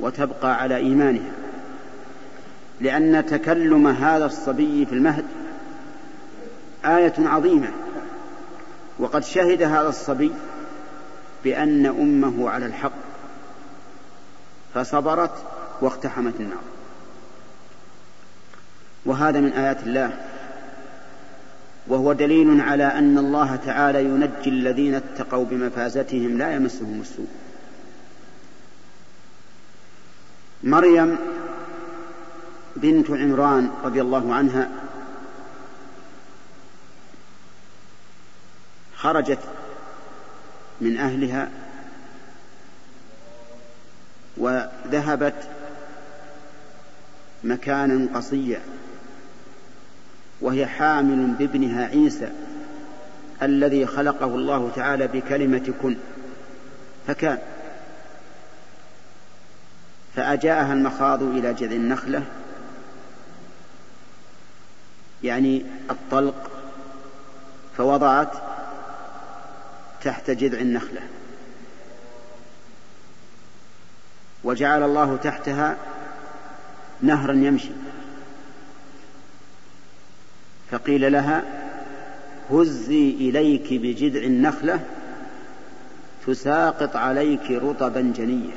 وتبقى 0.00 0.60
على 0.60 0.76
إيمانها. 0.76 1.32
لأن 2.80 3.26
تكلم 3.26 3.86
هذا 3.86 4.26
الصبي 4.26 4.86
في 4.86 4.92
المهد 4.92 5.24
آية 6.84 7.14
عظيمة. 7.18 7.68
وقد 8.98 9.24
شهد 9.24 9.62
هذا 9.62 9.88
الصبي 9.88 10.32
بأن 11.44 11.86
أمه 11.86 12.50
على 12.50 12.66
الحق 12.66 12.92
فصبرت 14.74 15.30
واقتحمت 15.80 16.34
النار. 16.40 16.62
وهذا 19.06 19.40
من 19.40 19.52
آيات 19.52 19.82
الله. 19.82 20.24
وهو 21.88 22.12
دليل 22.12 22.60
على 22.60 22.84
أن 22.84 23.18
الله 23.18 23.56
تعالى 23.56 24.04
ينجي 24.04 24.50
الذين 24.50 24.94
اتقوا 24.94 25.44
بمفازتهم 25.44 26.38
لا 26.38 26.54
يمسهم 26.54 27.00
السوء. 27.00 27.26
مريم 30.64 31.16
بنت 32.76 33.10
عمران 33.10 33.70
رضي 33.84 34.00
الله 34.00 34.34
عنها 34.34 34.70
خرجت 39.04 39.38
من 40.80 40.96
أهلها 40.96 41.50
وذهبت 44.36 45.34
مكانا 47.44 48.08
قصيا 48.14 48.60
وهي 50.40 50.66
حامل 50.66 51.26
بابنها 51.26 51.86
عيسى 51.86 52.30
الذي 53.42 53.86
خلقه 53.86 54.26
الله 54.26 54.70
تعالى 54.76 55.06
بكلمة 55.06 55.72
كن. 55.82 55.96
فكان 57.06 57.38
فأجاءها 60.16 60.72
المخاض 60.72 61.22
إلى 61.22 61.54
جذع 61.54 61.76
النخلة 61.76 62.22
يعني 65.22 65.64
الطلق 65.90 66.50
فوضعت 67.76 68.53
تحت 70.04 70.30
جذع 70.30 70.58
النخلة. 70.58 71.00
وجعل 74.44 74.82
الله 74.82 75.16
تحتها 75.16 75.76
نهرا 77.02 77.32
يمشي. 77.32 77.70
فقيل 80.70 81.12
لها 81.12 81.42
هزي 82.50 83.10
إليك 83.10 83.66
بجذع 83.72 84.20
النخلة 84.20 84.80
تساقط 86.26 86.96
عليك 86.96 87.50
رطبا 87.50 88.12
جنيا. 88.16 88.56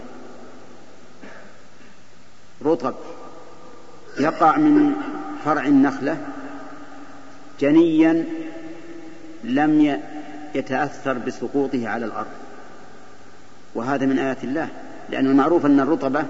رطب 2.66 2.96
يقع 4.20 4.58
من 4.58 4.96
فرع 5.46 5.66
النخلة 5.66 6.18
جنيا 7.60 8.26
لم 9.44 9.82
يتأثر 10.58 11.14
بسقوطه 11.14 11.90
على 11.90 12.06
الأرض. 12.06 12.28
وهذا 13.76 14.06
من 14.06 14.20
آيات 14.20 14.44
الله 14.44 14.70
لأن 15.10 15.28
المعروف 15.28 15.66
أن 15.66 15.80
الرطبة 15.80 16.26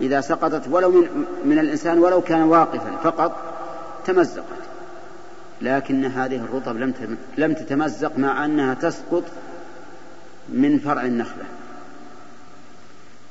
إذا 0.00 0.20
سقطت 0.20 0.68
ولو 0.68 0.90
من, 0.90 1.26
من 1.44 1.58
الإنسان 1.58 1.98
ولو 1.98 2.20
كان 2.20 2.42
واقفا 2.42 2.96
فقط 3.04 3.36
تمزقت. 4.04 4.44
لكن 5.62 6.04
هذه 6.04 6.36
الرطب 6.36 6.76
لم 6.76 7.16
لم 7.38 7.52
تتمزق 7.52 8.18
مع 8.18 8.44
أنها 8.44 8.74
تسقط 8.74 9.24
من 10.48 10.78
فرع 10.78 11.02
النخلة. 11.02 11.44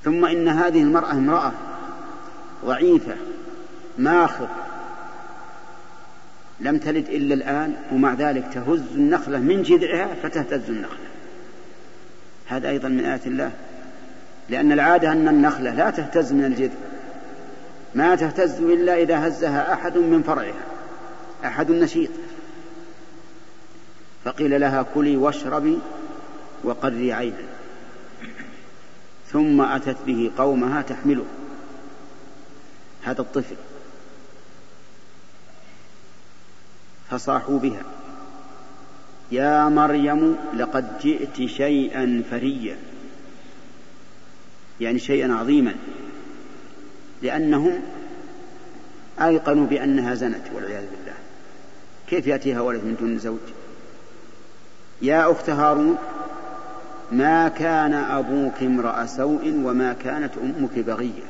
ثم 0.03 0.25
إن 0.25 0.47
هذه 0.47 0.81
المرأة 0.81 1.11
امرأة 1.11 1.51
ضعيفة 2.65 3.15
ماخر 3.97 4.47
لم 6.59 6.77
تلد 6.77 7.09
إلا 7.09 7.33
الآن 7.33 7.75
ومع 7.91 8.13
ذلك 8.13 8.45
تهز 8.53 8.83
النخلة 8.95 9.39
من 9.39 9.63
جذعها 9.63 10.15
فتهتز 10.23 10.69
النخلة. 10.69 11.05
هذا 12.47 12.69
أيضا 12.69 12.87
من 12.87 13.05
آيات 13.05 13.27
الله. 13.27 13.51
لأن 14.49 14.71
العادة 14.71 15.11
أن 15.11 15.27
النخلة 15.27 15.73
لا 15.73 15.89
تهتز 15.89 16.33
من 16.33 16.45
الجذع. 16.45 16.73
ما 17.95 18.15
تهتز 18.15 18.61
إلا 18.61 19.01
إذا 19.01 19.27
هزها 19.27 19.73
أحد 19.73 19.97
من 19.97 20.23
فرعها. 20.23 20.65
أحد 21.45 21.71
نشيط 21.71 22.09
فقيل 24.25 24.61
لها 24.61 24.85
كلي 24.95 25.17
واشربي 25.17 25.79
وقري 26.63 27.13
عينا 27.13 27.35
ثم 29.31 29.61
أتت 29.61 29.97
به 30.05 30.31
قومها 30.37 30.81
تحمله. 30.81 31.25
هذا 33.03 33.21
الطفل. 33.21 33.55
فصاحوا 37.09 37.59
بها. 37.59 37.83
يا 39.31 39.69
مريم 39.69 40.37
لقد 40.57 40.99
جئت 40.99 41.49
شيئا 41.49 42.23
فريا. 42.31 42.77
يعني 44.81 44.99
شيئا 44.99 45.33
عظيما. 45.33 45.75
لأنهم 47.21 47.81
أيقنوا 49.21 49.67
بأنها 49.67 50.15
زنت 50.15 50.43
والعياذ 50.53 50.83
بالله. 50.83 51.17
كيف 52.07 52.27
يأتيها 52.27 52.61
ولد 52.61 52.83
من 52.83 52.95
دون 52.99 53.19
زوج؟ 53.19 53.39
يا 55.01 55.31
أخت 55.31 55.49
هارون 55.49 55.97
ما 57.11 57.47
كان 57.47 57.93
أبوك 57.93 58.53
امرأ 58.61 59.05
سوء 59.05 59.61
وما 59.63 59.93
كانت 59.93 60.31
أمك 60.37 60.79
بغية. 60.79 61.23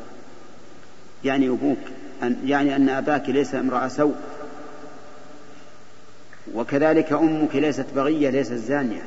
يعني 1.23 1.49
أبوك 1.49 1.78
أن 2.23 2.38
يعني 2.45 2.76
أن 2.76 2.89
أباك 2.89 3.30
ليس 3.30 3.55
امرأ 3.55 3.88
سوء. 3.88 4.15
وكذلك 6.54 7.14
أمك 7.14 7.56
ليست 7.56 7.86
بغية 7.96 8.30
ليست 8.30 8.54
زانية. 8.54 9.04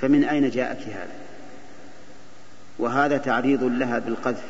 فمن 0.00 0.24
أين 0.24 0.50
جاءك 0.50 0.80
هذا؟ 0.80 1.14
وهذا 2.78 3.16
تعريض 3.16 3.62
لها 3.62 3.98
بالقذف. 3.98 4.44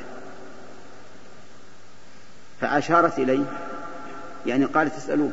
فأشارت 2.61 3.19
إليه 3.19 3.45
يعني 4.47 4.65
قالت 4.65 4.95
اسألوه. 4.95 5.33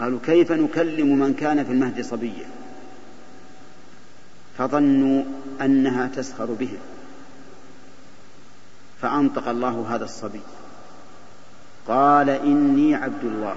قالوا 0.00 0.18
كيف 0.26 0.52
نكلم 0.52 1.18
من 1.18 1.34
كان 1.34 1.64
في 1.64 1.72
المهد 1.72 2.04
صبيا؟ 2.04 2.46
فظنوا 4.58 5.24
أنها 5.60 6.10
تسخر 6.16 6.44
بهم 6.44 6.78
فأنطق 9.02 9.48
الله 9.48 9.86
هذا 9.94 10.04
الصبي. 10.04 10.40
قال 11.88 12.30
إني 12.30 12.94
عبد 12.94 13.24
الله. 13.24 13.56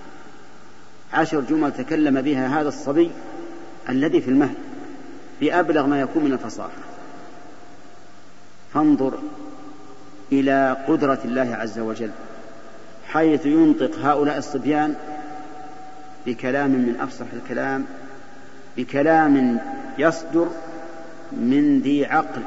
عشر 1.13 1.41
جمل 1.41 1.71
تكلم 1.71 2.21
بها 2.21 2.61
هذا 2.61 2.67
الصبي 2.67 3.11
الذي 3.89 4.21
في 4.21 4.29
المهد 4.29 4.55
بأبلغ 5.41 5.85
ما 5.85 6.01
يكون 6.01 6.23
من 6.23 6.33
الفصاحة. 6.33 6.69
فانظر 8.73 9.19
إلى 10.31 10.77
قدرة 10.87 11.19
الله 11.25 11.55
عز 11.55 11.79
وجل 11.79 12.11
حيث 13.07 13.45
ينطق 13.45 13.99
هؤلاء 13.99 14.37
الصبيان 14.37 14.95
بكلام 16.25 16.69
من 16.69 16.95
أفصح 17.01 17.25
الكلام 17.33 17.85
بكلام 18.77 19.59
يصدر 19.97 20.47
من 21.31 21.79
ذي 21.83 22.05
عقل. 22.05 22.41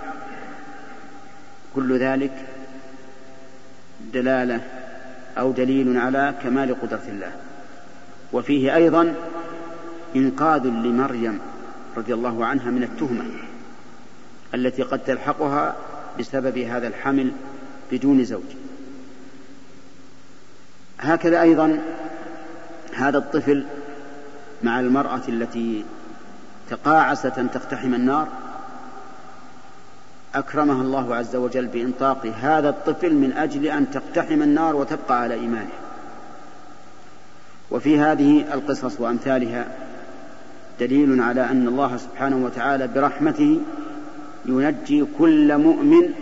كل 1.75 1.99
ذلك 1.99 2.33
دلالة 4.13 4.61
أو 5.39 5.53
دليل 5.53 5.99
على 5.99 6.35
كمال 6.43 6.81
قدرة 6.81 7.03
الله. 7.09 7.33
وفيه 8.35 8.77
أيضا 8.77 9.15
إنقاذ 10.17 10.67
لمريم 10.67 11.39
رضي 11.97 12.15
الله 12.15 12.47
عنها 12.47 12.71
من 12.71 12.83
التهمة 12.83 13.25
التي 14.55 14.83
قد 14.83 14.99
تلحقها 14.99 15.77
بسبب 16.19 16.59
هذا 16.59 16.87
الحمل 16.87 17.33
بدون 17.93 18.25
زوج. 18.25 18.43
هكذا 20.99 21.43
أيضا 21.43 21.81
هذا 22.93 23.19
الطفل 23.19 23.67
مع 24.63 24.81
المرأة 24.81 25.23
التي 25.29 25.85
تقاعست 26.71 27.39
أن 27.39 27.51
تقتحم 27.51 27.95
النار 27.95 28.29
أكرمها 30.35 30.83
الله 30.83 31.15
عز 31.15 31.37
وجل 31.37 31.67
بإنطاق 31.67 32.27
هذا 32.27 32.69
الطفل 32.69 33.15
من 33.15 33.33
أجل 33.33 33.67
أن 33.67 33.91
تقتحم 33.91 34.43
النار 34.43 34.77
وتبقى 34.77 35.21
على 35.21 35.35
إيمانه. 35.35 35.84
وفي 37.71 37.99
هذه 37.99 38.55
القصص 38.55 39.01
وأمثالها 39.01 39.67
دليل 40.81 41.23
على 41.23 41.51
أن 41.51 41.69
الله 41.69 41.97
سبحانه 41.97 42.45
وتعالى 42.45 42.87
برحمته 42.87 43.61
ينجي 44.47 45.05
كل 45.19 45.59
مؤمن 45.59 46.13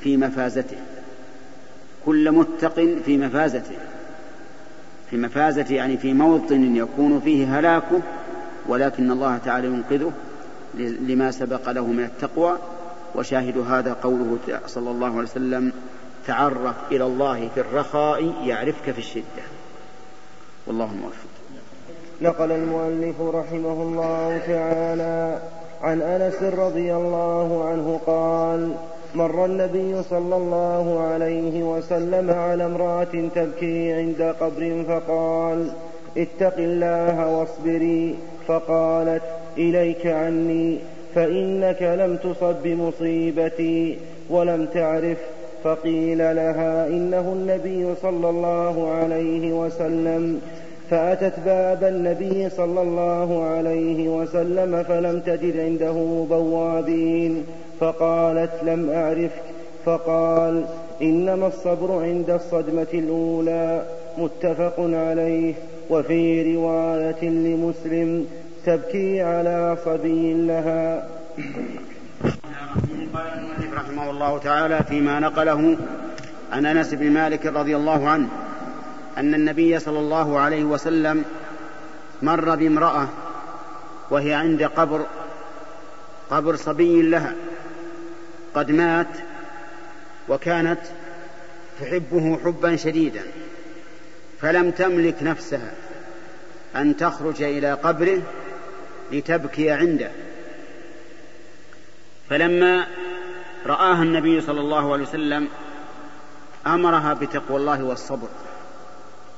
في 0.00 0.16
مفازته 0.16 0.76
كل 2.06 2.32
متق 2.32 2.80
في 3.06 3.18
مفازته 3.18 3.76
في 5.10 5.16
مفازته 5.16 5.74
يعني 5.74 5.96
في 5.96 6.12
موطن 6.12 6.76
يكون 6.76 7.20
فيه 7.20 7.58
هلاكه 7.58 8.02
ولكن 8.68 9.10
الله 9.10 9.38
تعالى 9.38 9.66
ينقذه 9.66 10.12
لما 10.78 11.30
سبق 11.30 11.70
له 11.70 11.86
من 11.86 12.04
التقوى 12.04 12.58
وشاهد 13.14 13.58
هذا 13.58 13.92
قوله 13.92 14.38
صلى 14.66 14.90
الله 14.90 15.06
عليه 15.06 15.28
وسلم 15.28 15.72
تعرف 16.26 16.76
إلى 16.92 17.04
الله 17.04 17.48
في 17.54 17.60
الرخاء 17.60 18.34
يعرفك 18.44 18.90
في 18.90 18.98
الشدة. 18.98 19.53
والله 20.66 20.86
موفق 20.86 21.32
نقل 22.22 22.52
المؤلف 22.52 23.20
رحمه 23.20 23.82
الله 23.82 24.40
تعالى 24.46 25.38
عن 25.82 26.02
أنس 26.02 26.42
رضي 26.42 26.94
الله 26.94 27.64
عنه 27.64 28.00
قال 28.06 28.74
مر 29.14 29.44
النبي 29.44 30.02
صلى 30.02 30.36
الله 30.36 31.00
عليه 31.00 31.62
وسلم 31.62 32.30
على 32.30 32.66
امرأة 32.66 33.14
تبكي 33.34 33.92
عند 33.92 34.34
قبر 34.40 34.84
فقال 34.88 35.72
اتق 36.16 36.56
الله 36.58 37.38
واصبري. 37.38 38.16
فقالت 38.48 39.22
إليك 39.58 40.06
عني 40.06 40.78
فإنك 41.14 41.82
لم 41.82 42.16
تصب 42.16 42.54
بمصيبتي 42.64 43.98
ولم 44.30 44.66
تعرف 44.66 45.18
فقيل 45.64 46.18
لها 46.18 46.86
إنه 46.86 47.32
النبي 47.32 47.94
صلى 48.02 48.30
الله 48.30 48.90
عليه 48.90 49.52
وسلم. 49.52 50.40
فأتت 50.90 51.40
باب 51.46 51.84
النبي 51.84 52.50
صلى 52.50 52.82
الله 52.82 53.44
عليه 53.44 54.08
وسلم 54.08 54.82
فلم 54.82 55.20
تجد 55.20 55.60
عنده 55.60 56.26
بوابين. 56.30 57.42
فقالت 57.80 58.50
لم 58.62 58.90
أعرفك. 58.90 59.42
فقال 59.84 60.64
إنما 61.02 61.46
الصبر 61.46 62.02
عند 62.02 62.30
الصدمة 62.30 62.86
الأولى. 62.94 63.82
متفق 64.18 64.74
عليه. 64.78 65.54
وفي 65.90 66.54
رواية 66.56 67.24
لمسلم 67.24 68.26
تبكي 68.66 69.22
على 69.22 69.76
صبي 69.84 70.34
لها. 70.34 71.08
رحمه 74.04 74.12
الله 74.12 74.38
تعالى 74.38 74.84
فيما 74.88 75.20
نقله 75.20 75.78
عن 76.52 76.66
أنس 76.66 76.94
بن 76.94 77.10
مالك 77.10 77.46
رضي 77.46 77.76
الله 77.76 78.08
عنه 78.08 78.28
أن 79.18 79.34
النبي 79.34 79.78
صلى 79.78 79.98
الله 79.98 80.38
عليه 80.40 80.64
وسلم 80.64 81.24
مر 82.22 82.54
بامرأة 82.54 83.08
وهي 84.10 84.34
عند 84.34 84.62
قبر 84.62 85.06
قبر 86.30 86.56
صبي 86.56 87.02
لها 87.02 87.34
قد 88.54 88.70
مات 88.70 89.06
وكانت 90.28 90.80
تحبه 91.80 92.38
حبا 92.44 92.76
شديدا 92.76 93.22
فلم 94.40 94.70
تملك 94.70 95.22
نفسها 95.22 95.72
أن 96.76 96.96
تخرج 96.96 97.42
إلى 97.42 97.72
قبره 97.72 98.22
لتبكي 99.12 99.70
عنده. 99.70 100.10
فلما 102.30 102.86
رآها 103.66 104.02
النبي 104.02 104.40
صلى 104.40 104.60
الله 104.60 104.92
عليه 104.92 105.02
وسلم 105.02 105.48
أمرها 106.66 107.14
بتقوى 107.14 107.56
الله 107.56 107.84
والصبر. 107.84 108.28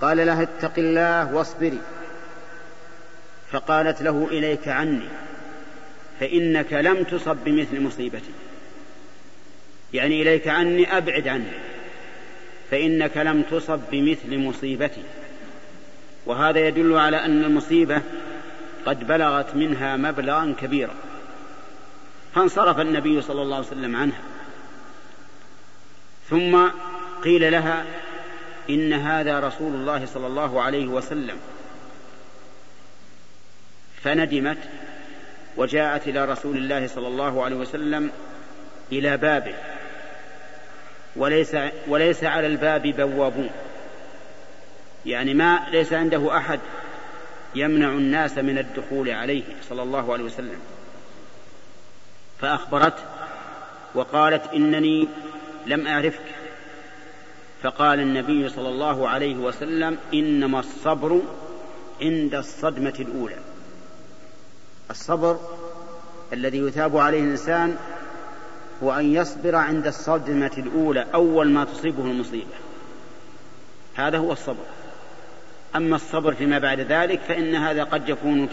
قال 0.00 0.16
لها 0.16 0.42
اتق 0.42 0.72
الله 0.78 1.34
واصبري. 1.34 1.78
فقالت 3.50 4.02
له 4.02 4.28
إليك 4.30 4.68
عني 4.68 5.08
فإنك 6.20 6.72
لم 6.72 7.02
تصب 7.02 7.36
بمثل 7.44 7.80
مصيبتي. 7.80 8.30
يعني 9.92 10.22
إليك 10.22 10.48
عني 10.48 10.96
أبعد 10.96 11.28
عني 11.28 11.52
فإنك 12.70 13.16
لم 13.16 13.42
تصب 13.42 13.80
بمثل 13.92 14.38
مصيبتي. 14.38 15.02
وهذا 16.26 16.68
يدل 16.68 16.98
على 16.98 17.24
أن 17.24 17.44
المصيبة 17.44 18.02
قد 18.86 19.06
بلغت 19.06 19.54
منها 19.54 19.96
مبلغا 19.96 20.54
كبيرا. 20.60 20.94
فانصرف 22.36 22.80
النبي 22.80 23.22
صلى 23.22 23.42
الله 23.42 23.56
عليه 23.56 23.66
وسلم 23.66 23.96
عنها. 23.96 24.20
ثم 26.30 26.68
قيل 27.24 27.52
لها 27.52 27.84
إن 28.70 28.92
هذا 28.92 29.40
رسول 29.40 29.74
الله 29.74 30.06
صلى 30.06 30.26
الله 30.26 30.62
عليه 30.62 30.86
وسلم. 30.86 31.36
فندمت 34.02 34.58
وجاءت 35.56 36.08
إلى 36.08 36.24
رسول 36.24 36.56
الله 36.56 36.86
صلى 36.86 37.08
الله 37.08 37.44
عليه 37.44 37.56
وسلم 37.56 38.10
إلى 38.92 39.16
بابه. 39.16 39.54
وليس 41.16 41.56
وليس 41.88 42.24
على 42.24 42.46
الباب 42.46 42.82
بوابون. 42.82 43.50
يعني 45.06 45.34
ما 45.34 45.66
ليس 45.70 45.92
عنده 45.92 46.36
أحد 46.36 46.60
يمنع 47.54 47.88
الناس 47.88 48.38
من 48.38 48.58
الدخول 48.58 49.10
عليه 49.10 49.44
صلى 49.68 49.82
الله 49.82 50.12
عليه 50.12 50.24
وسلم. 50.24 50.75
فأخبرته 52.40 53.02
وقالت 53.94 54.46
إنني 54.54 55.08
لم 55.66 55.86
أعرفك. 55.86 56.34
فقال 57.62 58.00
النبي 58.00 58.48
صلى 58.48 58.68
الله 58.68 59.08
عليه 59.08 59.36
وسلم 59.36 59.98
إنما 60.14 60.60
الصبر 60.60 61.20
عند 62.00 62.34
الصدمة 62.34 62.94
الأولى. 63.00 63.36
الصبر 64.90 65.40
الذي 66.32 66.58
يثاب 66.58 66.96
عليه 66.96 67.20
الإنسان 67.20 67.76
هو 68.82 68.92
أن 68.92 69.14
يصبر 69.14 69.56
عند 69.56 69.86
الصدمة 69.86 70.52
الأولى 70.58 71.06
أول 71.14 71.48
ما 71.48 71.64
تصيبه 71.64 72.04
المصيبة. 72.04 72.54
هذا 73.94 74.18
هو 74.18 74.32
الصبر. 74.32 74.64
أما 75.76 75.96
الصبر 75.96 76.34
فيما 76.34 76.58
بعد 76.58 76.80
ذلك 76.80 77.20
فإن 77.20 77.54
هذا 77.54 77.84
قد 77.84 78.08
يكون 78.08 78.48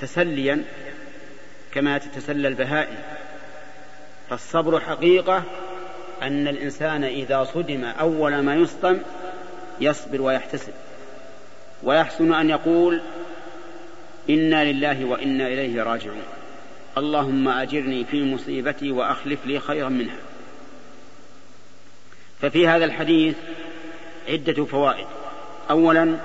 تسليا 0.00 0.64
كما 1.76 1.98
تتسلى 1.98 2.48
البهائم. 2.48 2.98
فالصبر 4.30 4.80
حقيقة 4.80 5.42
أن 6.22 6.48
الإنسان 6.48 7.04
إذا 7.04 7.44
صدم 7.44 7.84
أول 7.84 8.38
ما 8.38 8.54
يصطم 8.54 8.98
يصبر 9.80 10.22
ويحتسب. 10.22 10.72
ويحسن 11.82 12.32
أن 12.34 12.50
يقول 12.50 13.00
إنا 14.30 14.72
لله 14.72 15.04
وإنا 15.04 15.46
إليه 15.46 15.82
راجعون. 15.82 16.22
اللهم 16.98 17.48
أجرني 17.48 18.04
في 18.04 18.22
مصيبتي 18.34 18.90
وأخلف 18.90 19.46
لي 19.46 19.60
خيرا 19.60 19.88
منها. 19.88 20.18
ففي 22.40 22.68
هذا 22.68 22.84
الحديث 22.84 23.36
عدة 24.28 24.64
فوائد. 24.64 25.06
أولا 25.70 26.16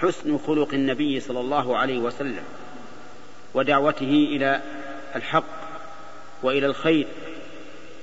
حسن 0.00 0.38
خلق 0.38 0.74
النبي 0.74 1.20
صلى 1.20 1.40
الله 1.40 1.76
عليه 1.76 1.98
وسلم. 1.98 2.42
ودعوته 3.54 4.28
إلى 4.30 4.60
الحق 5.16 5.44
وإلى 6.42 6.66
الخير 6.66 7.06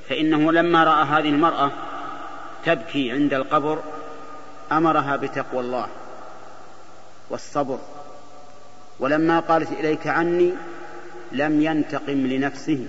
فإنه 0.10 0.52
لما 0.52 0.84
رأى 0.84 1.06
هذه 1.06 1.30
المرأة 1.30 1.72
تبكي 2.66 3.12
عند 3.12 3.34
القبر 3.34 3.80
أمرها 4.72 5.16
بتقوى 5.16 5.60
الله 5.60 5.88
والصبر 7.30 7.80
ولما 9.00 9.40
قالت 9.40 9.72
إليك 9.72 10.08
عني 10.08 10.52
لم 11.32 11.62
ينتقم 11.62 12.28
لنفسه 12.28 12.86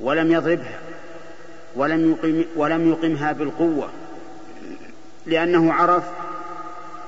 ولم 0.00 0.32
يضربها 0.32 0.78
ولم 1.76 2.10
يقم 2.10 2.44
ولم 2.56 2.90
يقمها 2.90 3.32
بالقوة 3.32 3.90
لأنه 5.26 5.72
عرف 5.72 6.04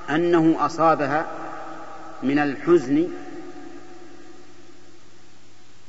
أنه 0.09 0.65
أصابها 0.65 1.25
من 2.23 2.39
الحزن 2.39 3.07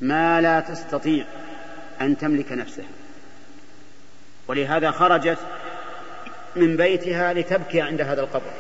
ما 0.03 0.41
لا 0.41 0.61
تستطيع 0.61 1.25
أن 2.01 2.19
تملك 2.19 2.53
نفسها. 2.53 2.89
ولهذا 4.49 4.91
خرجت 4.91 5.39
من 6.57 6.77
بيتها 6.77 7.33
لتبكي 7.33 7.81
عند 7.81 8.01
هذا 8.01 8.21
القبر. 8.21 8.51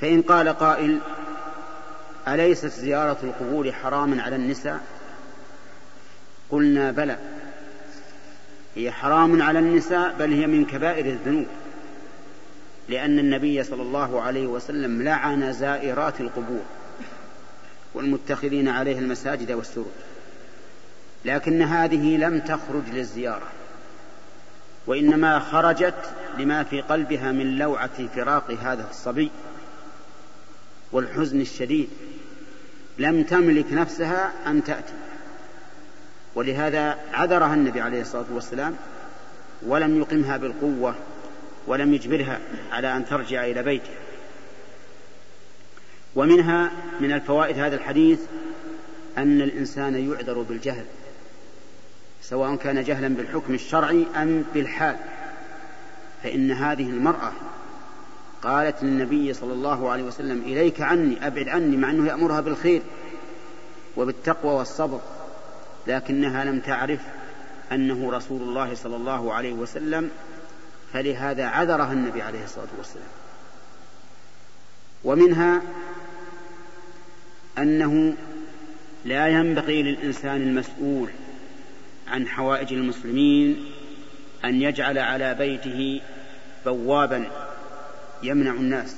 فإن 0.00 0.22
قال 0.22 0.48
قائل 0.48 0.98
أليست 2.28 2.66
زيارة 2.66 3.18
القبور 3.22 3.72
حراما 3.72 4.22
على 4.22 4.36
النساء؟ 4.36 4.80
قلنا 6.50 6.90
بلى. 6.90 7.18
هي 8.76 8.92
حرام 8.92 9.42
على 9.42 9.58
النساء 9.58 10.14
بل 10.18 10.32
هي 10.32 10.46
من 10.46 10.64
كبائر 10.64 11.06
الذنوب. 11.06 11.46
لأن 12.88 13.18
النبي 13.18 13.64
صلى 13.64 13.82
الله 13.82 14.22
عليه 14.22 14.46
وسلم 14.46 15.02
لعن 15.02 15.52
زائرات 15.52 16.20
القبور. 16.20 16.62
والمتخذين 17.94 18.68
عليه 18.68 18.98
المساجد 18.98 19.52
والسرج 19.52 19.84
لكن 21.24 21.62
هذه 21.62 22.16
لم 22.16 22.40
تخرج 22.40 22.82
للزيارة 22.92 23.46
وإنما 24.86 25.38
خرجت 25.38 26.14
لما 26.38 26.62
في 26.62 26.80
قلبها 26.80 27.32
من 27.32 27.58
لوعة 27.58 28.06
فراق 28.16 28.50
هذا 28.50 28.86
الصبي 28.90 29.30
والحزن 30.92 31.40
الشديد. 31.40 31.88
لم 32.98 33.22
تملك 33.22 33.72
نفسها 33.72 34.32
أن 34.46 34.64
تأتي. 34.64 34.92
ولهذا 36.34 36.98
عذرها 37.12 37.54
النبي 37.54 37.80
عليه 37.80 38.00
الصلاة 38.00 38.24
والسلام 38.32 38.76
ولم 39.62 39.98
يقمها 39.98 40.36
بالقوة 40.36 40.94
ولم 41.66 41.94
يجبرها 41.94 42.40
على 42.72 42.96
أن 42.96 43.04
ترجع 43.04 43.44
إلى 43.44 43.62
بيتها 43.62 44.07
ومنها 46.18 46.70
من 47.00 47.12
الفوائد 47.12 47.58
هذا 47.58 47.76
الحديث 47.76 48.20
أن 49.18 49.40
الإنسان 49.40 50.10
يعذر 50.10 50.42
بالجهل 50.42 50.84
سواء 52.22 52.56
كان 52.56 52.84
جهلا 52.84 53.08
بالحكم 53.08 53.54
الشرعي 53.54 54.06
أم 54.16 54.44
بالحال. 54.54 54.96
فإن 56.22 56.52
هذه 56.52 56.90
المرأة 56.90 57.32
قالت 58.42 58.82
للنبي 58.82 59.34
صلى 59.34 59.52
الله 59.52 59.90
عليه 59.90 60.02
وسلم 60.02 60.42
إليك 60.42 60.80
عني 60.80 61.26
أبعد 61.26 61.48
عني 61.48 61.76
مع 61.76 61.90
أنه 61.90 62.06
يأمرها 62.06 62.40
بالخير 62.40 62.82
وبالتقوى 63.96 64.54
والصبر 64.54 65.00
لكنها 65.86 66.44
لم 66.44 66.60
تعرف 66.60 67.00
أنه 67.72 68.10
رسول 68.12 68.42
الله 68.42 68.74
صلى 68.74 68.96
الله 68.96 69.32
عليه 69.34 69.52
وسلم 69.52 70.10
فلهذا 70.92 71.46
عذرها 71.46 71.92
النبي 71.92 72.22
عليه 72.22 72.44
الصلاة 72.44 72.68
والسلام. 72.78 73.08
ومنها 75.04 75.62
أنه 77.58 78.14
لا 79.04 79.28
ينبغي 79.28 79.82
للإنسان 79.82 80.42
المسؤول 80.42 81.08
عن 82.08 82.28
حوائج 82.28 82.72
المسلمين 82.72 83.64
أن 84.44 84.62
يجعل 84.62 84.98
على 84.98 85.34
بيته 85.34 86.00
بوابا 86.66 87.30
يمنع 88.22 88.50
الناس. 88.50 88.96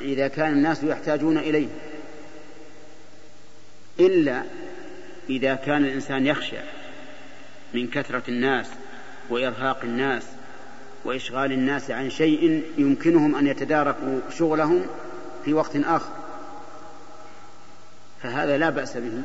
إذا 0.00 0.28
كان 0.28 0.52
الناس 0.52 0.82
يحتاجون 0.82 1.38
إليه. 1.38 1.68
إلا 4.00 4.42
إذا 5.30 5.54
كان 5.54 5.84
الإنسان 5.84 6.26
يخشى 6.26 6.56
من 7.74 7.88
كثرة 7.88 8.22
الناس 8.28 8.66
وإرهاق 9.30 9.80
الناس 9.84 10.22
وإشغال 11.04 11.52
الناس 11.52 11.90
عن 11.90 12.10
شيء 12.10 12.62
يمكنهم 12.78 13.36
أن 13.36 13.46
يتداركوا 13.46 14.20
شغلهم 14.38 14.86
في 15.44 15.54
وقت 15.54 15.76
آخر. 15.76 16.12
فهذا 18.22 18.58
لا 18.58 18.70
بأس 18.70 18.96
به. 18.96 19.22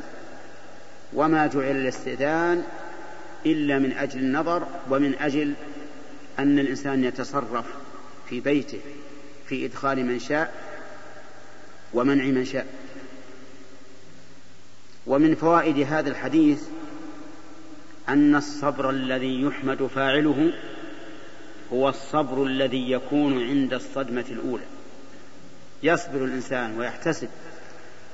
وما 1.12 1.46
جعل 1.46 1.76
الاستئذان 1.76 2.64
إلا 3.46 3.78
من 3.78 3.92
أجل 3.92 4.18
النظر 4.18 4.66
ومن 4.90 5.14
أجل 5.14 5.54
أن 6.38 6.58
الإنسان 6.58 7.04
يتصرف 7.04 7.64
في 8.28 8.40
بيته 8.40 8.80
في 9.46 9.64
إدخال 9.64 10.06
من 10.06 10.18
شاء 10.18 10.54
ومنع 11.94 12.24
من 12.24 12.44
شاء. 12.44 12.66
ومن 15.06 15.34
فوائد 15.34 15.78
هذا 15.78 16.10
الحديث 16.10 16.62
أن 18.08 18.34
الصبر 18.34 18.90
الذي 18.90 19.42
يحمد 19.42 19.86
فاعله 19.86 20.52
هو 21.72 21.88
الصبر 21.88 22.44
الذي 22.44 22.90
يكون 22.90 23.42
عند 23.42 23.74
الصدمة 23.74 24.24
الأولى. 24.30 24.79
يصبر 25.82 26.24
الإنسان 26.24 26.78
ويحتسب 26.78 27.28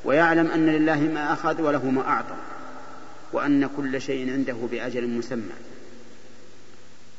ويعلم 0.05 0.51
أن 0.51 0.67
لله 0.67 1.01
ما 1.01 1.33
أخذ 1.33 1.63
وله 1.63 1.85
ما 1.85 2.09
أعطى 2.09 2.37
وأن 3.33 3.71
كل 3.77 4.01
شيء 4.01 4.33
عنده 4.33 4.57
بأجل 4.71 5.09
مسمى. 5.09 5.53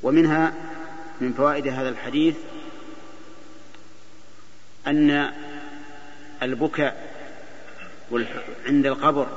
ومنها 0.04 0.54
من 1.22 1.34
فوائد 1.34 1.68
هذا 1.68 1.90
الحديث 1.90 2.36
أن 4.88 5.32
البكاء 6.44 7.14
عند 8.66 8.86
القبر 8.86 9.28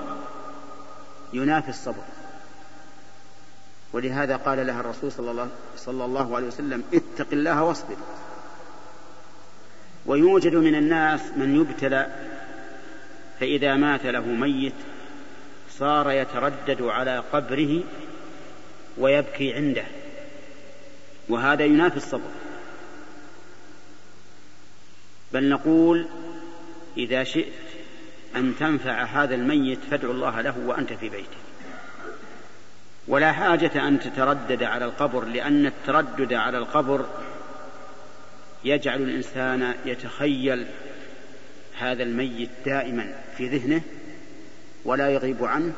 ينافي 1.32 1.68
الصبر. 1.68 2.04
ولهذا 3.92 4.36
قال 4.36 4.66
لها 4.66 4.80
الرسول 4.80 5.12
صلى 5.12 5.30
الله, 5.30 5.48
صلى 5.76 6.04
الله 6.04 6.36
عليه 6.36 6.46
وسلم 6.46 6.84
اتق 6.94 7.26
الله 7.32 7.62
واصبر. 7.62 7.96
ويوجد 10.06 10.54
من 10.54 10.74
الناس 10.74 11.20
من 11.36 11.60
يبتلى 11.60 12.06
فإذا 13.40 13.74
مات 13.74 14.06
له 14.06 14.26
ميت 14.26 14.74
صار 15.70 16.10
يتردد 16.10 16.82
على 16.82 17.18
قبره 17.32 17.82
ويبكي 18.98 19.54
عنده 19.54 19.84
وهذا 21.28 21.64
ينافي 21.64 21.96
الصبر. 21.96 22.30
بل 25.32 25.48
نقول 25.48 26.06
إذا 26.96 27.24
شئت 27.24 27.52
أن 28.36 28.54
تنفع 28.60 29.04
هذا 29.04 29.34
الميت 29.34 29.78
فادعو 29.90 30.12
الله 30.12 30.40
له 30.40 30.58
وأنت 30.66 30.92
في 30.92 31.08
بيتك 31.08 31.40
ولا 33.08 33.32
حاجة 33.32 33.88
أن 33.88 34.00
تتردد 34.00 34.62
على 34.62 34.84
القبر 34.84 35.24
لأن 35.24 35.66
التردد 35.66 36.32
على 36.32 36.58
القبر 36.58 37.06
يجعل 38.64 39.02
الإنسان 39.02 39.74
يتخيل 39.84 40.66
هذا 41.78 42.02
الميت 42.02 42.50
دائما 42.66 43.14
في 43.36 43.48
ذهنه 43.48 43.80
ولا 44.84 45.08
يغيب 45.08 45.44
عنه 45.44 45.72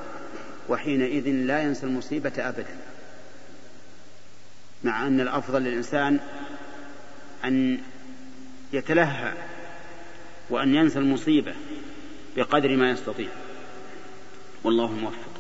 وحينئذ 0.68 1.28
لا 1.28 1.62
ينسى 1.62 1.86
المصيبة 1.86 2.32
أبدا. 2.38 2.76
مع 4.84 5.06
أن 5.06 5.20
الأفضل 5.20 5.62
للإنسان 5.62 6.20
أن 7.44 7.78
يتلهى 8.72 9.32
وأن 10.50 10.74
ينسى 10.74 10.98
المصيبة 10.98 11.52
بقدر 12.36 12.76
ما 12.76 12.90
يستطيع. 12.90 13.28
والله 14.64 14.92
موفق. 14.92 15.32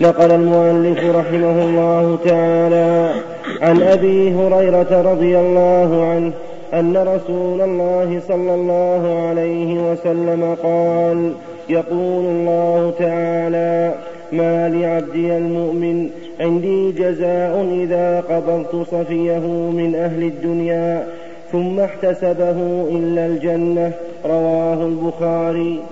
نقل 0.00 0.30
المؤلف 0.30 0.98
رحمه 0.98 1.62
الله 1.64 2.18
تعالى 2.24 3.22
عن 3.60 3.82
أبي 3.82 4.34
هريرة 4.34 5.12
رضي 5.12 5.38
الله 5.38 6.10
عنه 6.10 6.47
أن 6.74 6.96
رسول 6.96 7.60
الله 7.60 8.20
صلى 8.28 8.54
الله 8.54 9.28
عليه 9.28 9.92
وسلم 9.92 10.56
قال 10.62 11.32
يقول 11.68 12.24
الله 12.24 12.94
تعالى 12.98 13.94
ما 14.32 14.68
لعبدي 14.68 15.36
المؤمن 15.36 16.10
عندي 16.40 16.92
جزاء 16.92 17.68
إذا 17.72 18.20
قبضت 18.20 18.86
صفيه 18.90 19.46
من 19.70 19.94
أهل 19.94 20.22
الدنيا 20.22 21.06
ثم 21.52 21.80
احتسبه 21.80 22.88
إلا 22.90 23.26
الجنة. 23.26 23.92
رواه 24.24 24.86
البخاري. 24.86 25.82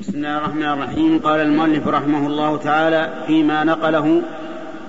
بسم 0.00 0.14
الله 0.14 0.38
الرحمن 0.38 0.64
الرحيم. 0.64 1.18
قال 1.18 1.40
المؤلف 1.40 1.88
رحمه 1.88 2.26
الله 2.26 2.56
تعالى 2.56 3.08
فيما 3.26 3.64
نقله 3.64 4.20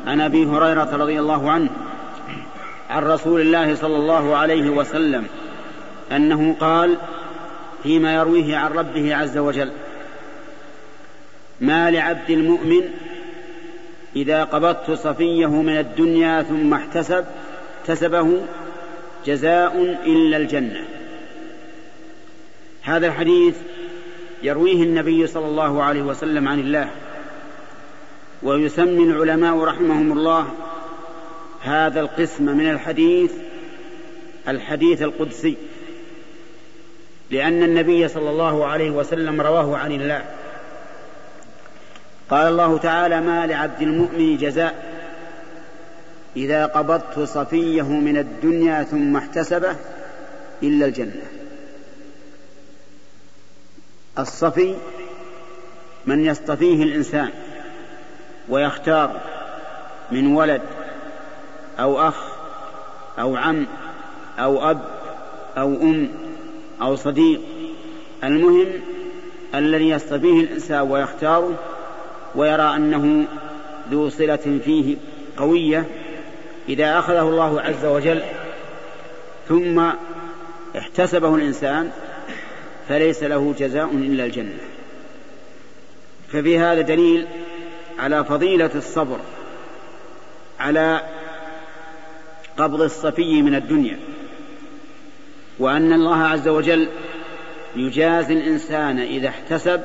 عن 0.06 0.22
أبي 0.22 0.46
هريرة 0.46 0.96
رضي 0.96 1.20
الله 1.20 1.52
عنه 1.52 1.70
عن 2.90 3.04
رسول 3.04 3.42
الله 3.42 3.76
صلى 3.76 3.96
الله 3.96 4.36
عليه 4.36 4.70
وسلم 4.70 5.26
أنه 6.12 6.56
قال 6.60 6.98
فيما 7.84 8.16
يرويه 8.16 8.58
عن 8.58 8.72
ربه 8.72 9.16
عز 9.16 9.38
وجل 9.38 9.72
ما 11.62 11.92
لعبد 11.92 12.30
المؤمن 12.30 12.90
إذا 14.16 14.44
قبضت 14.44 14.92
صفيه 14.92 15.62
من 15.62 15.78
الدنيا 15.78 16.42
ثم 16.42 16.74
احتسب 16.74 17.26
احتسبه 17.82 18.42
جزاء 19.26 19.98
إلا 20.06 20.38
الجنة. 20.38 20.86
هذا 22.82 23.08
الحديث 23.08 23.56
يرويه 24.44 24.84
النبي 24.84 25.28
صلى 25.28 25.46
الله 25.46 25.84
عليه 25.84 26.02
وسلم 26.02 26.48
عن 26.48 26.60
الله. 26.60 26.90
ويسمي 28.44 29.04
العلماء 29.04 29.60
رحمهم 29.60 30.12
الله 30.12 30.48
هذا 31.62 32.00
القسم 32.00 32.44
من 32.44 32.70
الحديث 32.70 33.32
الحديث 34.48 35.02
القدسي 35.02 35.58
لأن 37.32 37.64
النبي 37.64 38.08
صلى 38.08 38.30
الله 38.30 38.66
عليه 38.66 38.90
وسلم 38.90 39.42
رواه 39.42 39.78
عن 39.78 39.92
الله. 39.92 40.26
قال 42.30 42.48
الله 42.48 42.78
تعالى 42.78 43.22
ما 43.22 43.48
لعبد 43.48 43.82
المؤمن 43.82 44.38
جزاء 44.38 44.96
إذا 46.36 46.66
قبضت 46.66 47.20
صفيه 47.20 47.90
من 47.90 48.18
الدنيا 48.18 48.84
ثم 48.84 49.18
احتسبه 49.18 49.76
إلا 50.64 50.86
الجنة. 50.86 51.26
الصفي 54.20 54.76
من 56.06 56.26
يصطفيه 56.26 56.84
الإنسان. 56.84 57.30
ويختار 58.50 59.22
من 60.12 60.36
ولد 60.36 60.62
أو 61.80 62.08
أخ 62.08 62.16
أو 63.20 63.36
عم 63.36 63.66
أو 64.40 64.72
أب 64.72 64.82
أو 65.58 65.74
أم 65.74 66.10
أو 66.82 66.96
صديق. 66.96 67.42
المهم 68.24 68.68
الذي 69.56 69.90
يصطفيه 69.90 70.40
الإنسان 70.40 70.92
ويختاره 70.92 71.54
ويرى 72.36 72.76
أنه 72.76 73.26
ذو 73.92 74.10
صلة 74.10 74.60
فيه 74.66 74.96
قوية 75.38 75.86
إذا 76.70 77.00
أخذه 77.00 77.22
الله 77.22 77.62
عز 77.62 77.86
وجل 77.86 78.24
ثم 79.50 79.90
احتسبه 80.78 81.36
الإنسان 81.36 81.92
فليس 82.90 83.24
له 83.24 83.54
جزاء 83.60 83.86
إلا 83.86 84.26
الجنة. 84.26 84.58
ففي 86.32 86.60
هذا 86.60 86.82
دليل 86.82 87.28
على 88.00 88.26
فضيلة 88.26 88.72
الصبر 88.76 89.18
على 90.60 91.02
قبض 92.58 92.82
الصفي 92.82 93.42
من 93.42 93.56
الدنيا 93.56 94.00
وأن 95.60 95.94
الله 95.94 96.24
عز 96.24 96.48
وجل 96.48 96.90
يجازي 97.76 98.34
الإنسان 98.34 99.00
إذا 99.00 99.28
احتسب 99.28 99.82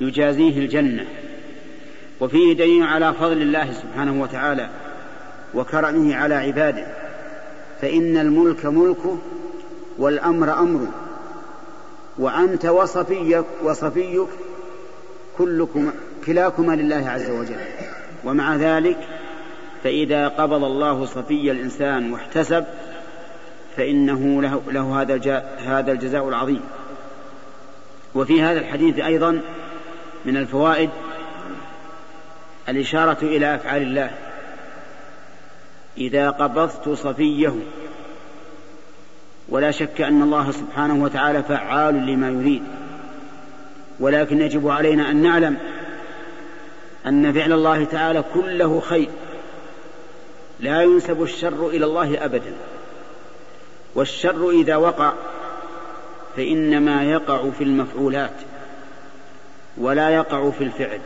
يجازيه 0.00 0.58
الجنة. 0.58 1.06
وفيه 2.20 2.52
دليل 2.52 2.82
على 2.82 3.14
فضل 3.14 3.42
الله 3.42 3.72
سبحانه 3.72 4.22
وتعالى 4.22 4.68
وكرمه 5.54 6.14
على 6.14 6.34
عباده 6.34 6.86
فإن 7.80 8.16
الملك 8.16 8.66
ملكه 8.66 9.18
والأمر 9.98 10.58
أمره 10.58 10.88
وأنت 12.18 12.66
وصفيك 12.66 13.44
وصفيك 13.62 14.28
كلكم 15.38 15.90
كلاكما 16.26 16.72
لله 16.72 17.08
عز 17.08 17.30
وجل. 17.30 17.56
ومع 18.24 18.56
ذلك 18.56 18.98
فإذا 19.84 20.28
قبض 20.28 20.64
الله 20.64 21.04
صفي 21.04 21.50
الإنسان 21.50 22.12
واحتسب 22.12 22.64
فإنه 23.76 24.42
له, 24.42 24.62
له 24.70 25.02
هذا 25.02 25.44
هذا 25.66 25.92
الجزاء 25.92 26.28
العظيم. 26.28 26.60
وفي 28.14 28.42
هذا 28.42 28.60
الحديث 28.60 28.98
أيضا 28.98 29.40
من 30.24 30.36
الفوائد 30.36 30.90
الإشارة 32.68 33.18
إلى 33.22 33.54
أفعال 33.54 33.82
الله. 33.82 34.10
إذا 35.98 36.30
قبضت 36.30 36.88
صفيه 36.88 37.54
ولا 39.48 39.70
شك 39.70 40.00
أن 40.00 40.22
الله 40.22 40.50
سبحانه 40.50 41.04
وتعالى 41.04 41.42
فعال 41.42 42.06
لما 42.06 42.30
يريد. 42.30 42.62
ولكن 44.00 44.40
يجب 44.40 44.68
علينا 44.68 45.10
أن 45.10 45.22
نعلم 45.22 45.56
أن 47.06 47.32
فعل 47.32 47.52
الله 47.52 47.84
تعالى 47.84 48.24
كله 48.34 48.80
خير. 48.80 49.08
لا 50.60 50.82
ينسب 50.82 51.22
الشر 51.22 51.68
إلى 51.68 51.84
الله 51.84 52.24
أبدا. 52.24 52.52
والشر 53.94 54.50
إذا 54.50 54.76
وقع 54.76 55.12
فإنما 56.36 57.04
يقع 57.04 57.50
في 57.58 57.64
المفعولات 57.64 58.34
ولا 59.76 60.10
يقع 60.10 60.50
في 60.50 60.64
الفعل. 60.64 61.00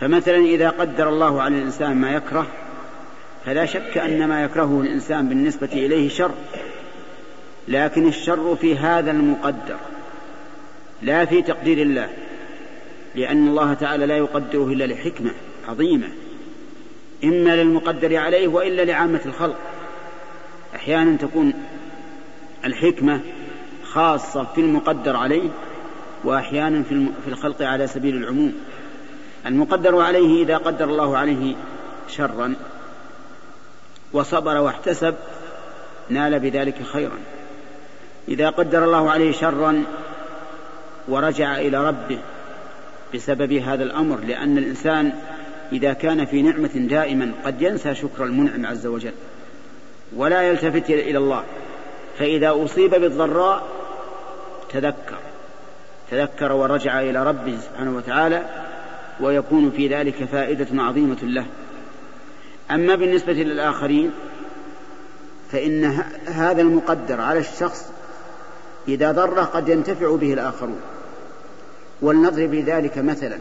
فمثلا 0.00 0.36
إذا 0.36 0.70
قدر 0.70 1.08
الله 1.08 1.42
على 1.42 1.58
الإنسان 1.58 1.96
ما 1.96 2.10
يكره 2.10 2.46
فلا 3.46 3.66
شك 3.66 3.98
أن 3.98 4.28
ما 4.28 4.44
يكرهه 4.44 4.80
الإنسان 4.80 5.28
بالنسبة 5.28 5.68
إليه 5.72 6.08
شر. 6.08 6.34
لكن 7.68 8.08
الشر 8.08 8.56
في 8.60 8.76
هذا 8.76 9.10
المقدر 9.10 9.76
لا 11.02 11.24
في 11.24 11.42
تقدير 11.42 11.78
الله. 11.78 12.08
لأن 13.16 13.48
الله 13.48 13.74
تعالى 13.74 14.06
لا 14.06 14.16
يقدره 14.16 14.66
إلا 14.66 14.84
لحكمة 14.84 15.30
عظيمة 15.68 16.08
إما 17.24 17.56
للمقدر 17.56 18.16
عليه 18.16 18.48
وإلا 18.48 18.82
لعامة 18.82 19.20
الخلق. 19.26 19.56
أحيانا 20.74 21.16
تكون 21.16 21.52
الحكمة 22.64 23.20
خاصة 23.84 24.44
في 24.54 24.60
المقدر 24.60 25.16
عليه 25.16 25.48
وأحيانا 26.24 26.82
في 27.24 27.28
الخلق 27.28 27.62
على 27.62 27.86
سبيل 27.86 28.16
العموم. 28.16 28.54
المقدر 29.46 30.00
عليه 30.00 30.42
إذا 30.42 30.56
قدر 30.56 30.84
الله 30.84 31.16
عليه 31.16 31.54
شرا 32.08 32.54
وصبر 34.12 34.56
واحتسب 34.56 35.14
نال 36.10 36.40
بذلك 36.40 36.82
خيرا. 36.82 37.18
إذا 38.28 38.50
قدر 38.50 38.84
الله 38.84 39.10
عليه 39.10 39.32
شرا 39.32 39.84
ورجع 41.08 41.58
إلى 41.58 41.88
ربه 41.88 42.18
بسبب 43.14 43.52
هذا 43.52 43.82
الأمر 43.82 44.20
لأن 44.20 44.58
الإنسان 44.58 45.12
إذا 45.72 45.92
كان 45.92 46.24
في 46.24 46.42
نعمة 46.42 46.70
دائما 46.74 47.32
قد 47.44 47.62
ينسى 47.62 47.94
شكر 47.94 48.24
المنعم 48.24 48.66
عز 48.66 48.86
وجل 48.86 49.12
ولا 50.16 50.42
يلتفت 50.42 50.90
إلى 50.90 51.18
الله. 51.18 51.44
فإذا 52.18 52.64
أصيب 52.64 52.90
بالضراء 52.90 53.68
تذكر 54.72 55.18
تذكر 56.10 56.52
ورجع 56.52 57.00
إلى 57.00 57.24
ربه 57.24 57.58
سبحانه 57.58 57.96
وتعالى 57.96 58.42
ويكون 59.20 59.70
في 59.70 59.88
ذلك 59.88 60.24
فائدة 60.24 60.82
عظيمة 60.82 61.18
له. 61.22 61.46
أما 62.70 62.94
بالنسبة 62.94 63.32
للآخرين 63.32 64.10
فإن 65.52 65.84
هذا 66.26 66.62
المقدر 66.62 67.20
على 67.20 67.38
الشخص 67.38 67.92
إذا 68.88 69.12
ضره 69.12 69.42
قد 69.42 69.68
ينتفع 69.68 70.16
به 70.16 70.32
الآخرون. 70.32 70.80
ولنضرب 72.02 72.54
ذلك 72.54 72.98
مثلا 72.98 73.38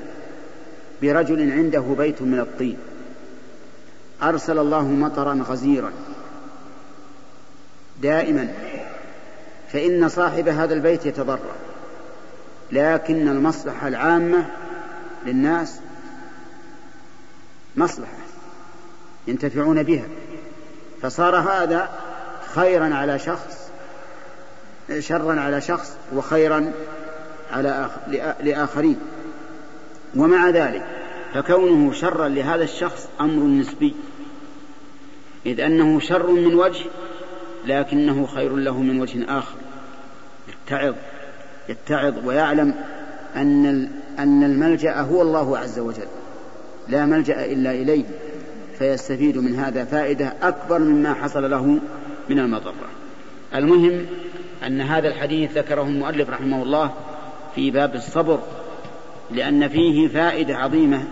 برجل 1.02 1.52
عنده 1.52 1.82
بيت 1.98 2.22
من 2.22 2.40
الطين. 2.40 2.78
أرسل 4.24 4.60
الله 4.60 4.84
مطرا 4.84 5.44
غزيرا. 5.48 5.92
دائما. 8.02 8.48
فإن 9.72 10.10
صاحب 10.10 10.48
هذا 10.48 10.74
البيت 10.74 11.06
يتضرر. 11.06 11.56
لكن 12.72 13.28
المصلحة 13.28 13.88
العامة 13.88 14.46
للناس 15.26 15.80
مصلحة 17.76 18.18
ينتفعون 19.28 19.84
بها. 19.84 20.06
فصار 21.02 21.36
هذا 21.36 21.90
خيرا 22.56 22.96
على 22.96 23.20
شخص 23.20 23.66
شرا 25.00 25.40
على 25.42 25.62
شخص 25.62 25.92
وخيرا 26.14 26.72
على 27.52 27.90
لآخرين. 28.44 29.00
ومع 30.16 30.50
ذلك 30.50 30.86
فكونه 31.34 31.92
شرا 31.94 32.28
لهذا 32.28 32.64
الشخص 32.64 33.10
أمر 33.22 33.44
نسبي. 33.44 33.96
إذ 35.46 35.60
أنه 35.60 36.00
شر 36.00 36.32
من 36.32 36.54
وجه 36.54 36.86
لكنه 37.66 38.26
خير 38.26 38.56
له 38.56 38.82
من 38.82 39.02
وجه 39.02 39.38
آخر. 39.38 39.58
يتعظ 40.48 40.96
يتعظ 41.70 42.14
ويعلم 42.26 42.76
أن 43.36 43.90
أن 44.20 44.44
الملجأ 44.44 45.02
هو 45.02 45.22
الله 45.22 45.58
عز 45.58 45.80
وجل. 45.80 46.08
لا 46.88 47.06
ملجأ 47.06 47.46
إلا 47.46 47.72
إليه. 47.72 48.04
فيستفيد 48.80 49.38
من 49.38 49.56
هذا 49.56 49.86
فائدة 49.86 50.34
أكبر 50.42 50.80
مما 50.80 51.14
حصل 51.14 51.52
له 51.52 51.80
من 52.30 52.40
المضرة. 52.40 52.90
المهم 53.56 54.06
أن 54.66 54.82
هذا 54.82 55.08
الحديث 55.08 55.58
ذكره 55.58 55.82
المؤلف 55.82 56.30
رحمه 56.30 56.64
الله 56.64 56.94
في 57.56 57.72
باب 57.72 57.96
الصبر 57.96 58.40
لأن 59.32 59.68
فيه 59.68 60.08
فائدة 60.08 60.58
عظيمة 60.58 61.04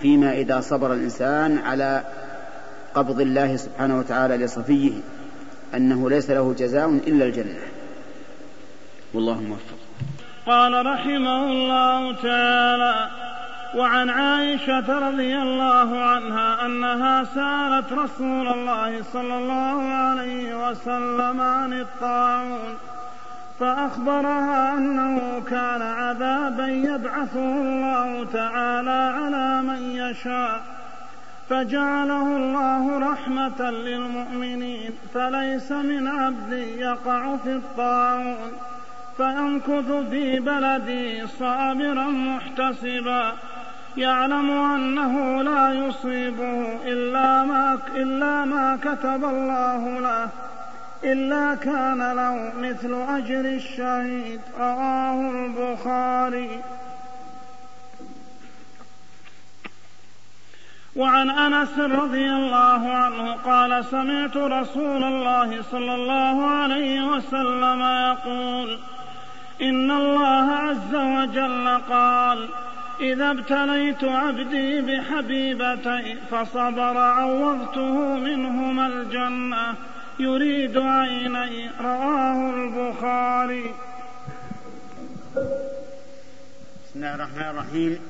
فيما 0.00 0.32
إذا 0.32 0.60
صبر 0.60 0.92
الإنسان 0.92 1.58
على 1.58 2.04
قبض 2.94 3.20
الله 3.20 3.56
سبحانه 3.56 3.98
وتعالى 3.98 4.36
لصفيه 4.36 4.92
أنه 5.74 6.10
ليس 6.10 6.30
له 6.30 6.54
جزاء 6.58 6.88
إلا 6.88 7.24
الجنة. 7.24 7.58
والله 9.14 9.40
موفق. 9.40 9.76
قال 10.46 10.86
رحمه 10.86 11.44
الله 11.44 12.22
تعالى 12.22 13.10
وعن 13.76 14.10
عائشة 14.10 15.08
رضي 15.08 15.36
الله 15.36 16.00
عنها 16.00 16.66
أنها 16.66 17.24
سألت 17.24 17.92
رسول 17.92 18.48
الله 18.48 19.02
صلى 19.12 19.38
الله 19.38 19.82
عليه 19.82 20.70
وسلم 20.70 21.40
عن 21.40 21.80
الطاعون. 21.80 22.74
فأخبرها 23.60 24.74
أنه 24.78 25.42
كان 25.50 25.82
عذابا 25.82 26.66
يبعثه 26.66 27.60
الله 27.60 28.26
تعالى 28.32 29.12
على 29.16 29.62
من 29.62 29.82
يشاء 29.82 30.62
فجعله 31.48 32.36
الله 32.36 32.98
رحمة 33.12 33.70
للمؤمنين 33.70 34.90
فليس 35.14 35.72
من 35.72 36.08
عبد 36.08 36.52
يقع 36.78 37.36
في 37.36 37.52
الطاعون 37.52 38.52
فيمكث 39.16 39.92
في 40.10 40.40
بلدي 40.40 41.26
صابرا 41.26 42.06
محتسبا 42.06 43.32
يعلم 43.96 44.50
أنه 44.50 45.42
لا 45.42 45.72
يصيبه 45.72 46.78
إلا 46.84 47.44
ما, 47.44 47.78
إلا 47.96 48.44
ما 48.44 48.78
كتب 48.82 49.24
الله 49.24 50.00
له. 50.00 50.28
إلا 51.12 51.54
كان 51.54 52.12
له 52.12 52.52
مثل 52.58 52.92
أجر 53.18 53.40
الشهيد. 53.40 54.40
رواه 54.58 55.20
البخاري. 55.30 56.60
وعن 60.96 61.30
أنس 61.30 61.78
رضي 61.78 62.30
الله 62.30 62.82
عنه 62.90 63.32
قال 63.32 63.84
سمعت 63.84 64.36
رسول 64.36 65.04
الله 65.04 65.62
صلى 65.62 65.94
الله 65.94 66.46
عليه 66.46 67.02
وسلم 67.02 67.80
يقول 67.82 68.78
إن 69.62 69.90
الله 69.90 70.52
عز 70.52 70.94
وجل 70.94 71.68
قال 71.90 72.48
إذا 73.00 73.30
ابتليت 73.30 74.04
عبدي 74.04 74.80
بحبيبتين 74.80 76.18
فصبر 76.30 76.98
عوضته 76.98 77.94
منهما 78.16 78.86
الجنة. 78.86 79.74
يريد 80.18 80.78
عيني 80.78 81.70
رواه 81.80 82.50
البخاري. 82.50 83.74
بسم 86.84 86.96
الله 86.96 87.14
الرحمن 87.14 87.42
الرحيم. 87.42 88.00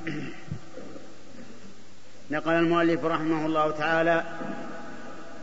نقل 2.30 2.52
المؤلف 2.52 3.04
رحمه 3.04 3.46
الله 3.46 3.70
تعالى 3.70 4.24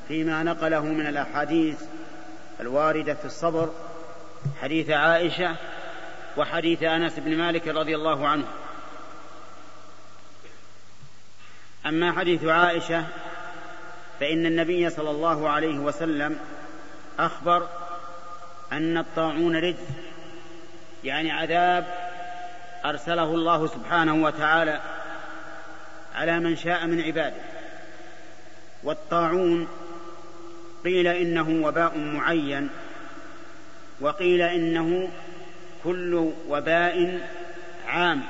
فيما 0.07 0.43
نقله 0.43 0.81
من 0.81 1.07
الأحاديث 1.07 1.81
الواردة 2.59 3.13
في 3.13 3.25
الصبر 3.25 3.69
حديث 4.61 4.89
عائشة 4.89 5.55
وحديث 6.37 6.83
أنس 6.83 7.19
بن 7.19 7.37
مالك 7.37 7.67
رضي 7.67 7.95
الله 7.95 8.27
عنه. 8.27 8.45
أما 11.85 12.11
حديث 12.11 12.45
عائشة 12.45 13.05
فإن 14.23 14.45
النبي 14.45 14.89
صلى 14.89 15.09
الله 15.09 15.49
عليه 15.49 15.79
وسلم 15.79 16.39
أخبر 17.19 17.67
أن 18.71 18.97
الطاعون 18.97 19.55
رجز 19.55 19.87
يعني 21.03 21.31
عذاب 21.31 21.85
أرسله 22.85 23.23
الله 23.23 23.67
سبحانه 23.67 24.23
وتعالى 24.23 24.81
على 26.15 26.39
من 26.39 26.55
شاء 26.55 26.85
من 26.85 27.01
عباده. 27.01 27.41
والطاعون 28.83 29.67
قيل 30.83 31.07
إنه 31.07 31.67
وباء 31.67 31.97
معين 31.97 32.69
وقيل 33.99 34.41
إنه 34.41 35.09
كل 35.83 36.31
وباء 36.47 37.27
عام. 37.87 38.21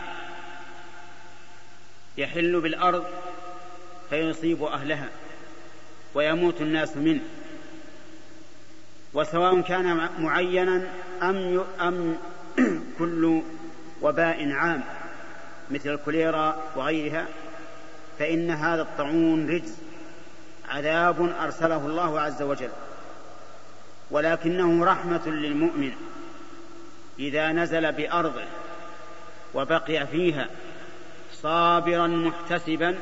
يحل 2.18 2.62
بالأرض 2.62 3.06
فيصيب 4.10 4.64
أهلها. 4.64 5.10
ويموت 6.16 6.62
الناس 6.62 6.98
منه. 6.98 7.22
وسواء 9.14 9.62
كان 9.62 10.10
معينا 10.20 10.88
أم 11.22 11.64
أم 11.82 12.18
كل 13.00 13.42
وباء 14.02 14.52
عام 14.52 14.84
مثل 15.72 15.90
الكوليرا 15.90 16.64
وغيرها 16.76 17.26
فإن 18.20 18.52
هذا 18.52 18.82
الطاعون 18.82 19.50
رجز 19.50 19.78
عذاب 20.70 21.34
أرسله 21.40 21.88
الله 21.88 22.22
عز 22.22 22.42
وجل. 22.42 22.70
ولكنه 24.12 24.86
رحمة 24.86 25.28
للمؤمن 25.28 25.92
إذا 27.20 27.52
نزل 27.52 27.92
بأرضه 27.92 28.46
وبقي 29.54 30.08
فيها 30.08 30.50
صابرا 31.34 32.08
محتسبا 32.08 32.96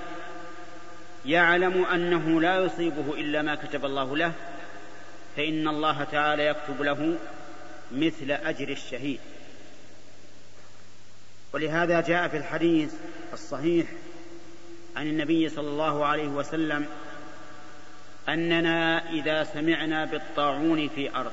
يعلم 1.26 1.85
أنه 1.85 2.41
لا 2.41 2.65
يصيبه 2.65 3.14
إلا 3.14 3.41
ما 3.41 3.56
كتب 3.56 3.85
الله 3.85 4.18
له 4.18 4.34
فإن 5.35 5.68
الله 5.68 6.03
تعالى 6.03 6.45
يكتب 6.45 6.81
له 6.81 7.18
مثل 7.91 8.31
أجر 8.31 8.69
الشهيد. 8.69 9.19
ولهذا 11.53 12.02
جاء 12.02 12.27
في 12.27 12.38
الحديث 12.38 12.93
الصحيح 13.34 13.88
عن 14.95 15.07
النبي 15.07 15.49
صلى 15.49 15.68
الله 15.68 16.06
عليه 16.06 16.27
وسلم 16.27 16.85
أننا 18.30 19.10
إذا 19.10 19.43
سمعنا 19.43 20.06
بالطاعون 20.06 20.89
في 20.89 21.15
أرض 21.15 21.31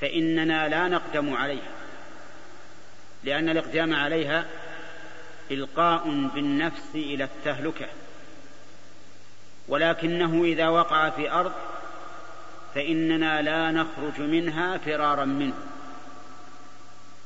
فإننا 0.00 0.68
لا 0.68 0.88
نقدم 0.88 1.34
عليها 1.34 1.72
لأن 3.24 3.48
الإقدام 3.48 3.94
عليها 3.94 4.46
إلقاء 5.50 6.28
بالنفس 6.34 6.94
إلى 6.94 7.24
التهلكة. 7.24 7.86
ولكنه 9.68 10.44
إذا 10.44 10.68
وقع 10.68 11.10
في 11.10 11.30
أرض 11.30 11.52
فإننا 12.74 13.42
لا 13.42 13.70
نخرج 13.70 14.20
منها 14.20 14.78
فرارا 14.78 15.24
منه. 15.24 15.54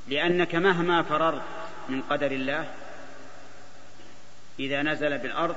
لأنك 0.08 0.54
مهما 0.54 1.02
فررت 1.02 1.42
من 1.88 2.02
قدر 2.02 2.32
الله 2.32 2.74
إذا 4.58 4.82
نزل 4.82 5.18
بالأرض 5.18 5.56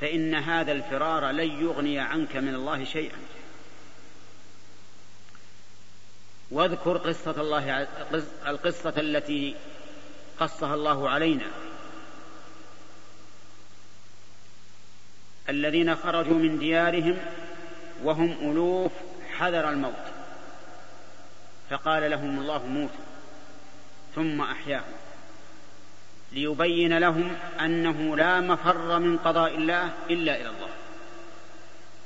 فإن 0.00 0.34
هذا 0.34 0.72
الفرار 0.72 1.30
لن 1.30 1.64
يغني 1.64 1.98
عنك 1.98 2.36
من 2.36 2.54
الله 2.54 2.84
شيئا. 2.84 3.18
واذكر 6.50 6.96
قصة 6.96 7.40
الله 7.40 7.86
القصة 8.46 8.94
التي 8.96 9.56
قصها 10.40 10.74
الله 10.74 11.10
علينا. 11.10 11.46
الذين 15.48 15.96
خرجوا 15.96 16.38
من 16.38 16.58
ديارهم 16.58 17.16
وهم 18.02 18.50
ألوف 18.50 18.92
حذر 19.38 19.70
الموت. 19.70 19.92
فقال 21.70 22.10
لهم 22.10 22.38
الله 22.38 22.66
موتوا 22.66 23.04
ثم 24.14 24.40
أحياهم 24.40 24.92
ليبين 26.32 26.98
لهم 26.98 27.36
أنه 27.60 28.16
لا 28.16 28.40
مفر 28.40 28.98
من 28.98 29.18
قضاء 29.18 29.54
الله 29.54 29.92
إلا 30.10 30.36
إلى 30.36 30.48
الله. 30.48 30.68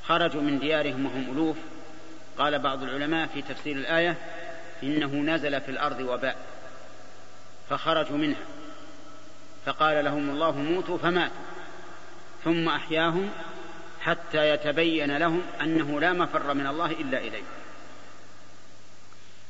خرجوا 0.04 0.42
من 0.42 0.58
ديارهم 0.58 1.06
وهم 1.06 1.32
ألوف. 1.32 1.56
قال 2.38 2.58
بعض 2.58 2.82
العلماء 2.82 3.26
في 3.26 3.42
تفسير 3.42 3.76
الآية 3.76 4.16
إنه 4.82 5.14
نزل 5.14 5.60
في 5.60 5.70
الأرض 5.70 6.00
وباء. 6.00 6.36
فخرجوا 7.70 8.16
منها. 8.16 8.44
فقال 9.66 10.04
لهم 10.04 10.30
الله 10.30 10.58
موتوا 10.58 10.98
فماتوا. 10.98 11.41
ثم 12.44 12.68
أحياهم 12.68 13.30
حتى 14.00 14.48
يتبين 14.48 15.16
لهم 15.16 15.42
أنه 15.60 16.00
لا 16.00 16.12
مفر 16.12 16.54
من 16.54 16.66
الله 16.66 16.90
إلا 16.90 17.18
إليه. 17.18 17.42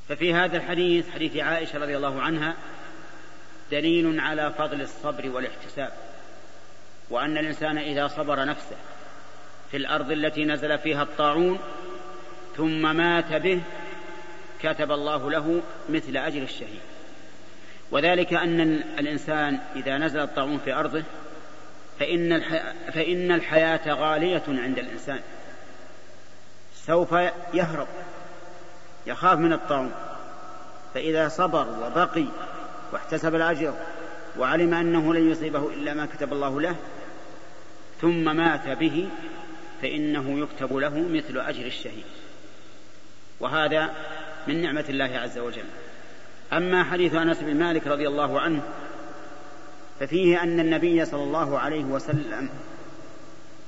ففي 0.09 0.35
هذا 0.35 0.57
الحديث 0.57 1.11
حديث 1.11 1.37
عائشة 1.37 1.79
رضي 1.79 1.97
الله 1.97 2.23
عنها 2.23 2.55
دليل 3.71 4.21
على 4.21 4.53
فضل 4.59 4.81
الصبر 4.81 5.31
والاحتساب 5.31 5.93
وأن 7.11 7.39
الإنسان 7.39 7.79
إذا 7.79 8.09
صبر 8.09 8.45
نفسه 8.45 8.77
في 9.71 9.77
الأرض 9.77 10.11
التي 10.11 10.45
نزل 10.45 10.79
فيها 10.79 11.03
الطاعون 11.03 11.59
ثم 12.57 12.97
مات 12.97 13.33
به 13.33 13.63
كتب 14.63 14.93
الله 14.93 15.31
له 15.31 15.63
مثل 15.89 16.17
أجر 16.17 16.43
الشهيد. 16.43 16.81
وذلك 17.91 18.35
أن 18.35 18.61
الإنسان 18.99 19.61
إذا 19.77 19.99
نزل 19.99 20.21
الطاعون 20.21 20.59
في 20.59 20.73
أرضه 20.73 21.03
فإن, 22.03 22.33
الحياة 22.33 22.75
فإن 22.95 23.33
الحياة 23.33 23.95
غالية 23.95 24.43
عند 24.49 24.79
الإنسان. 24.79 25.21
سوف 26.75 27.13
يهرب 27.55 27.87
يخاف 29.07 29.39
من 29.39 29.53
الطاعون 29.53 29.93
فإذا 30.95 31.29
صبر 31.29 31.67
وبقي 31.69 32.25
واحتسب 32.93 33.35
الأجر 33.35 33.75
وعلم 34.39 34.75
أنه 34.75 35.15
لن 35.15 35.31
يصيبه 35.31 35.69
إلا 35.69 35.95
ما 35.95 36.07
كتب 36.07 36.33
الله 36.33 36.61
له 36.61 36.77
ثم 38.01 38.37
مات 38.37 38.69
به 38.69 39.09
فإنه 39.83 40.39
يكتب 40.39 40.77
له 40.77 40.99
مثل 40.99 41.39
أجر 41.39 41.67
الشهيد. 41.67 42.05
وهذا 43.41 43.91
من 44.47 44.63
نعمة 44.63 44.85
الله 44.89 45.19
عز 45.19 45.39
وجل. 45.39 45.65
أما 46.53 46.85
حديث 46.85 47.15
أنس 47.15 47.41
بن 47.41 47.57
مالك 47.57 47.87
رضي 47.87 48.09
الله 48.09 48.41
عنه 48.41 48.63
ففيه 50.03 50.43
أن 50.43 50.61
النبي 50.61 51.05
صلى 51.05 51.23
الله 51.23 51.59
عليه 51.59 51.85
وسلم 51.85 52.49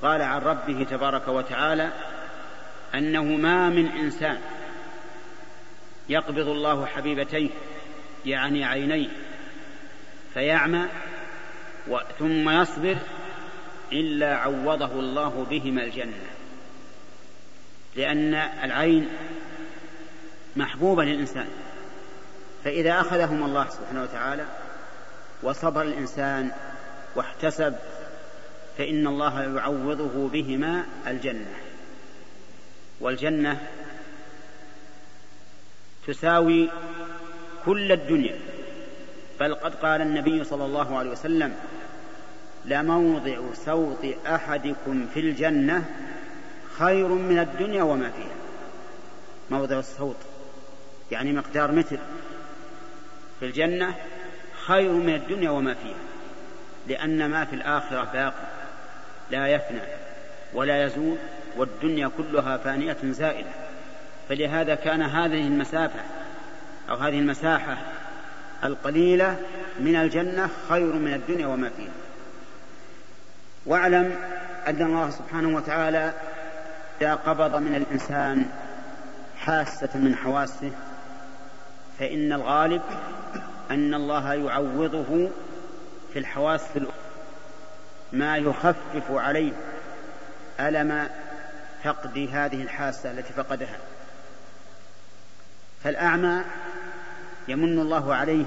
قال 0.03 0.23
عن 0.23 0.41
ربه 0.41 0.85
تبارك 0.85 1.29
وتعالى 1.29 1.93
أنه 2.95 3.23
ما 3.23 3.69
من 3.69 3.87
إنسان 3.87 4.39
يقبض 6.09 6.49
الله 6.49 6.87
حبيبتيه 6.87 7.51
يعني 8.27 8.65
عينيه 8.65 9.09
فيعمى 10.35 10.87
ثم 12.19 12.51
يصبر 12.51 12.97
إلا 13.93 14.37
عوضه 14.37 14.93
الله 15.01 15.47
بهما 15.51 15.85
الجنة 15.85 16.27
لأن 17.97 18.35
العين 18.35 19.09
محبوبة 20.57 21.05
للإنسان 21.05 21.49
فإذا 22.65 23.01
أخذهم 23.01 23.45
الله 23.45 23.69
سبحانه 23.69 24.03
وتعالى 24.03 24.64
وصبر 25.45 25.83
الإنسان 25.83 26.51
واحتسب 27.17 27.75
فإن 28.79 29.07
الله 29.07 29.43
يعوضه 29.43 30.29
بهما 30.29 30.85
الجنة. 31.07 31.55
والجنة 33.01 33.61
تساوي 36.07 36.71
كل 37.65 37.93
الدنيا. 37.93 38.39
بل 39.41 39.55
قد 39.55 39.75
قال 39.75 40.01
النبي 40.01 40.45
صلى 40.45 40.65
الله 40.65 40.99
عليه 40.99 41.11
وسلم 41.11 41.55
لموضع 42.65 43.39
سوط 43.55 44.05
أحدكم 44.27 45.07
في 45.15 45.21
الجنة 45.21 45.85
خير 46.79 47.09
من 47.09 47.39
الدنيا 47.39 47.83
وما 47.83 48.11
فيها. 48.11 48.37
موضع 49.51 49.79
الصوت 49.79 50.17
يعني 51.11 51.33
مقدار 51.33 51.73
متر. 51.73 51.99
في 53.41 53.47
الجنة 53.47 53.95
خير 54.67 54.93
من 54.93 55.15
الدنيا 55.15 55.51
وما 55.51 55.75
فيها 55.75 56.15
لأن 56.89 57.31
ما 57.31 57.45
في 57.45 57.57
الآخرة 57.57 58.09
باقي 58.13 58.47
لا 59.31 59.47
يفنى 59.47 59.81
ولا 60.55 60.85
يزول 60.85 61.17
والدنيا 61.57 62.11
كلها 62.17 62.57
فانية 62.57 62.97
زائلة. 63.05 63.51
فلهذا 64.29 64.75
كان 64.75 65.03
هذه 65.03 65.47
المسافة 65.47 66.01
أو 66.91 66.97
هذه 66.97 67.19
المساحة 67.19 67.77
القليلة 68.65 69.37
من 69.81 69.97
الجنة 69.97 70.49
خير 70.69 70.93
من 70.93 71.15
الدنيا 71.15 71.47
وما 71.47 71.71
فيها. 71.77 71.93
واعلم 73.67 74.17
أن 74.67 74.83
الله 74.83 75.11
سبحانه 75.11 75.57
وتعالى 75.57 76.13
إذا 77.01 77.15
قبض 77.15 77.57
من 77.57 77.75
الإنسان 77.75 78.47
حاسة 79.39 79.89
من 79.95 80.17
حواسه 80.17 80.71
فإن 81.99 82.33
الغالب 82.33 82.83
أن 83.75 83.95
الله 83.95 84.35
يعوضه 84.35 85.31
في 86.13 86.19
الحواس 86.19 86.63
ما 88.13 88.37
يخفف 88.37 89.11
عليه 89.11 89.53
ألم 90.61 91.09
فقد 91.85 92.29
هذه 92.33 92.63
الحاسة 92.63 93.11
التي 93.11 93.33
فقدها. 93.33 93.79
فالأعمى 95.85 96.45
يمن 97.49 97.79
الله 97.79 98.15
عليه 98.15 98.45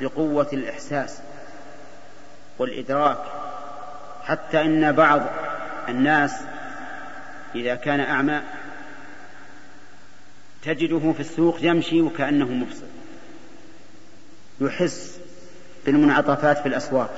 بقوة 0.00 0.48
الإحساس 0.52 1.20
والإدراك 2.58 3.18
حتى 4.24 4.60
إن 4.62 4.92
بعض 4.92 5.20
الناس 5.88 6.32
إذا 7.54 7.74
كان 7.74 8.00
أعمى 8.00 8.42
تجده 10.62 11.12
في 11.12 11.20
السوق 11.20 11.58
يمشي 11.60 12.02
وكأنه 12.02 12.44
مبصر. 12.44 12.95
يحس 14.60 15.18
بالمنعطفات 15.86 16.58
في 16.58 16.66
الأسواق 16.66 17.10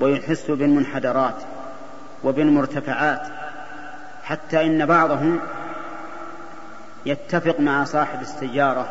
ويحس 0.00 0.50
بالمنحدرات 0.50 1.36
وبالمرتفعات 2.24 3.22
حتى 4.24 4.66
إن 4.66 4.86
بعضهم 4.86 5.40
يتفق 7.06 7.60
مع 7.60 7.84
صاحب 7.84 8.20
السيارة 8.20 8.88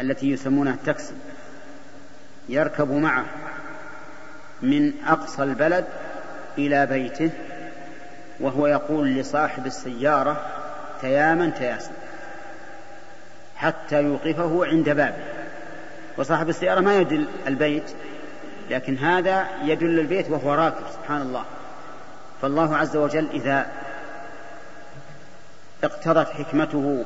التي 0.00 0.30
يسمونها 0.30 0.72
التاكسي 0.72 1.14
يركب 2.48 2.90
معه 2.92 3.24
من 4.62 4.92
أقصى 5.06 5.42
البلد 5.42 5.84
إلى 6.58 6.86
بيته 6.86 7.30
وهو 8.40 8.66
يقول 8.66 9.08
لصاحب 9.08 9.66
السيارة 9.66 10.46
تياما 11.00 11.50
تياسا. 11.50 11.90
حتى 13.56 14.02
يوقفه 14.02 14.66
عند 14.66 14.90
بابه. 14.90 15.37
وصاحب 16.18 16.48
السيارة 16.48 16.80
ما 16.80 16.96
يدل 16.96 17.26
البيت 17.46 17.90
لكن 18.70 18.96
هذا 18.96 19.46
يدل 19.64 19.98
البيت 19.98 20.30
وهو 20.30 20.54
راكب 20.54 20.84
سبحان 20.94 21.22
الله. 21.22 21.44
فالله 22.42 22.76
عز 22.76 22.96
وجل 22.96 23.26
إذا 23.32 23.66
اقتضت 25.84 26.28
حكمته 26.28 27.04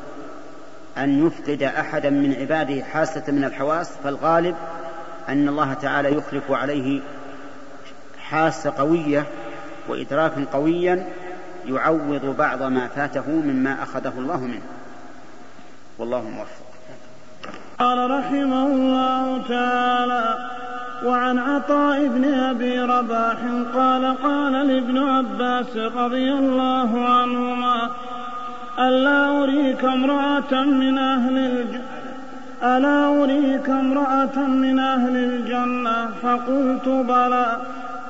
أن 0.98 1.26
يفقد 1.26 1.62
أحدا 1.62 2.10
من 2.10 2.34
عباده 2.40 2.84
حاسة 2.84 3.24
من 3.28 3.44
الحواس 3.44 3.90
فالغالب 4.05 4.56
أن 5.28 5.48
الله 5.48 5.74
تعالى 5.74 6.16
يخلف 6.16 6.51
عليه 6.51 7.01
حاسة 8.18 8.70
قوية 8.78 9.26
وإدراكا 9.89 10.47
قويا 10.52 11.06
يعوض 11.66 12.36
بعض 12.39 12.62
ما 12.62 12.89
فاته 12.89 13.30
مما 13.30 13.82
أخذه 13.82 14.12
الله 14.18 14.40
منه. 14.40 14.62
والله 15.98 16.22
موفق. 16.22 16.61
قال 17.83 18.11
رحمه 18.11 18.67
الله 18.67 19.43
تعالى 19.49 20.35
وعن 21.05 21.39
عطاء 21.39 22.07
بن 22.07 22.35
أبي 22.35 22.81
رباح 22.81 23.37
قال 23.75 24.23
قال 24.23 24.53
لابن 24.53 24.99
عباس 24.99 25.77
رضي 25.77 26.33
الله 26.33 27.09
عنهما 27.09 27.91
ألا 28.79 29.43
أريك 29.43 29.85
امرأة 29.85 30.65
من 30.65 30.99
أهل 30.99 31.39
الجنه 31.39 32.03
ألا 32.63 33.23
أريك 33.23 33.71
امرأة 33.71 34.39
من 34.47 34.79
أهل 34.79 35.17
الجنة؟ 35.17 36.09
فقلت 36.23 36.89
بلى. 36.89 37.57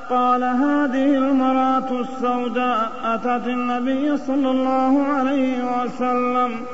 قال 0.09 0.43
هذه 0.43 1.17
المرأة 1.17 2.01
السوداء 2.01 2.91
أتت 3.05 3.47
النبي 3.47 4.17
صلى 4.17 4.51
الله 4.51 5.03
عليه 5.03 5.83
وسلم. 5.83 6.65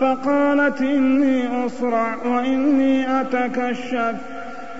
فقالت 0.00 0.80
إني 0.80 1.66
أصرع 1.66 2.16
وإني 2.26 3.20
أتكشف 3.20 4.14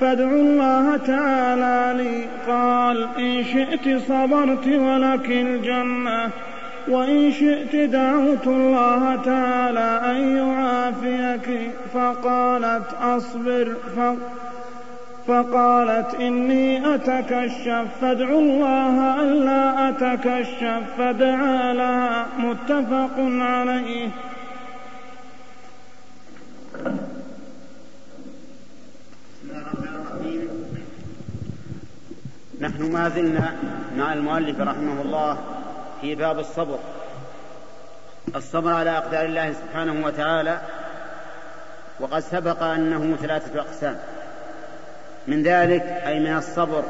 فادعوا 0.00 0.40
الله 0.40 0.96
تعالى 0.96 2.02
لي. 2.02 2.24
قال 2.52 3.08
إن 3.18 3.44
شئت 3.44 3.98
صبرت 3.98 4.66
ولك 4.66 5.30
الجنة 5.30 6.30
وإن 6.88 7.32
شئت 7.32 7.76
دعوت 7.76 8.46
الله 8.46 9.16
تعالى 9.16 10.00
أن 10.04 10.36
يعافيك. 10.36 11.70
فقالت 11.94 12.94
أصبر. 13.02 13.74
فقالت 15.26 16.14
إني 16.20 16.94
أتكشف. 16.94 17.86
فادعوا 18.00 18.40
الله 18.40 19.22
ألا 19.22 19.88
أتكشف. 19.88 20.82
فدعا 20.98 21.72
لها 21.72 22.26
متفق 22.38 23.14
عليه. 23.40 24.08
نحن 32.60 32.92
ما 32.92 33.08
زلنا 33.08 33.56
مع 33.96 34.12
المؤلف 34.12 34.60
رحمه 34.60 35.02
الله 35.02 35.38
في 36.00 36.14
باب 36.14 36.38
الصبر. 36.38 36.78
الصبر 38.36 38.72
على 38.72 38.90
أقدار 38.90 39.24
الله 39.24 39.52
سبحانه 39.52 40.06
وتعالى 40.06 40.60
وقد 42.00 42.20
سبق 42.20 42.62
أنه 42.62 43.16
ثلاثة 43.16 43.60
أقسام. 43.60 43.96
من 45.26 45.42
ذلك 45.42 45.82
أي 45.82 46.20
من 46.20 46.36
الصبر 46.36 46.82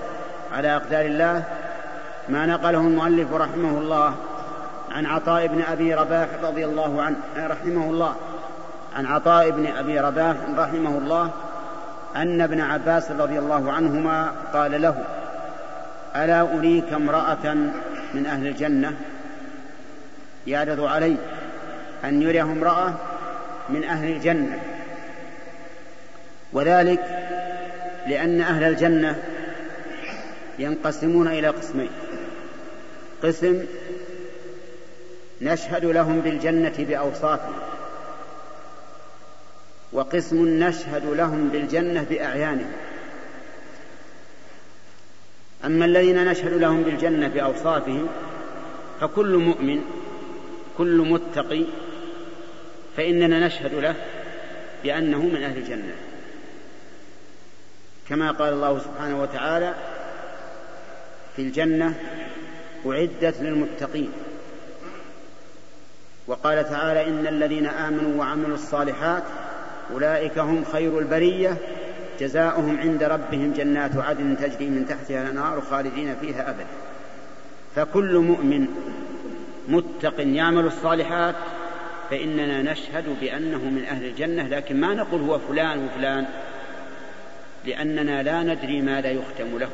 على 0.53 0.77
أقدار 0.77 1.05
الله 1.05 1.45
ما 2.29 2.47
نقله 2.47 2.81
المؤلف 2.81 3.33
رحمه 3.33 3.79
الله 3.79 4.15
عن 4.91 5.07
عطاء 5.07 5.47
بن 5.47 5.63
أبي 5.63 5.95
رباح 5.95 6.29
رضي 6.43 6.65
الله 6.65 7.03
عنه 7.03 7.17
رحمه 7.37 7.91
الله. 7.91 8.15
عن 8.99 9.07
عطاء 9.07 9.51
بن 9.51 9.67
أبي 9.67 10.01
رباح 10.01 10.37
رحمه 10.57 10.99
الله 10.99 11.31
أن 12.17 12.41
ابن 12.41 12.61
عباس 12.61 13.11
رضي 13.11 13.39
الله 13.39 13.73
عنهما 13.73 14.33
قال 14.53 14.83
له 14.83 15.05
ألا 16.17 16.41
أريك 16.41 16.93
امرأة 16.93 17.55
من 18.15 18.27
أهل 18.27 18.47
الجنة؟ 18.47 18.97
يعرض 20.47 20.81
عليه 20.81 21.17
أن 22.05 22.23
يريه 22.23 22.43
امرأة 22.43 22.95
من 23.69 23.85
أهل 23.85 24.13
الجنة. 24.13 24.59
وذلك 26.53 27.01
لأن 28.07 28.41
أهل 28.41 28.65
الجنة 28.65 29.23
ينقسمون 30.59 31.29
إلى 31.29 31.49
قسمين 31.49 31.91
قسم 33.23 33.65
نشهد 35.43 35.85
لهم 35.85 36.21
بالجنة 36.21 36.75
بأوصافهم 36.79 37.68
وقسم 39.93 40.63
نشهد 40.63 41.05
لهم 41.07 41.49
بالجنة 41.49 42.07
بأعيانهم. 42.11 42.73
أما 45.65 45.85
الذين 45.85 46.25
نشهد 46.25 46.53
لهم 46.53 46.83
بالجنة 46.83 47.29
بأوصافهم 47.29 48.09
فكل 49.01 49.37
مؤمن 49.37 49.81
كل 50.79 50.97
متقي 50.97 51.65
فإننا 52.97 53.47
نشهد 53.47 53.75
له 53.75 53.95
بأنه 54.83 55.23
من 55.23 55.43
أهل 55.43 55.57
الجنة. 55.57 55.95
كما 58.09 58.31
قال 58.31 58.53
الله 58.53 58.79
سبحانه 58.79 59.23
وتعالى 59.23 59.75
في 61.37 61.43
الجنة 61.43 61.95
أعدت 62.87 63.41
للمتقين. 63.41 64.13
وقال 66.27 66.65
تعالى 66.65 67.07
إن 67.07 67.27
الذين 67.27 67.67
آمنوا 67.67 68.19
وعملوا 68.19 68.55
الصالحات 68.55 69.23
أولئك 69.93 70.39
هم 70.39 70.65
خير 70.73 70.99
البرية. 70.99 71.57
جزاؤهم 72.21 72.79
عند 72.79 73.03
ربهم 73.03 73.53
جنات 73.53 73.97
عدن 73.97 74.37
تجري 74.37 74.67
من 74.67 74.87
تحتها 74.89 75.23
الأنهار 75.23 75.61
خالدين 75.61 76.17
فيها 76.21 76.51
أبدا. 76.51 76.67
فكل 77.77 78.19
مؤمن 78.19 78.67
متق 79.69 80.15
يعمل 80.19 80.67
الصالحات 80.67 81.35
فإننا 82.11 82.63
نشهد 82.63 83.05
بأنه 83.21 83.59
من 83.59 83.85
أهل 83.85 84.05
الجنة 84.05 84.49
لكن 84.49 84.81
ما 84.81 84.95
نقول 84.95 85.21
هو 85.21 85.39
فلان 85.39 85.85
وفلان 85.85 86.27
لأننا 87.65 88.23
لا 88.23 88.43
ندري 88.43 88.81
ما 88.81 89.01
لا 89.01 89.11
يختم 89.11 89.59
له 89.59 89.69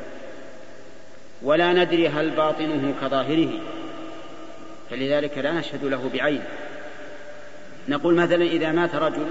ولا 1.41 1.73
ندري 1.73 2.07
هل 2.07 2.29
باطنه 2.29 2.93
كظاهره 3.01 3.49
فلذلك 4.89 5.37
لا 5.37 5.51
نشهد 5.51 5.83
له 5.83 6.09
بعين. 6.13 6.41
نقول 7.87 8.15
مثلا 8.15 8.45
إذا 8.45 8.71
مات 8.71 8.95
رجل 8.95 9.25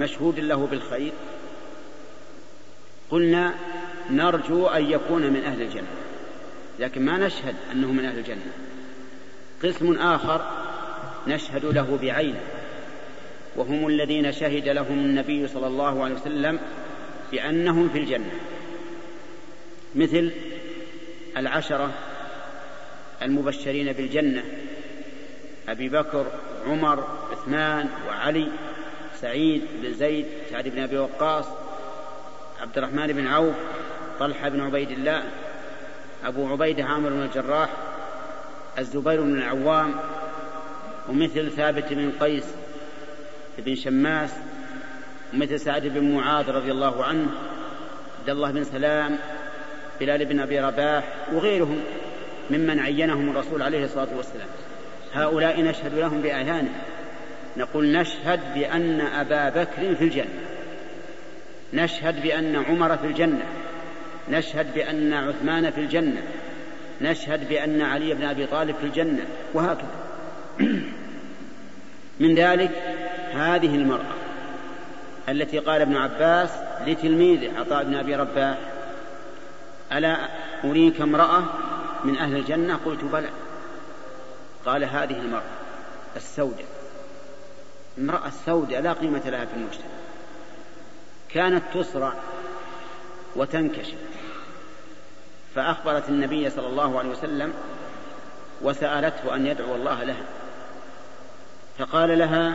مشهود 0.00 0.40
له 0.40 0.66
بالخير؟ 0.66 1.12
قلنا 3.10 3.54
نرجو 4.10 4.66
أن 4.66 4.90
يكون 4.90 5.22
من 5.22 5.44
أهل 5.44 5.62
الجنة 5.62 5.88
لكن 6.78 7.04
ما 7.04 7.18
نشهد 7.18 7.54
أنه 7.72 7.92
من 7.92 8.04
أهل 8.04 8.18
الجنة. 8.18 8.52
قسم 9.62 9.92
آخر 9.98 10.46
نشهد 11.26 11.64
له 11.64 11.98
بعينه 12.02 12.40
وهم 13.56 13.86
الذين 13.86 14.32
شهد 14.32 14.68
لهم 14.68 14.98
النبي 14.98 15.48
صلى 15.48 15.66
الله 15.66 16.04
عليه 16.04 16.14
وسلم 16.14 16.58
بأنهم 17.32 17.88
في 17.88 17.98
الجنة. 17.98 18.30
مثل 19.94 20.32
العشرة 21.36 21.90
المبشرين 23.22 23.92
بالجنة 23.92 24.44
أبي 25.68 25.88
بكر 25.88 26.26
عمر 26.66 27.04
عثمان 27.32 27.88
وعلي 28.08 28.48
سعيد 29.20 29.62
بن 29.82 29.92
زيد 29.92 30.26
سعد 30.50 30.68
بن 30.68 30.82
أبي 30.82 30.98
وقاص 30.98 31.46
عبد 32.60 32.78
الرحمن 32.78 33.06
بن 33.06 33.26
عوف 33.26 33.54
طلحة 34.20 34.48
بن 34.48 34.60
عبيد 34.60 34.90
الله 34.90 35.22
أبو 36.24 36.48
عبيدة 36.48 36.84
عامر 36.84 37.08
بن 37.10 37.22
الجراح 37.22 37.70
الزبير 38.78 39.20
بن 39.20 39.38
العوام 39.38 39.94
ومثل 41.08 41.50
ثابت 41.50 41.92
بن 41.92 42.12
قيس 42.20 42.44
بن 43.58 43.74
شماس 43.74 44.30
ومثل 45.34 45.60
سعد 45.60 45.82
بن 45.86 46.14
معاذ 46.14 46.50
رضي 46.50 46.70
الله 46.70 47.04
عنه 47.04 47.26
عبد 48.20 48.30
الله 48.30 48.50
بن 48.50 48.64
سلام 48.64 49.18
بلال 50.00 50.24
بن 50.24 50.40
أبي 50.40 50.60
رباح 50.60 51.04
وغيرهم 51.32 51.80
ممن 52.50 52.80
عينهم 52.80 53.30
الرسول 53.30 53.62
عليه 53.62 53.84
الصلاة 53.84 54.08
والسلام. 54.16 54.48
هؤلاء 55.12 55.60
نشهد 55.62 55.94
لهم 55.94 56.20
باعيانهم 56.22 56.72
نقول 57.56 57.92
نشهد 57.92 58.54
بأن 58.54 59.00
أبا 59.00 59.48
بكر 59.48 59.94
في 59.94 60.04
الجنة. 60.04 60.40
نشهد 61.72 62.22
بأن 62.22 62.56
عمر 62.56 62.96
في 62.96 63.06
الجنة. 63.06 63.42
نشهد 64.30 64.74
بأن 64.74 65.12
عثمان 65.12 65.70
في 65.70 65.80
الجنة. 65.80 66.22
نشهد 67.00 67.48
بأن 67.48 67.82
علي 67.82 68.14
بن 68.14 68.24
أبي 68.24 68.46
طالب 68.46 68.76
في 68.76 68.84
الجنة. 68.84 69.24
وهكذا. 69.54 69.90
من 72.20 72.34
ذلك 72.34 72.70
هذه 73.32 73.74
المرأة 73.74 74.14
التي 75.28 75.58
قال 75.58 75.80
ابن 75.80 75.96
عباس 75.96 76.50
لتلميذه 76.86 77.58
عطاء 77.58 77.84
بن 77.84 77.94
أبي 77.94 78.14
رباح 78.14 78.58
ألا 79.92 80.16
أريك 80.64 81.00
امرأة 81.00 81.42
من 82.04 82.18
أهل 82.18 82.36
الجنة؟ 82.36 82.78
قلت 82.84 83.04
بلى. 83.04 83.28
قال 84.66 84.84
هذه 84.84 85.18
المرأة 85.18 85.42
السوداء. 86.16 86.69
امرأة 88.00 88.28
السوداء 88.28 88.80
لا 88.80 88.92
قيمة 88.92 89.30
لها 89.30 89.44
في 89.44 89.54
المجتمع. 89.54 89.90
كانت 91.28 91.62
تصرع 91.74 92.12
وتنكشف. 93.36 93.98
فأخبرت 95.54 96.08
النبي 96.08 96.50
صلى 96.50 96.66
الله 96.66 96.98
عليه 96.98 97.08
وسلم 97.08 97.54
وسألته 98.62 99.34
أن 99.34 99.46
يدعو 99.46 99.74
الله 99.74 100.04
لها. 100.04 100.24
فقال 101.78 102.18
لها 102.18 102.54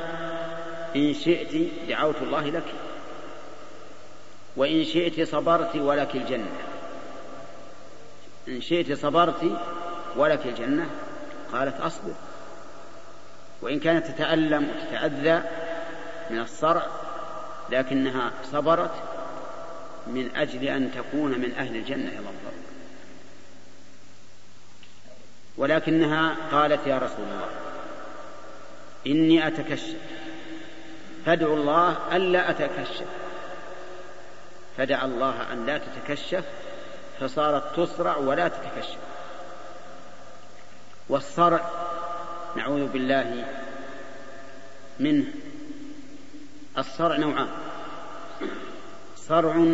إن 0.95 1.13
شئت 1.13 1.71
دعوت 1.89 2.21
الله 2.21 2.49
لك 2.49 2.73
وإن 4.55 4.83
شئت 4.83 5.29
صبرت 5.29 5.75
ولك 5.75 6.15
الجنة. 6.15 6.51
إن 8.47 8.61
شئت 8.61 8.99
صبرت 8.99 9.51
ولك 10.15 10.45
الجنة؟ 10.45 10.89
قالت 11.53 11.81
أصبر. 11.81 12.13
وإن 13.65 13.79
كانت 13.79 14.07
تتألم 14.07 14.69
وتتأذى 14.69 15.43
من 16.29 16.39
الصرع 16.39 16.85
لكنها 17.69 18.31
صبرت 18.51 18.91
من 20.07 20.35
أجل 20.35 20.63
أن 20.63 20.91
تكون 20.91 21.39
من 21.39 21.51
أهل 21.57 21.75
الجنة 21.75 22.11
يا 22.11 22.19
الله. 22.19 22.31
ولكنها 25.57 26.35
قالت 26.51 26.87
يا 26.87 26.97
رسول 26.97 27.25
الله 27.25 27.49
إني 29.07 29.47
أتكشف. 29.47 29.97
فادعوا 31.25 31.55
الله 31.55 32.15
ألا 32.15 32.49
أتكشف. 32.49 33.07
فدعا 34.77 35.05
الله 35.05 35.53
أن 35.53 35.65
لا 35.65 35.77
تتكشف 35.77 36.43
فصارت 37.19 37.75
تصرع 37.75 38.17
ولا 38.17 38.47
تتكشف. 38.47 38.97
والصرع 41.09 41.84
نعوذ 42.55 42.87
بالله 42.87 43.45
منه. 44.99 45.25
الصرع 46.77 47.17
نوعان. 47.17 47.47
صرع 49.17 49.65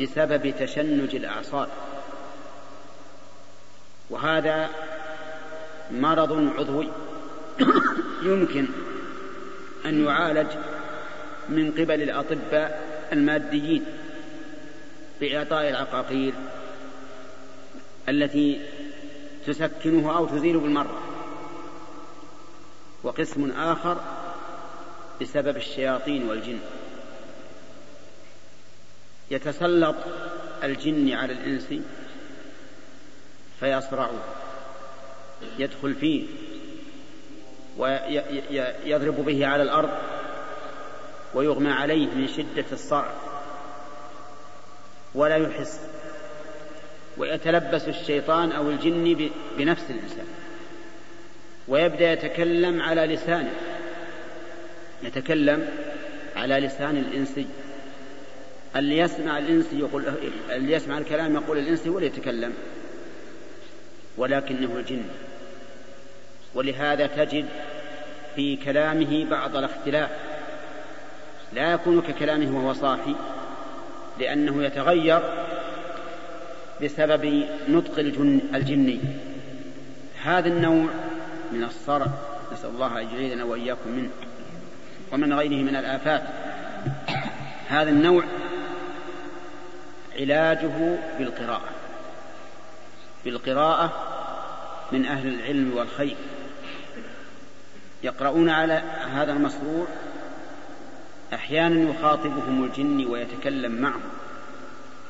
بسبب 0.00 0.54
تشنج 0.58 1.14
الأعصاب. 1.14 1.68
وهذا 4.10 4.70
مرض 5.90 6.32
عضوي. 6.58 6.88
يمكن 8.22 8.66
أن 9.86 10.04
يعالج 10.04 10.50
من 11.48 11.70
قبل 11.70 12.02
الأطباء 12.02 12.82
الماديين 13.12 13.84
بإعطاء 15.20 15.68
العقاقير 15.68 16.34
التي 18.08 18.60
تسكنه 19.46 20.16
أو 20.16 20.26
تزيل 20.26 20.58
بالمرة. 20.58 21.11
وقسم 23.02 23.50
آخر 23.50 24.00
بسبب 25.20 25.56
الشياطين 25.56 26.28
والجن. 26.28 26.58
يتسلط 29.30 29.96
الجن 30.64 31.12
على 31.12 31.32
الإنس 31.32 31.68
فيصرعه 33.60 34.12
يدخل 35.58 35.94
فيه 35.94 36.26
ويضرب 37.78 39.24
به 39.24 39.46
على 39.46 39.62
الأرض 39.62 39.90
ويغمى 41.34 41.70
عليه 41.70 42.06
من 42.06 42.28
شدة 42.28 42.66
الصرع. 42.72 43.12
ولا 45.14 45.36
يحس 45.36 45.80
ويتلبس 47.16 47.88
الشيطان 47.88 48.52
أو 48.52 48.70
الجن 48.70 49.30
بنفس 49.58 49.90
الإنسان. 49.90 50.26
ويبدأ 51.72 52.12
يتكلم 52.12 52.82
على 52.82 53.06
لسانه. 53.06 53.52
يتكلم 55.02 55.68
على 56.36 56.54
لسان 56.54 56.96
الإنسي 56.96 57.46
اللي 58.76 58.98
يسمع 58.98 59.38
الإنسي 59.38 59.78
يقول 59.78 60.04
اللي 60.50 60.72
يسمع 60.72 60.98
الكلام 60.98 61.34
يقول 61.34 61.58
الإنسي 61.58 61.88
ولا 61.88 62.06
يتكلم؟ 62.06 62.52
ولكنه 64.16 64.76
الجن. 64.76 65.02
ولهذا 66.54 67.06
تجد 67.06 67.46
في 68.36 68.56
كلامه 68.56 69.24
بعض 69.30 69.56
الاختلاف. 69.56 70.10
لا 71.52 71.72
يكون 71.72 72.02
ككلامه 72.02 72.56
وهو 72.58 72.72
صاحي 72.72 73.14
لأنه 74.18 74.64
يتغير 74.64 75.22
بسبب 76.82 77.44
نطق 77.68 77.98
الجن 77.98 78.40
الجني. 78.54 79.00
هذا 80.22 80.48
النوع 80.48 80.88
من 81.52 81.64
الصرع 81.64 82.06
نسأل 82.52 82.70
الله 82.70 83.00
أن 83.00 83.06
يجعلنا 83.06 83.44
وإياكم 83.44 83.90
منه. 83.90 84.10
ومن 85.12 85.32
غيره 85.32 85.62
من 85.62 85.76
الآفات. 85.76 86.22
هذا 87.68 87.90
النوع 87.90 88.24
علاجه 90.18 90.98
بالقراءة. 91.18 91.68
بالقراءة 93.24 93.92
من 94.92 95.06
أهل 95.06 95.28
العلم 95.28 95.76
والخير. 95.76 96.16
يقرؤون 98.02 98.50
على 98.50 98.82
هذا 99.14 99.32
المصروع 99.32 99.86
أحيانا 101.34 101.90
يخاطبهم 101.90 102.64
الجن 102.64 103.06
ويتكلم 103.06 103.72
معهم 103.72 104.10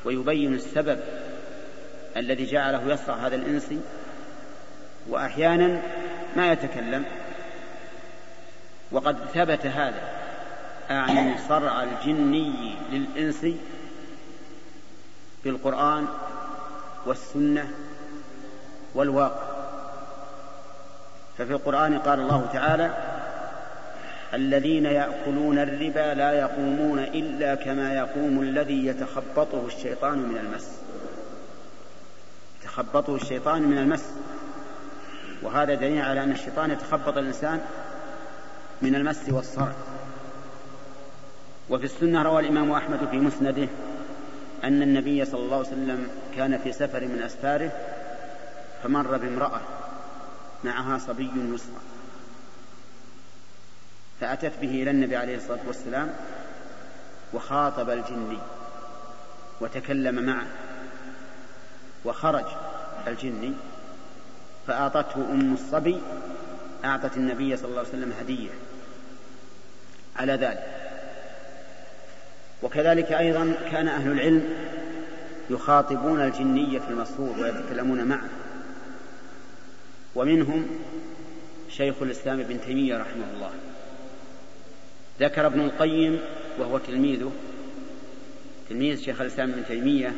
ويبين 0.05 0.53
السبب 0.53 0.99
الذي 2.17 2.45
جعله 2.45 2.93
يصرع 2.93 3.15
هذا 3.15 3.35
الإنسي 3.35 3.79
وأحيانا 5.09 5.81
ما 6.35 6.51
يتكلم. 6.51 7.05
وقد 8.91 9.17
ثبت 9.33 9.65
هذا 9.65 10.01
أعني 10.91 11.37
صرع 11.49 11.83
الجني 11.83 12.75
للإنسي 12.91 13.57
بالقرآن 15.43 16.07
والسنة 17.05 17.71
والواقع. 18.95 19.53
ففي 21.37 21.51
القرآن 21.53 21.99
قال 21.99 22.19
الله 22.19 22.49
تعالى 22.53 22.93
الذين 24.33 24.85
يأكلون 24.85 25.59
الربا 25.59 26.13
لا 26.13 26.31
يقومون 26.31 26.99
إلا 26.99 27.55
كما 27.55 27.93
يقوم 27.93 28.41
الذي 28.41 28.85
يتخبطه 28.85 29.65
الشيطان 29.65 30.17
من 30.17 30.37
المس. 30.37 30.69
يتخبطه 32.61 33.15
الشيطان 33.15 33.61
من 33.61 33.77
المس. 33.77 34.05
وهذا 35.43 35.73
دليل 35.73 36.01
على 36.01 36.23
أن 36.23 36.31
الشيطان 36.31 36.71
يتخبط 36.71 37.17
الإنسان 37.17 37.61
من 38.81 38.95
المس 38.95 39.29
والصرع 39.29 39.73
وفي 41.69 41.85
السنة 41.85 42.21
روى 42.23 42.41
الإمام 42.41 42.71
أحمد 42.71 43.07
في 43.11 43.17
مسنده 43.17 43.67
أن 44.63 44.81
النبي 44.81 45.25
صلى 45.25 45.41
الله 45.41 45.57
عليه 45.57 45.67
وسلم 45.67 46.07
كان 46.35 46.57
في 46.57 46.71
سفر 46.71 47.07
من 47.07 47.21
أسفاره 47.21 47.71
فمر 48.83 49.17
بامرأة 49.17 49.61
معها 50.63 50.97
صبي 50.97 51.31
يسرى. 51.53 51.81
فأتت 54.21 54.51
به 54.61 54.83
إلى 54.83 54.91
النبي 54.91 55.15
عليه 55.15 55.37
الصلاة 55.37 55.59
والسلام 55.67 56.13
وخاطب 57.33 57.89
الجني 57.89 58.37
وتكلم 59.61 60.23
معه 60.23 60.47
وخرج 62.05 62.45
الجني 63.07 63.53
فأعطته 64.67 65.31
أم 65.31 65.53
الصبي 65.53 65.97
أعطت 66.85 67.17
النبي 67.17 67.57
صلى 67.57 67.65
الله 67.65 67.79
عليه 67.79 67.89
وسلم 67.89 68.13
هدية 68.19 68.49
على 70.15 70.33
ذلك. 70.33 70.63
وكذلك 72.63 73.11
أيضا 73.11 73.55
كان 73.71 73.87
أهل 73.87 74.11
العلم 74.11 74.43
يخاطبون 75.49 76.21
الجنية 76.21 76.79
في 76.79 76.89
المصروف 76.89 77.39
ويتكلمون 77.39 78.03
معه. 78.03 78.29
ومنهم 80.15 80.67
شيخ 81.69 81.95
الإسلام 82.01 82.39
ابن 82.39 82.61
تيمية 82.61 82.97
رحمه 82.97 83.25
الله. 83.35 83.51
ذكر 85.19 85.45
ابن 85.45 85.61
القيم 85.61 86.19
وهو 86.59 86.77
تلميذه 86.77 87.31
تلميذ 88.69 89.01
شيخ 89.01 89.21
الإسلام 89.21 89.51
ابن 89.51 89.65
تيمية 89.65 90.13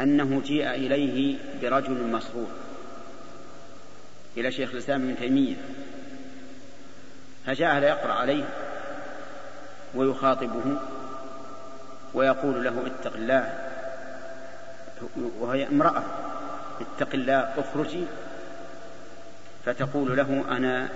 أنه 0.00 0.42
جيء 0.44 0.70
إليه 0.70 1.36
برجل 1.62 2.06
مسرور. 2.06 2.61
إلى 4.36 4.52
شيخ 4.52 4.70
الإسلام 4.70 5.02
ابن 5.02 5.16
تيمية 5.16 5.56
فجاء 7.46 7.78
ليقرأ 7.78 8.12
عليه 8.12 8.44
ويخاطبه 9.94 10.78
ويقول 12.14 12.64
له 12.64 12.86
اتق 12.86 13.14
الله 13.14 13.68
وهي 15.40 15.66
امرأة 15.66 16.02
اتق 16.80 17.14
الله 17.14 17.54
اخرجي 17.56 18.04
فتقول 19.64 20.16
له 20.16 20.44
أنا 20.56 20.88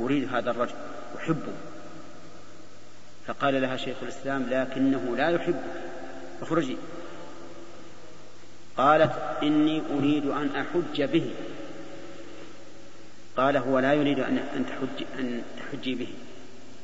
أريد 0.00 0.34
هذا 0.34 0.50
الرجل 0.50 0.74
أحبه. 1.16 1.52
فقال 3.26 3.62
لها 3.62 3.76
شيخ 3.76 3.96
الإسلام 4.02 4.46
لكنه 4.50 5.16
لا 5.16 5.28
يحبك 5.30 5.62
اخرجي. 6.42 6.76
قالت 8.76 9.12
إني 9.42 9.82
أريد 9.98 10.26
أن 10.26 10.50
أحج 10.56 11.02
به. 11.02 11.30
قال 13.36 13.56
هو 13.56 13.78
لا 13.78 13.92
يريد 13.92 14.20
أن 14.20 14.38
أن 14.38 14.66
تحج 14.66 15.06
أن 15.18 15.42
تحجي 15.58 15.94
به. 15.94 16.14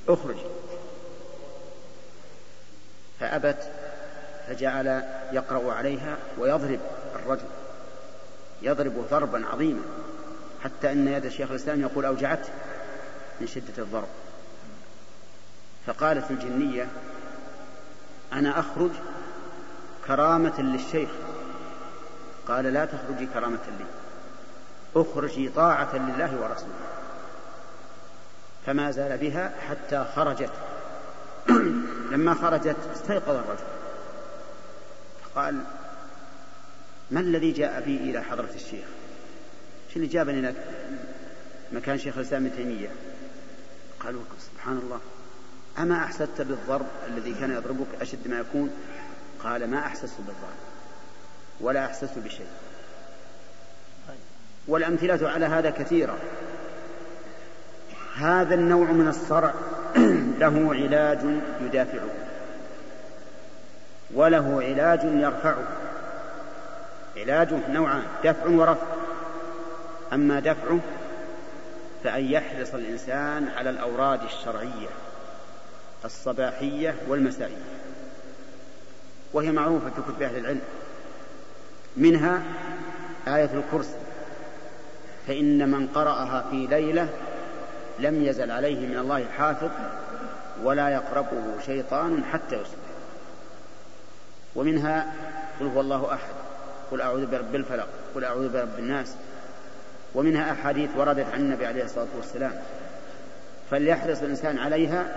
اخرجي 0.08 0.44
فأبت 3.20 3.70
فجعل 4.48 4.86
يقرأ 5.32 5.72
عليها 5.72 6.16
ويضرب 6.38 6.80
الرجل. 7.14 7.48
يضرب 8.62 9.06
ضربا 9.10 9.46
عظيما. 9.46 9.82
حتى 10.64 10.92
أن 10.92 11.08
يد 11.08 11.24
الشيخ 11.24 11.50
الإسلام 11.50 11.80
يقول 11.80 12.04
أوجعته 12.04 12.50
من 13.40 13.46
شدة 13.46 13.82
الضرب. 13.82 14.08
فقالت 15.86 16.30
الجنية 16.30 16.88
أنا 18.32 18.58
أخرج 18.58 18.90
كرامة 20.06 20.60
للشيخ. 20.60 21.10
قال 22.48 22.64
لا 22.64 22.84
تخرجي 22.84 23.26
كرامة 23.26 23.58
لي. 23.78 24.01
اخرجي 24.96 25.48
طاعة 25.48 25.96
لله 25.96 26.40
ورسوله. 26.40 26.72
فما 28.66 28.90
زال 28.90 29.18
بها 29.18 29.52
حتى 29.68 30.06
خرجت. 30.16 30.52
لما 32.12 32.34
خرجت 32.34 32.76
استيقظ 32.94 33.36
الرجل. 33.36 33.64
قال 35.34 35.64
ما 37.10 37.20
الذي 37.20 37.52
جاء 37.52 37.80
بي 37.80 37.96
إلى 37.96 38.22
حضرة 38.22 38.50
الشيخ؟ 38.54 38.84
شو 39.88 39.96
اللي 39.96 40.06
جابني 40.06 40.38
إلى 40.40 40.54
مكان 41.72 41.98
شيخ 41.98 42.18
الإسلام 42.18 42.46
ابن 42.46 42.56
تيمية. 42.56 42.90
قالوا 44.00 44.22
سبحان 44.38 44.78
الله. 44.78 45.00
أما 45.78 46.04
أحسست 46.04 46.40
بالضرب 46.42 46.86
الذي 47.08 47.34
كان 47.34 47.50
يضربك 47.50 47.86
أشد 48.00 48.28
ما 48.28 48.38
يكون؟ 48.38 48.70
قال 49.42 49.70
ما 49.70 49.78
أحسست 49.78 50.16
بالضرب. 50.18 50.58
ولا 51.60 51.86
أحسست 51.86 52.18
بشيء. 52.18 52.46
والأمثلة 54.68 55.28
على 55.28 55.46
هذا 55.46 55.70
كثيرة. 55.70 56.16
هذا 58.16 58.54
النوع 58.54 58.92
من 58.92 59.08
الصرع 59.08 59.54
له 60.40 60.74
علاج 60.74 61.18
يدافعه 61.60 62.08
وله 64.14 64.62
علاج 64.62 65.04
يرفعه. 65.04 65.64
علاجه 67.16 67.58
نوعان 67.68 68.02
دفع 68.24 68.46
ورفع. 68.46 68.86
أما 70.12 70.40
دفعه 70.40 70.78
فأن 72.04 72.24
يحرص 72.24 72.74
الإنسان 72.74 73.48
على 73.56 73.70
الأوراد 73.70 74.22
الشرعية 74.22 74.88
الصباحية 76.04 76.94
والمسائية. 77.08 77.64
وهي 79.32 79.52
معروفة 79.52 79.90
في 79.90 80.02
كتب 80.12 80.22
أهل 80.22 80.36
العلم. 80.36 80.60
منها 81.96 82.42
آية 83.28 83.50
الكرسي. 83.54 84.11
فإن 85.26 85.70
من 85.70 85.86
قرأها 85.86 86.44
في 86.50 86.66
ليلة 86.66 87.08
لم 87.98 88.24
يزل 88.24 88.50
عليه 88.50 88.86
من 88.86 88.98
الله 88.98 89.24
حافظ 89.24 89.70
ولا 90.62 90.88
يقربه 90.88 91.60
شيطان 91.66 92.24
حتى 92.24 92.54
يصبح. 92.54 92.76
ومنها 94.54 95.12
قل 95.60 95.66
هو 95.66 95.80
الله 95.80 96.14
أحد 96.14 96.34
قل 96.90 97.00
أعوذ 97.00 97.26
برب 97.26 97.54
الفلق 97.54 97.88
قل 98.14 98.24
أعوذ 98.24 98.52
برب 98.52 98.78
الناس. 98.78 99.16
ومنها 100.14 100.52
أحاديث 100.52 100.90
وردت 100.96 101.26
عن 101.32 101.40
النبي 101.40 101.66
عليه 101.66 101.84
الصلاة 101.84 102.06
والسلام. 102.16 102.52
فليحرص 103.70 104.22
الإنسان 104.22 104.58
عليها 104.58 105.16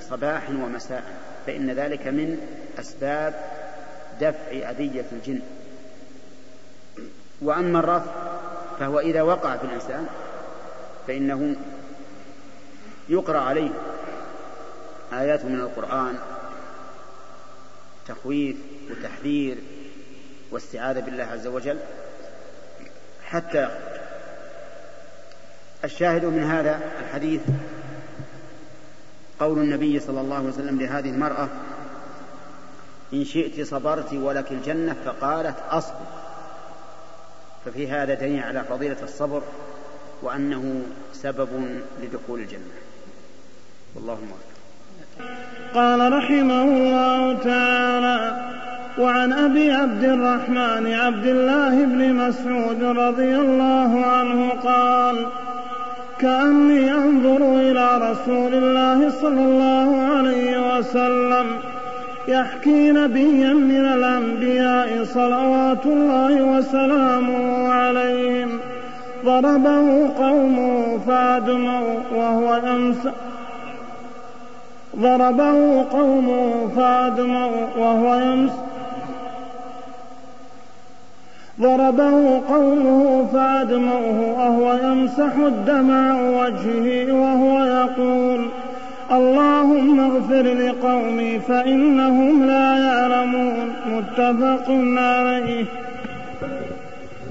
صباحا 0.00 0.52
ومساء 0.52 1.02
فإن 1.46 1.70
ذلك 1.70 2.06
من 2.06 2.38
أسباب 2.78 3.34
دفع 4.20 4.70
أذية 4.70 5.04
الجن. 5.12 5.40
وأما 7.42 7.78
الرفع 7.78 8.19
فهو 8.80 9.00
إذا 9.00 9.22
وقع 9.22 9.56
في 9.56 9.64
الإنسان 9.64 10.06
فإنه 11.06 11.56
يقرأ 13.08 13.38
عليه 13.38 13.70
آيات 15.12 15.44
من 15.44 15.60
القرآن 15.60 16.18
تخويف 18.08 18.56
وتحذير 18.90 19.58
واستعاذة 20.50 21.00
بالله 21.00 21.24
عز 21.24 21.46
وجل. 21.46 21.78
حتى 23.24 23.68
الشاهد 25.84 26.24
من 26.24 26.42
هذا 26.42 26.80
الحديث 27.00 27.40
قول 29.40 29.58
النبي 29.58 30.00
صلى 30.00 30.20
الله 30.20 30.36
عليه 30.36 30.48
وسلم 30.48 30.80
لهذه 30.80 31.10
المرأة 31.10 31.48
إن 33.12 33.24
شئت 33.24 33.66
صبرت 33.66 34.12
ولك 34.12 34.52
الجنة 34.52 34.96
فقالت 35.04 35.56
أصبر 35.70 36.19
ففي 37.64 37.88
هذا 37.88 38.14
دليل 38.14 38.42
على 38.42 38.64
فضيلة 38.64 38.96
الصبر 39.02 39.42
وأنه 40.22 40.82
سبب 41.12 41.48
لدخول 42.02 42.40
الجنة. 42.40 42.80
والله 43.94 44.14
موفق 44.14 44.50
قال 45.74 46.12
رحمه 46.12 46.62
الله 46.62 47.38
تعالى 47.38 48.50
وعن 48.98 49.32
أبي 49.32 49.72
عبد 49.72 50.04
الرحمن 50.04 50.92
عبد 50.92 51.26
الله 51.26 51.84
بن 51.84 52.14
مسعود 52.14 52.82
رضي 52.82 53.36
الله 53.36 54.06
عنه 54.06 54.50
قال 54.50 55.26
كأني 56.18 56.92
أنظر 56.92 57.60
إلى 57.60 58.10
رسول 58.10 58.54
الله 58.54 59.10
صلى 59.10 59.40
الله 59.40 60.02
عليه 60.02 60.78
وسلم 60.78 61.60
يحكي 62.30 62.90
نبيا 62.90 63.52
من 63.52 63.84
الأنبياء 63.84 65.04
صلوات 65.04 65.86
الله 65.86 66.42
وسلامه 66.42 67.68
عليهم. 67.68 68.58
ضربه 69.24 70.08
قومه 70.18 70.98
فأدموا 71.06 71.94
وهو 72.14 72.60
يمسح 72.64 73.12
ضربه 74.96 75.84
قومه 75.90 76.68
فأدموا 76.76 77.66
وهو 77.78 78.14
يمسح 78.14 78.70
ضربه 81.60 82.40
قومه 82.48 83.26
فأدموه 83.32 84.38
وهو 84.38 84.72
يمسح 84.72 85.36
الدمع 85.36 86.20
وجهه 86.20 87.12
وهو 87.12 87.64
يقول 87.64 88.48
اللهم 89.12 90.00
اغفر 90.00 90.42
لقومي 90.42 91.40
فإنهم 91.40 92.46
لا 92.46 92.78
يعلمون. 92.78 93.72
متفق 93.86 94.70
عليه. 94.98 95.64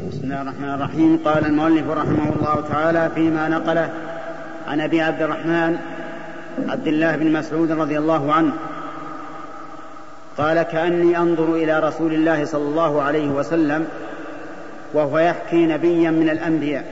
بسم 0.10 0.20
الله 0.24 0.42
الرحمن 0.42 0.74
الرحيم. 0.74 1.20
قال 1.26 1.46
المؤلف 1.46 1.90
رحمه 1.90 2.34
الله 2.40 2.64
تعالى 2.70 3.10
فيما 3.16 3.50
نقله 3.50 3.90
عن 4.68 4.82
أبي 4.82 5.02
عبد 5.02 5.22
الرحمن 5.22 5.78
عبد 6.70 6.88
الله 6.88 7.16
بن 7.16 7.34
مسعود 7.34 7.72
رضي 7.72 7.98
الله 7.98 8.34
عنه. 8.34 8.52
قال 10.38 10.62
كأني 10.62 11.18
أنظر 11.18 11.56
إلى 11.56 11.80
رسول 11.80 12.14
الله 12.14 12.46
صلى 12.46 12.64
الله 12.64 13.02
عليه 13.02 13.28
وسلم 13.28 13.88
وهو 14.94 15.20
يحكي 15.20 15.66
نبيا 15.66 16.12
من 16.12 16.30
الأنبياء. 16.30 16.86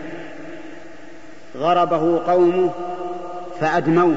غربه 1.58 2.20
قومه 2.28 2.70
فأدموه. 3.60 4.16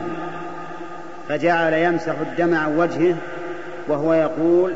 فجعل 1.31 1.73
يمسح 1.73 2.15
الدم 2.19 2.55
عن 2.55 2.79
وجهه 2.79 3.17
وهو 3.89 4.15
يقول 4.15 4.75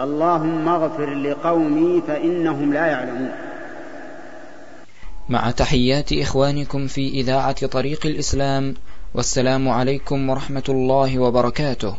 اللهم 0.00 0.68
اغفر 0.68 1.14
لقومي 1.14 2.02
فإنهم 2.06 2.72
لا 2.72 2.86
يعلمون. 2.86 3.30
مع 5.28 5.50
تحيات 5.50 6.12
إخوانكم 6.12 6.86
في 6.86 7.08
إذاعة 7.08 7.66
طريق 7.66 8.06
الإسلام 8.06 8.74
والسلام 9.14 9.68
عليكم 9.68 10.30
ورحمة 10.30 10.62
الله 10.68 11.18
وبركاته. 11.18 11.96